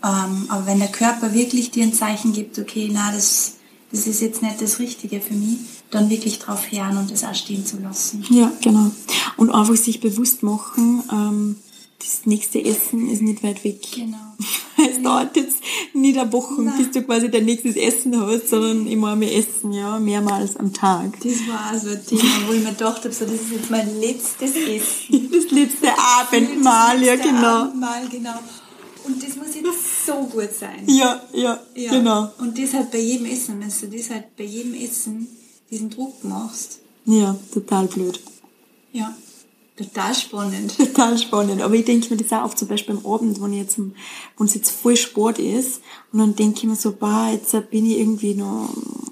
Ähm, 0.05 0.47
aber 0.49 0.67
wenn 0.67 0.79
der 0.79 0.89
Körper 0.93 1.35
wirklich 1.35 1.71
dir 1.73 1.83
ein 1.83 1.93
Zeichen 1.93 2.33
gibt, 2.33 2.59
okay, 2.59 2.89
na, 2.93 3.11
das, 3.13 3.55
das 3.91 4.07
ist 4.07 4.21
jetzt 4.21 4.43
nicht 4.43 4.61
das 4.63 4.79
Richtige 4.79 5.21
für 5.21 5.35
mich, 5.35 5.59
dann 5.91 6.09
wirklich 6.11 6.39
drauf 6.39 6.71
hören 6.71 6.99
und 6.99 7.11
das 7.11 7.25
auch 7.25 7.35
stehen 7.35 7.67
zu 7.67 7.79
lassen. 7.79 8.25
Ja, 8.31 8.53
genau. 8.63 8.91
Und 9.37 9.51
einfach 9.51 9.75
sich 9.77 10.01
bewusst 10.01 10.43
machen, 10.45 11.03
ähm, 11.11 11.57
das 11.99 12.27
nächste 12.27 12.65
Essen 12.65 13.09
ist 13.11 13.23
nicht 13.23 13.43
weit 13.43 13.65
weg. 13.65 13.81
Genau. 13.95 14.17
Es 14.91 15.03
dauert 15.03 15.35
jetzt 15.37 15.57
nicht 15.93 16.17
eine 16.17 16.33
Woche, 16.33 16.63
bis 16.79 16.93
du 16.93 17.03
quasi 17.03 17.29
dein 17.29 17.45
nächstes 17.47 17.75
Essen 17.75 18.17
hast, 18.21 18.49
sondern 18.49 18.87
immer 18.87 19.19
wir 19.19 19.33
essen 19.37 19.73
ja 19.73 19.99
mehrmals 19.99 20.57
am 20.57 20.73
Tag. 20.73 21.19
Das 21.21 21.33
war 21.49 21.73
auch 21.75 21.81
so 21.83 21.89
ein 21.89 22.07
Thema, 22.07 22.47
wo 22.47 22.53
ich 22.53 22.63
mir 22.63 22.71
gedacht 22.71 22.99
habe, 23.03 23.13
so, 23.13 23.25
das 23.25 23.35
ist 23.35 23.51
jetzt 23.51 23.71
mein 23.73 24.01
letztes 24.01 24.55
Essen. 24.55 25.31
Das 25.33 25.51
letzte 25.51 25.89
Abendmahl, 25.99 27.03
ja 27.03 27.17
Das 27.17 27.25
letzte 27.25 27.35
genau. 27.35 27.63
Abendmahl, 27.63 28.09
genau. 28.09 28.39
Und 29.05 29.21
das 29.21 29.35
muss 29.37 29.55
jetzt 29.57 30.07
so 30.07 30.13
gut 30.27 30.51
sein. 30.57 30.85
Ja, 30.87 31.23
ja, 31.33 31.59
Ja. 31.75 31.91
genau. 31.91 32.31
Und 32.39 32.57
das 32.57 32.73
halt 32.75 32.93
bei 32.93 32.99
jedem 33.01 33.27
Essen, 33.27 33.59
wenn 33.61 33.91
du 33.91 33.97
das 33.97 34.11
halt 34.11 34.37
bei 34.37 34.45
jedem 34.45 34.75
Essen 34.75 35.27
diesen 35.71 35.91
Druck 35.91 36.23
machst. 36.23 36.79
Ja, 37.05 37.37
total 37.53 37.87
blöd. 37.89 38.21
Ja. 38.93 39.13
Total 39.79 40.13
spannend. 40.13 40.77
Total 40.77 41.17
spannend. 41.17 41.63
Aber 41.63 41.75
ich 41.75 41.85
denke 41.85 42.11
mir 42.11 42.21
das 42.21 42.33
auch 42.33 42.47
oft 42.47 42.59
zum 42.59 42.67
Beispiel 42.67 42.97
am 42.97 43.07
Abend, 43.07 43.41
wenn 43.41 43.53
ich 43.53 43.61
jetzt, 43.61 43.79
wenn 43.79 44.47
es 44.47 44.55
jetzt 44.55 44.71
voll 44.71 44.97
Sport 44.97 45.39
ist, 45.39 45.81
und 46.13 46.19
dann 46.19 46.35
denke 46.35 46.59
ich 46.59 46.65
mir 46.65 46.75
so, 46.75 46.93
bah, 46.93 47.31
jetzt 47.31 47.53
bin 47.71 47.87
ich 47.87 47.99
irgendwie 47.99 48.35
noch, 48.35 48.71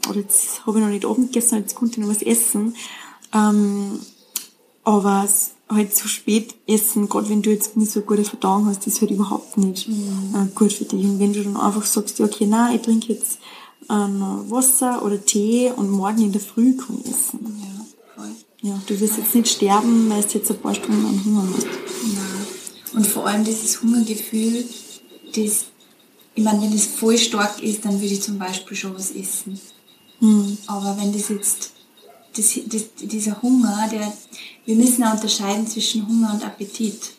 oder 0.08 0.18
jetzt 0.18 0.66
habe 0.66 0.78
ich 0.78 0.84
noch 0.84 0.90
nicht 0.90 1.04
Abend 1.04 1.32
gegessen, 1.32 1.58
jetzt 1.58 1.76
konnte 1.76 2.00
ich 2.00 2.06
noch 2.06 2.12
was 2.12 2.22
essen. 2.22 2.74
Ähm, 3.32 4.00
aber 4.82 5.28
halt 5.68 5.96
zu 5.96 6.08
spät 6.08 6.54
essen, 6.66 7.08
gerade 7.08 7.28
wenn 7.28 7.42
du 7.42 7.50
jetzt 7.50 7.76
nicht 7.76 7.92
so 7.92 8.00
gute 8.00 8.24
Verdauung 8.24 8.66
hast, 8.66 8.86
ist 8.88 9.00
halt 9.00 9.10
überhaupt 9.12 9.56
nicht 9.56 9.88
äh, 9.88 10.46
gut 10.54 10.72
für 10.72 10.84
dich. 10.84 11.04
Und 11.04 11.20
wenn 11.20 11.32
du 11.32 11.44
dann 11.44 11.56
einfach 11.56 11.86
sagst, 11.86 12.18
ja, 12.18 12.26
okay, 12.26 12.46
nein, 12.46 12.76
ich 12.76 12.82
trinke 12.82 13.12
jetzt 13.12 13.38
äh, 13.88 13.92
Wasser 13.92 15.04
oder 15.04 15.24
Tee 15.24 15.72
und 15.74 15.90
morgen 15.90 16.22
in 16.22 16.32
der 16.32 16.40
Früh 16.40 16.76
kann 16.76 17.00
ich 17.04 17.10
essen. 17.10 17.62
Ja, 17.62 17.84
voll. 18.16 18.34
Ja, 18.62 18.80
du 18.86 18.98
wirst 19.00 19.18
jetzt 19.18 19.34
nicht 19.34 19.48
sterben, 19.48 20.08
weil 20.10 20.22
du 20.22 20.38
jetzt 20.38 20.50
ein 20.50 20.58
paar 20.58 20.74
Stunden 20.74 21.04
an 21.06 21.24
Hunger 21.24 21.48
hast. 21.54 21.66
Nein. 21.66 22.46
Und 22.94 23.06
vor 23.06 23.26
allem 23.26 23.44
dieses 23.44 23.82
Hungergefühl, 23.82 24.64
das, 25.34 25.66
ich 26.34 26.42
meine, 26.44 26.62
wenn 26.62 26.72
das 26.72 26.86
voll 26.86 27.18
stark 27.18 27.62
ist, 27.62 27.84
dann 27.84 28.00
würde 28.00 28.14
ich 28.14 28.22
zum 28.22 28.38
Beispiel 28.38 28.76
schon 28.76 28.94
was 28.94 29.10
essen. 29.12 29.60
Aber 30.66 30.96
wenn 30.98 31.12
das 31.12 31.28
jetzt, 31.28 31.72
das, 32.34 32.58
das, 32.66 32.84
dieser 33.02 33.40
Hunger, 33.42 33.88
der, 33.90 34.12
wir 34.64 34.74
müssen 34.76 35.04
auch 35.04 35.12
unterscheiden 35.14 35.66
zwischen 35.66 36.08
Hunger 36.08 36.32
und 36.34 36.44
Appetit. 36.44 37.12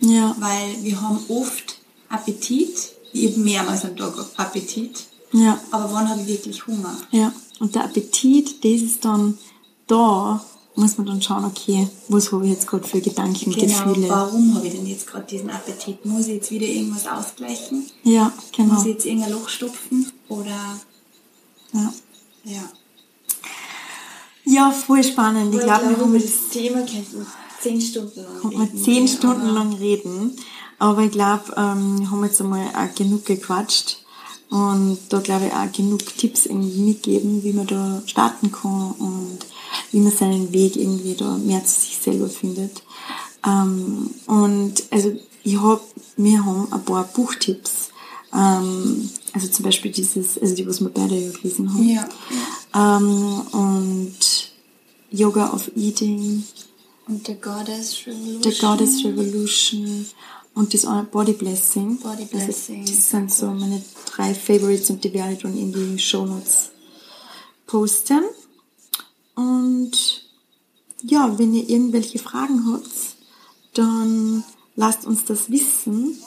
Ja, 0.00 0.36
Weil 0.38 0.82
wir 0.82 1.00
haben 1.00 1.18
oft 1.28 1.78
Appetit, 2.10 2.92
ich 3.12 3.30
habe 3.30 3.40
mehrmals 3.40 3.84
am 3.84 3.96
Tag 3.96 4.14
Appetit, 4.36 5.04
ja, 5.32 5.58
aber 5.70 5.92
wann 5.92 6.08
habe 6.08 6.20
ich 6.20 6.26
wirklich 6.28 6.66
Hunger? 6.66 6.96
ja. 7.10 7.32
Und 7.60 7.74
der 7.74 7.84
Appetit, 7.84 8.64
das 8.64 8.82
ist 8.82 9.04
dann 9.04 9.38
da, 9.86 10.44
muss 10.76 10.98
man 10.98 11.06
dann 11.06 11.22
schauen, 11.22 11.44
okay, 11.44 11.88
was 12.08 12.32
habe 12.32 12.44
ich 12.46 12.52
jetzt 12.52 12.66
gerade 12.66 12.86
für 12.86 13.00
Gedanken, 13.00 13.52
Genau, 13.52 13.84
Gefühle. 13.84 14.08
warum 14.08 14.54
habe 14.56 14.66
ich 14.66 14.74
denn 14.74 14.86
jetzt 14.86 15.06
gerade 15.06 15.24
diesen 15.26 15.50
Appetit? 15.50 16.04
Muss 16.04 16.26
ich 16.26 16.34
jetzt 16.34 16.50
wieder 16.50 16.66
irgendwas 16.66 17.06
ausgleichen? 17.06 17.86
Ja, 18.02 18.32
genau. 18.56 18.74
Muss 18.74 18.82
ich 18.84 18.94
jetzt 18.94 19.06
irgendein 19.06 19.32
Loch 19.32 19.48
stopfen? 19.48 20.10
Oder, 20.28 20.78
Ja. 21.72 21.92
ja. 22.44 22.62
ja, 24.44 24.70
voll 24.72 25.02
spannend. 25.04 25.54
Ich 25.54 25.60
glaube, 25.60 25.88
wir 25.90 25.96
haben 25.98 26.10
über 26.14 26.18
das 26.18 26.48
Thema 26.52 26.78
könnten 26.80 27.18
wir 27.20 27.26
zehn 27.60 27.80
Stunden 27.80 28.20
lang 28.20 28.50
reden, 28.60 28.82
zehn 28.84 29.06
gell, 29.06 29.08
Stunden 29.16 29.42
aber- 29.42 29.52
lang 29.52 29.72
reden. 29.74 30.36
Aber 30.78 31.02
ich 31.02 31.12
glaube, 31.12 31.44
ähm, 31.56 32.00
wir 32.00 32.10
haben 32.10 32.24
jetzt 32.24 32.40
einmal 32.40 32.66
auch 32.74 32.94
genug 32.94 33.24
gequatscht. 33.24 33.98
Und 34.50 34.98
da 35.08 35.20
glaube 35.20 35.46
ich 35.46 35.52
auch 35.52 35.72
genug 35.72 36.00
Tipps 36.18 36.46
irgendwie 36.46 36.80
mitgeben, 36.80 37.42
wie 37.42 37.52
man 37.52 37.66
da 37.66 38.02
starten 38.06 38.52
kann 38.52 38.92
und 38.98 39.38
wie 39.92 40.00
man 40.00 40.12
seinen 40.12 40.52
Weg 40.52 40.76
irgendwie 40.76 41.14
da 41.14 41.36
mehr 41.38 41.64
zu 41.64 41.80
sich 41.80 41.96
selber 41.98 42.28
findet. 42.28 42.82
Ähm, 43.46 44.10
und 44.26 44.74
also 44.90 45.12
ich 45.42 45.60
hab, 45.60 45.82
wir 46.16 46.44
haben 46.44 46.72
ein 46.72 46.84
paar 46.84 47.04
Buchtipps. 47.04 47.90
Ähm, 48.32 49.10
also 49.32 49.48
zum 49.48 49.64
Beispiel 49.64 49.92
dieses, 49.92 50.38
also 50.38 50.54
die, 50.54 50.66
was 50.66 50.80
wir 50.80 50.88
beide 50.88 51.16
ja 51.16 51.30
gelesen 51.30 51.72
haben. 51.72 51.88
Ja, 51.88 52.08
Ähm, 52.74 53.40
und 53.52 54.52
Yoga 55.10 55.52
of 55.52 55.70
Eating, 55.76 56.44
Und 57.06 57.26
The 57.26 57.34
Goddess 57.34 58.06
Revolution. 58.06 58.42
The 58.42 58.58
Goddess 58.60 59.04
Revolution 59.04 60.06
und 60.54 60.72
das 60.72 60.84
andere 60.84 61.06
Body 61.06 61.32
Blessing. 61.34 61.98
Body 61.98 62.24
Blessing. 62.24 62.80
Also, 62.80 62.92
das 62.94 63.10
sind 63.10 63.32
so 63.32 63.46
meine 63.50 63.82
drei 64.06 64.34
Favorites 64.34 64.90
und 64.90 65.04
die 65.04 65.12
werde 65.12 65.34
ich 65.34 65.40
dann 65.40 65.56
in 65.56 65.72
die 65.72 65.98
Show 65.98 66.24
Notes 66.24 66.70
posten. 67.66 68.22
Und 69.34 70.24
ja, 71.02 71.38
wenn 71.38 71.54
ihr 71.54 71.68
irgendwelche 71.68 72.18
Fragen 72.18 72.72
habt, 72.72 73.16
dann 73.74 74.44
lasst 74.76 75.04
uns 75.06 75.24
das 75.24 75.50
wissen. 75.50 76.18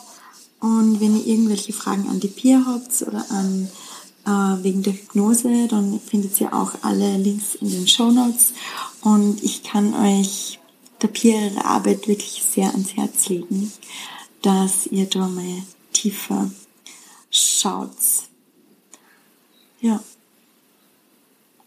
Und 0.60 1.00
wenn 1.00 1.16
ihr 1.18 1.26
irgendwelche 1.26 1.74
Fragen 1.74 2.08
an 2.10 2.20
die 2.20 2.28
Pia 2.28 2.64
habt 2.66 3.02
oder 3.04 3.26
an 3.30 3.70
äh, 4.26 4.64
wegen 4.64 4.84
der 4.84 4.94
Hypnose, 4.94 5.68
dann 5.68 6.00
findet 6.00 6.40
ihr 6.42 6.54
auch 6.54 6.74
alle 6.82 7.18
Links 7.18 7.56
in 7.56 7.70
den 7.70 7.88
Show 7.88 8.12
Notes. 8.12 8.54
Und 9.02 9.44
ich 9.44 9.64
kann 9.64 9.94
euch 9.94 10.60
der 11.02 11.08
Pia 11.08 11.48
ihre 11.48 11.66
Arbeit 11.66 12.08
wirklich 12.08 12.44
sehr 12.44 12.72
ans 12.72 12.96
Herz 12.96 13.30
legen, 13.30 13.72
dass 14.42 14.88
ihr 14.88 15.06
da 15.06 15.28
mal 15.28 15.64
tiefer 15.94 16.50
schaut. 17.30 17.92
Ja. 19.80 20.04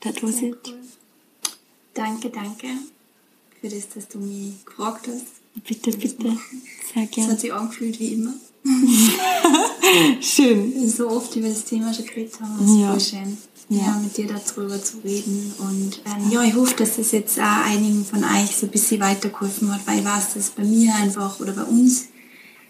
That 0.01 0.22
was 0.22 0.41
it. 0.41 0.79
Danke, 2.01 2.30
danke 2.30 2.66
für 3.61 3.68
das, 3.68 3.88
dass 3.94 4.09
du 4.09 4.18
mich 4.18 4.64
gefragt 4.64 5.07
hast. 5.07 5.26
Bitte, 5.66 5.90
bitte. 5.90 6.36
Sehr 6.94 7.05
Es 7.05 7.11
gerne. 7.11 7.32
hat 7.32 7.40
sich 7.40 7.53
angefühlt 7.53 8.01
wie 8.01 8.14
immer. 8.14 8.32
Schön. 10.20 10.88
So 10.88 11.09
oft 11.11 11.34
über 11.36 11.48
das 11.48 11.64
Thema 11.64 11.92
schon 11.92 12.07
geredet 12.07 12.40
haben. 12.40 12.64
Ist 12.64 12.80
Ja. 12.80 12.90
voll 12.90 13.01
schön. 13.01 13.38
Ja. 13.68 13.78
Ja. 13.86 13.98
mit 14.03 14.16
dir 14.16 14.26
darüber 14.26 14.82
zu 14.82 14.98
reden. 15.05 15.53
Und 15.59 16.01
ähm, 16.07 16.30
ja, 16.30 16.42
ich 16.42 16.55
hoffe, 16.55 16.74
dass 16.76 16.96
das 16.96 17.12
jetzt 17.12 17.38
auch 17.38 17.64
einigen 17.66 18.05
von 18.05 18.24
euch 18.24 18.57
so 18.57 18.66
ein 18.66 18.72
bisschen 18.72 19.01
weitergeholfen 19.01 19.72
hat, 19.72 19.86
weil 19.86 19.98
ich 20.01 20.05
weiß, 20.05 20.34
dass 20.34 20.51
bei 20.51 20.64
mir 20.64 20.94
einfach 20.94 21.38
oder 21.40 21.53
bei 21.53 21.64
uns 21.64 22.07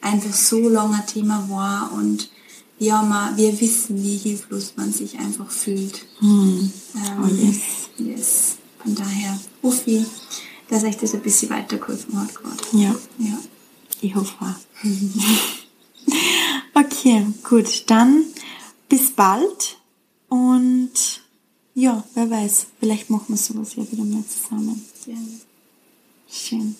einfach 0.00 0.32
so 0.34 0.68
lange 0.68 0.96
ein 0.96 1.06
Thema 1.06 1.46
war 1.48 1.92
und 1.92 2.30
ja, 2.78 3.02
man, 3.02 3.36
wir 3.36 3.60
wissen, 3.60 4.02
wie 4.02 4.16
hilflos 4.16 4.72
man 4.76 4.90
sich 4.92 5.18
einfach 5.18 5.50
fühlt. 5.50 6.00
Hm. 6.20 6.72
Ähm, 6.96 7.22
Oh 7.22 7.26
yes. 7.28 7.60
yes. 7.98 8.56
Von 8.82 8.94
daher 8.94 9.38
hoffe 9.62 9.90
ich, 9.90 10.06
dass 10.68 10.84
euch 10.84 10.96
das 10.96 11.14
ein 11.14 11.20
bisschen 11.22 11.50
weitergeholfen 11.50 12.18
hat 12.20 12.34
gerade. 12.34 12.56
Ja, 12.72 12.94
Ja. 13.18 13.38
ich 14.00 14.14
hoffe 14.14 14.34
auch. 14.40 14.82
okay, 16.74 17.26
gut. 17.42 17.84
Dann 17.90 18.24
bis 18.88 19.10
bald. 19.12 19.78
Und 20.28 21.22
ja, 21.74 22.04
wer 22.14 22.30
weiß, 22.30 22.66
vielleicht 22.78 23.10
machen 23.10 23.26
wir 23.28 23.36
sowas 23.36 23.74
ja 23.76 23.90
wieder 23.90 24.04
mal 24.04 24.24
zusammen. 24.26 24.84
Gerne. 25.04 25.40
Schön. 26.30 26.76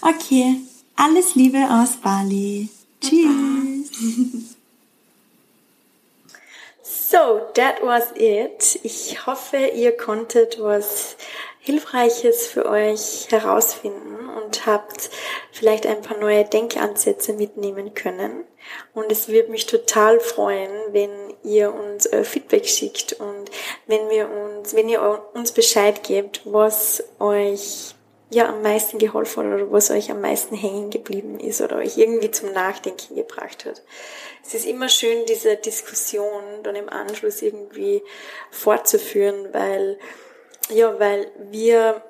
Okay, 0.00 0.56
alles 0.96 1.34
Liebe 1.36 1.58
aus 1.70 1.90
Bali. 2.02 2.68
Tschüss. 3.00 3.90
So, 7.14 7.46
that 7.54 7.80
was 7.80 8.10
it. 8.16 8.80
Ich 8.82 9.24
hoffe, 9.24 9.56
ihr 9.56 9.96
konntet 9.96 10.60
was 10.60 11.16
Hilfreiches 11.60 12.48
für 12.48 12.66
euch 12.66 13.28
herausfinden 13.30 14.28
und 14.28 14.66
habt 14.66 15.10
vielleicht 15.52 15.86
ein 15.86 16.02
paar 16.02 16.16
neue 16.18 16.44
Denkansätze 16.44 17.34
mitnehmen 17.34 17.94
können. 17.94 18.42
Und 18.94 19.12
es 19.12 19.28
würde 19.28 19.52
mich 19.52 19.66
total 19.66 20.18
freuen, 20.18 20.72
wenn 20.90 21.12
ihr 21.44 21.72
uns 21.72 22.08
euer 22.08 22.24
Feedback 22.24 22.66
schickt 22.66 23.12
und 23.12 23.48
wenn 23.86 24.10
wir 24.10 24.28
uns, 24.28 24.74
wenn 24.74 24.88
ihr 24.88 25.00
uns 25.34 25.52
Bescheid 25.52 26.02
gebt, 26.02 26.40
was 26.44 27.04
euch 27.20 27.94
ja 28.34 28.48
am 28.48 28.62
meisten 28.62 28.98
geholfen 28.98 29.44
hat 29.44 29.60
oder 29.60 29.72
was 29.72 29.90
euch 29.90 30.10
am 30.10 30.20
meisten 30.20 30.54
hängen 30.54 30.90
geblieben 30.90 31.38
ist 31.40 31.60
oder 31.60 31.76
euch 31.76 31.96
irgendwie 31.96 32.30
zum 32.30 32.52
Nachdenken 32.52 33.16
gebracht 33.16 33.64
hat. 33.64 33.82
Es 34.44 34.54
ist 34.54 34.66
immer 34.66 34.88
schön, 34.88 35.24
diese 35.26 35.56
Diskussion 35.56 36.42
dann 36.62 36.76
im 36.76 36.88
Anschluss 36.88 37.42
irgendwie 37.42 38.02
fortzuführen, 38.50 39.48
weil, 39.52 39.98
ja, 40.68 40.98
weil 40.98 41.30
wir 41.50 42.02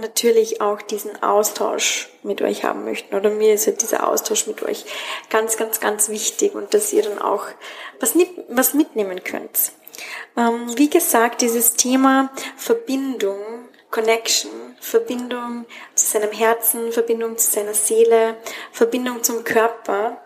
natürlich 0.00 0.60
auch 0.60 0.82
diesen 0.82 1.22
Austausch 1.22 2.10
mit 2.22 2.42
euch 2.42 2.64
haben 2.64 2.84
möchten. 2.84 3.14
Oder 3.14 3.30
mir 3.30 3.54
ist 3.54 3.66
halt 3.66 3.82
dieser 3.82 4.08
Austausch 4.08 4.46
mit 4.46 4.62
euch 4.62 4.84
ganz, 5.30 5.56
ganz, 5.56 5.80
ganz 5.80 6.08
wichtig 6.08 6.54
und 6.54 6.74
dass 6.74 6.92
ihr 6.92 7.02
dann 7.02 7.18
auch 7.18 7.46
was, 7.98 8.14
was 8.48 8.74
mitnehmen 8.74 9.24
könnt. 9.24 9.72
Ähm, 10.36 10.76
wie 10.76 10.90
gesagt, 10.90 11.40
dieses 11.40 11.74
Thema 11.74 12.30
Verbindung, 12.56 13.38
Connection, 13.96 14.50
Verbindung 14.78 15.64
zu 15.94 16.04
seinem 16.04 16.30
Herzen, 16.30 16.92
Verbindung 16.92 17.38
zu 17.38 17.50
seiner 17.50 17.72
Seele, 17.72 18.36
Verbindung 18.70 19.22
zum 19.22 19.42
Körper 19.42 20.20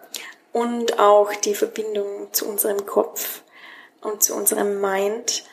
und 0.52 0.98
auch 0.98 1.32
die 1.34 1.54
Verbindung 1.54 2.32
zu 2.32 2.48
unserem 2.48 2.84
Kopf 2.84 3.42
und 4.00 4.24
zu 4.24 4.34
unserem 4.34 4.80
Mind 4.80 5.44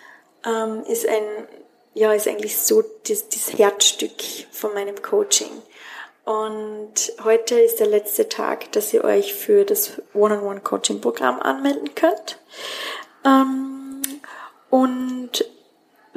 ähm, 0.44 0.84
ist 0.88 1.08
ein 1.08 1.48
ja, 1.94 2.12
ist 2.12 2.28
eigentlich 2.28 2.58
so 2.58 2.84
das, 3.08 3.30
das 3.30 3.54
Herzstück 3.56 4.20
von 4.52 4.74
meinem 4.74 5.00
Coaching. 5.02 5.52
Und 6.26 6.94
heute 7.24 7.60
ist 7.60 7.80
der 7.80 7.88
letzte 7.88 8.30
Tag, 8.30 8.72
dass 8.72 8.94
ihr 8.94 9.04
euch 9.04 9.36
für 9.36 9.64
das 9.64 10.02
One-on-One-Coaching-Programm 10.16 11.40
anmelden 11.40 11.94
könnt. 11.96 12.40
Ähm, 13.26 14.02
und 14.70 15.46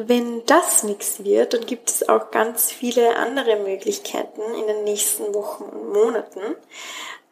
wenn 0.08 0.44
das 0.46 0.82
nichts 0.82 1.24
wird, 1.24 1.54
dann 1.54 1.66
gibt 1.66 1.90
es 1.90 2.08
auch 2.08 2.30
ganz 2.30 2.70
viele 2.70 3.16
andere 3.16 3.56
Möglichkeiten 3.56 4.42
in 4.54 4.66
den 4.66 4.84
nächsten 4.84 5.34
Wochen 5.34 5.64
und 5.64 5.92
Monaten, 5.92 6.56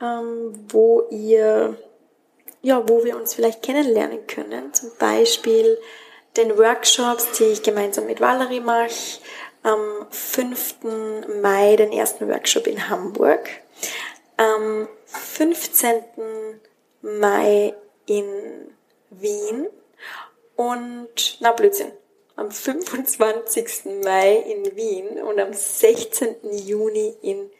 ähm, 0.00 0.52
wo 0.68 1.02
ihr, 1.10 1.76
ja, 2.62 2.88
wo 2.88 3.04
wir 3.04 3.16
uns 3.16 3.34
vielleicht 3.34 3.62
kennenlernen 3.62 4.26
können. 4.26 4.72
Zum 4.74 4.90
Beispiel 4.98 5.78
den 6.36 6.56
Workshops, 6.56 7.32
die 7.38 7.44
ich 7.44 7.62
gemeinsam 7.62 8.06
mit 8.06 8.20
Valerie 8.20 8.60
mache. 8.60 9.20
Am 9.62 10.06
5. 10.10 10.76
Mai 11.42 11.76
den 11.76 11.92
ersten 11.92 12.28
Workshop 12.28 12.66
in 12.66 12.88
Hamburg. 12.88 13.48
Am 14.36 14.88
15. 15.06 16.02
Mai 17.02 17.74
in 18.06 18.74
Wien. 19.10 19.66
Und, 20.56 21.38
na 21.40 21.52
Blödsinn, 21.52 21.92
am 22.38 22.50
25. 22.50 24.02
Mai 24.04 24.36
in 24.36 24.76
Wien 24.76 25.20
und 25.22 25.40
am 25.40 25.52
16. 25.52 26.36
Juni 26.66 27.14
in 27.20 27.50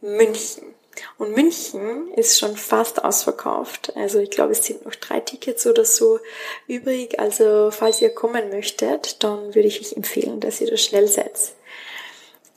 München. 0.00 0.74
Und 1.16 1.34
München 1.34 2.12
ist 2.14 2.38
schon 2.38 2.56
fast 2.56 3.04
ausverkauft. 3.04 3.92
Also 3.96 4.18
ich 4.18 4.30
glaube, 4.30 4.52
es 4.52 4.64
sind 4.64 4.84
noch 4.84 4.94
drei 4.96 5.20
Tickets 5.20 5.66
oder 5.66 5.84
so 5.84 6.18
übrig. 6.66 7.18
Also 7.18 7.70
falls 7.70 8.02
ihr 8.02 8.10
kommen 8.10 8.50
möchtet, 8.50 9.22
dann 9.22 9.54
würde 9.54 9.68
ich 9.68 9.80
euch 9.80 9.96
empfehlen, 9.96 10.40
dass 10.40 10.60
ihr 10.60 10.68
da 10.68 10.76
schnell 10.76 11.08
seid. 11.08 11.52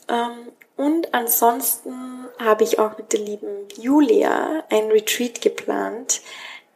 Ähm, 0.08 0.52
und 0.76 1.14
ansonsten 1.14 2.26
habe 2.38 2.64
ich 2.64 2.78
auch 2.78 2.98
mit 2.98 3.12
der 3.12 3.20
lieben 3.20 3.68
Julia 3.78 4.64
ein 4.68 4.90
Retreat 4.90 5.40
geplant 5.40 6.20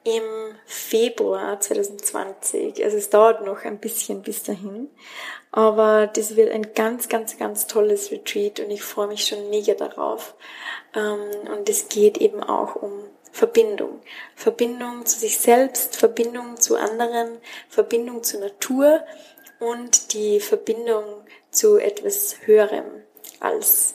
im 0.06 0.22
Februar 0.66 1.58
2020. 1.58 2.84
Also 2.84 2.96
es 2.96 3.10
dauert 3.10 3.44
noch 3.44 3.64
ein 3.64 3.78
bisschen 3.78 4.22
bis 4.22 4.44
dahin. 4.44 4.88
Aber 5.50 6.06
das 6.06 6.36
wird 6.36 6.52
ein 6.52 6.74
ganz, 6.74 7.08
ganz, 7.08 7.38
ganz 7.38 7.66
tolles 7.66 8.12
Retreat 8.12 8.60
und 8.60 8.70
ich 8.70 8.82
freue 8.82 9.08
mich 9.08 9.26
schon 9.26 9.50
mega 9.50 9.74
darauf. 9.74 10.34
Ähm, 10.94 11.48
und 11.56 11.68
es 11.68 11.88
geht 11.88 12.18
eben 12.18 12.42
auch 12.42 12.76
um 12.76 12.92
Verbindung. 13.32 14.00
Verbindung 14.36 15.04
zu 15.06 15.18
sich 15.18 15.38
selbst, 15.38 15.96
Verbindung 15.96 16.56
zu 16.56 16.76
anderen, 16.76 17.38
Verbindung 17.68 18.22
zur 18.22 18.40
Natur 18.40 19.04
und 19.58 20.12
die 20.12 20.38
Verbindung 20.38 21.04
zu 21.50 21.78
etwas 21.78 22.36
Höherem 22.44 23.02
als 23.40 23.94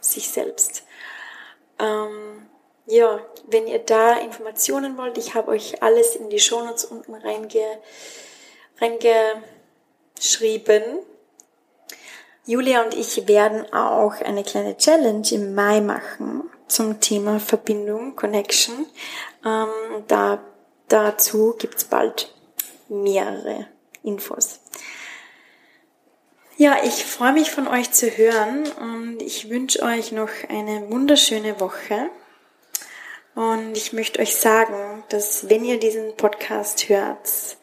sich 0.00 0.28
selbst. 0.28 0.84
Ähm, 1.78 2.41
ja, 2.86 3.20
wenn 3.46 3.66
ihr 3.66 3.78
da 3.78 4.18
Informationen 4.18 4.98
wollt, 4.98 5.18
ich 5.18 5.34
habe 5.34 5.52
euch 5.52 5.82
alles 5.82 6.16
in 6.16 6.30
die 6.30 6.40
Shownotes 6.40 6.84
unten 6.84 7.14
reinge, 7.14 7.78
reingeschrieben. 8.80 10.82
Julia 12.44 12.82
und 12.82 12.94
ich 12.94 13.28
werden 13.28 13.72
auch 13.72 14.20
eine 14.20 14.42
kleine 14.42 14.76
Challenge 14.76 15.26
im 15.30 15.54
Mai 15.54 15.80
machen 15.80 16.50
zum 16.66 17.00
Thema 17.00 17.38
Verbindung, 17.38 18.16
Connection. 18.16 18.86
Ähm, 19.44 19.68
da, 20.08 20.42
dazu 20.88 21.54
gibt's 21.56 21.84
bald 21.84 22.34
mehrere 22.88 23.68
Infos. 24.02 24.58
Ja, 26.56 26.78
ich 26.84 27.04
freue 27.04 27.32
mich 27.32 27.50
von 27.50 27.68
euch 27.68 27.92
zu 27.92 28.08
hören 28.08 28.70
und 28.72 29.22
ich 29.22 29.48
wünsche 29.48 29.82
euch 29.82 30.12
noch 30.12 30.28
eine 30.48 30.90
wunderschöne 30.90 31.60
Woche. 31.60 32.10
Und 33.34 33.76
ich 33.76 33.92
möchte 33.92 34.20
euch 34.20 34.36
sagen, 34.36 35.04
dass 35.08 35.48
wenn 35.48 35.64
ihr 35.64 35.78
diesen 35.78 36.16
Podcast 36.16 36.88
hört, 36.88 37.56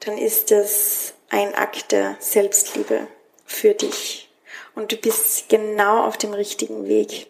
dann 0.00 0.18
ist 0.18 0.50
das 0.50 1.14
ein 1.30 1.54
Akt 1.54 1.92
der 1.92 2.16
Selbstliebe 2.20 3.06
für 3.46 3.72
dich. 3.72 4.30
Und 4.74 4.92
du 4.92 4.96
bist 4.96 5.48
genau 5.48 6.04
auf 6.04 6.18
dem 6.18 6.34
richtigen 6.34 6.86
Weg. 6.86 7.28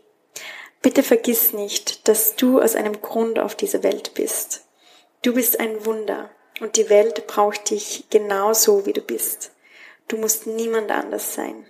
Bitte 0.83 1.03
vergiss 1.03 1.53
nicht, 1.53 2.09
dass 2.09 2.35
du 2.35 2.61
aus 2.61 2.75
einem 2.75 3.01
Grund 3.01 3.39
auf 3.39 3.55
dieser 3.55 3.83
Welt 3.83 4.15
bist. 4.15 4.65
Du 5.23 5.33
bist 5.35 5.61
ein 5.61 5.85
Wunder 5.87 6.31
und 6.61 6.77
die 6.77 6.91
Welt 6.91 7.27
braucht 7.27 7.71
dich 7.71 8.05
genauso, 8.11 8.85
wie 8.87 8.93
du 8.93 9.01
bist. 9.01 9.53
Du 10.09 10.17
musst 10.17 10.47
niemand 10.47 10.91
anders 10.91 11.35
sein. 11.35 11.67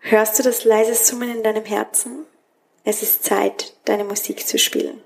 Hörst 0.00 0.38
du 0.38 0.42
das 0.42 0.64
leise 0.64 0.94
Summen 0.94 1.30
in 1.30 1.42
deinem 1.44 1.64
Herzen? 1.64 2.26
Es 2.84 3.02
ist 3.02 3.24
Zeit, 3.24 3.74
deine 3.84 4.04
Musik 4.04 4.46
zu 4.46 4.58
spielen. 4.58 5.02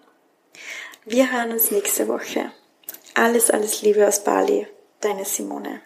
Wir 1.05 1.33
hören 1.33 1.53
uns 1.53 1.71
nächste 1.71 2.09
Woche. 2.09 2.53
Alles, 3.15 3.51
alles 3.51 3.83
Liebe 3.83 4.07
aus 4.07 4.25
Bali, 4.25 4.67
deine 5.01 5.25
Simone. 5.25 5.81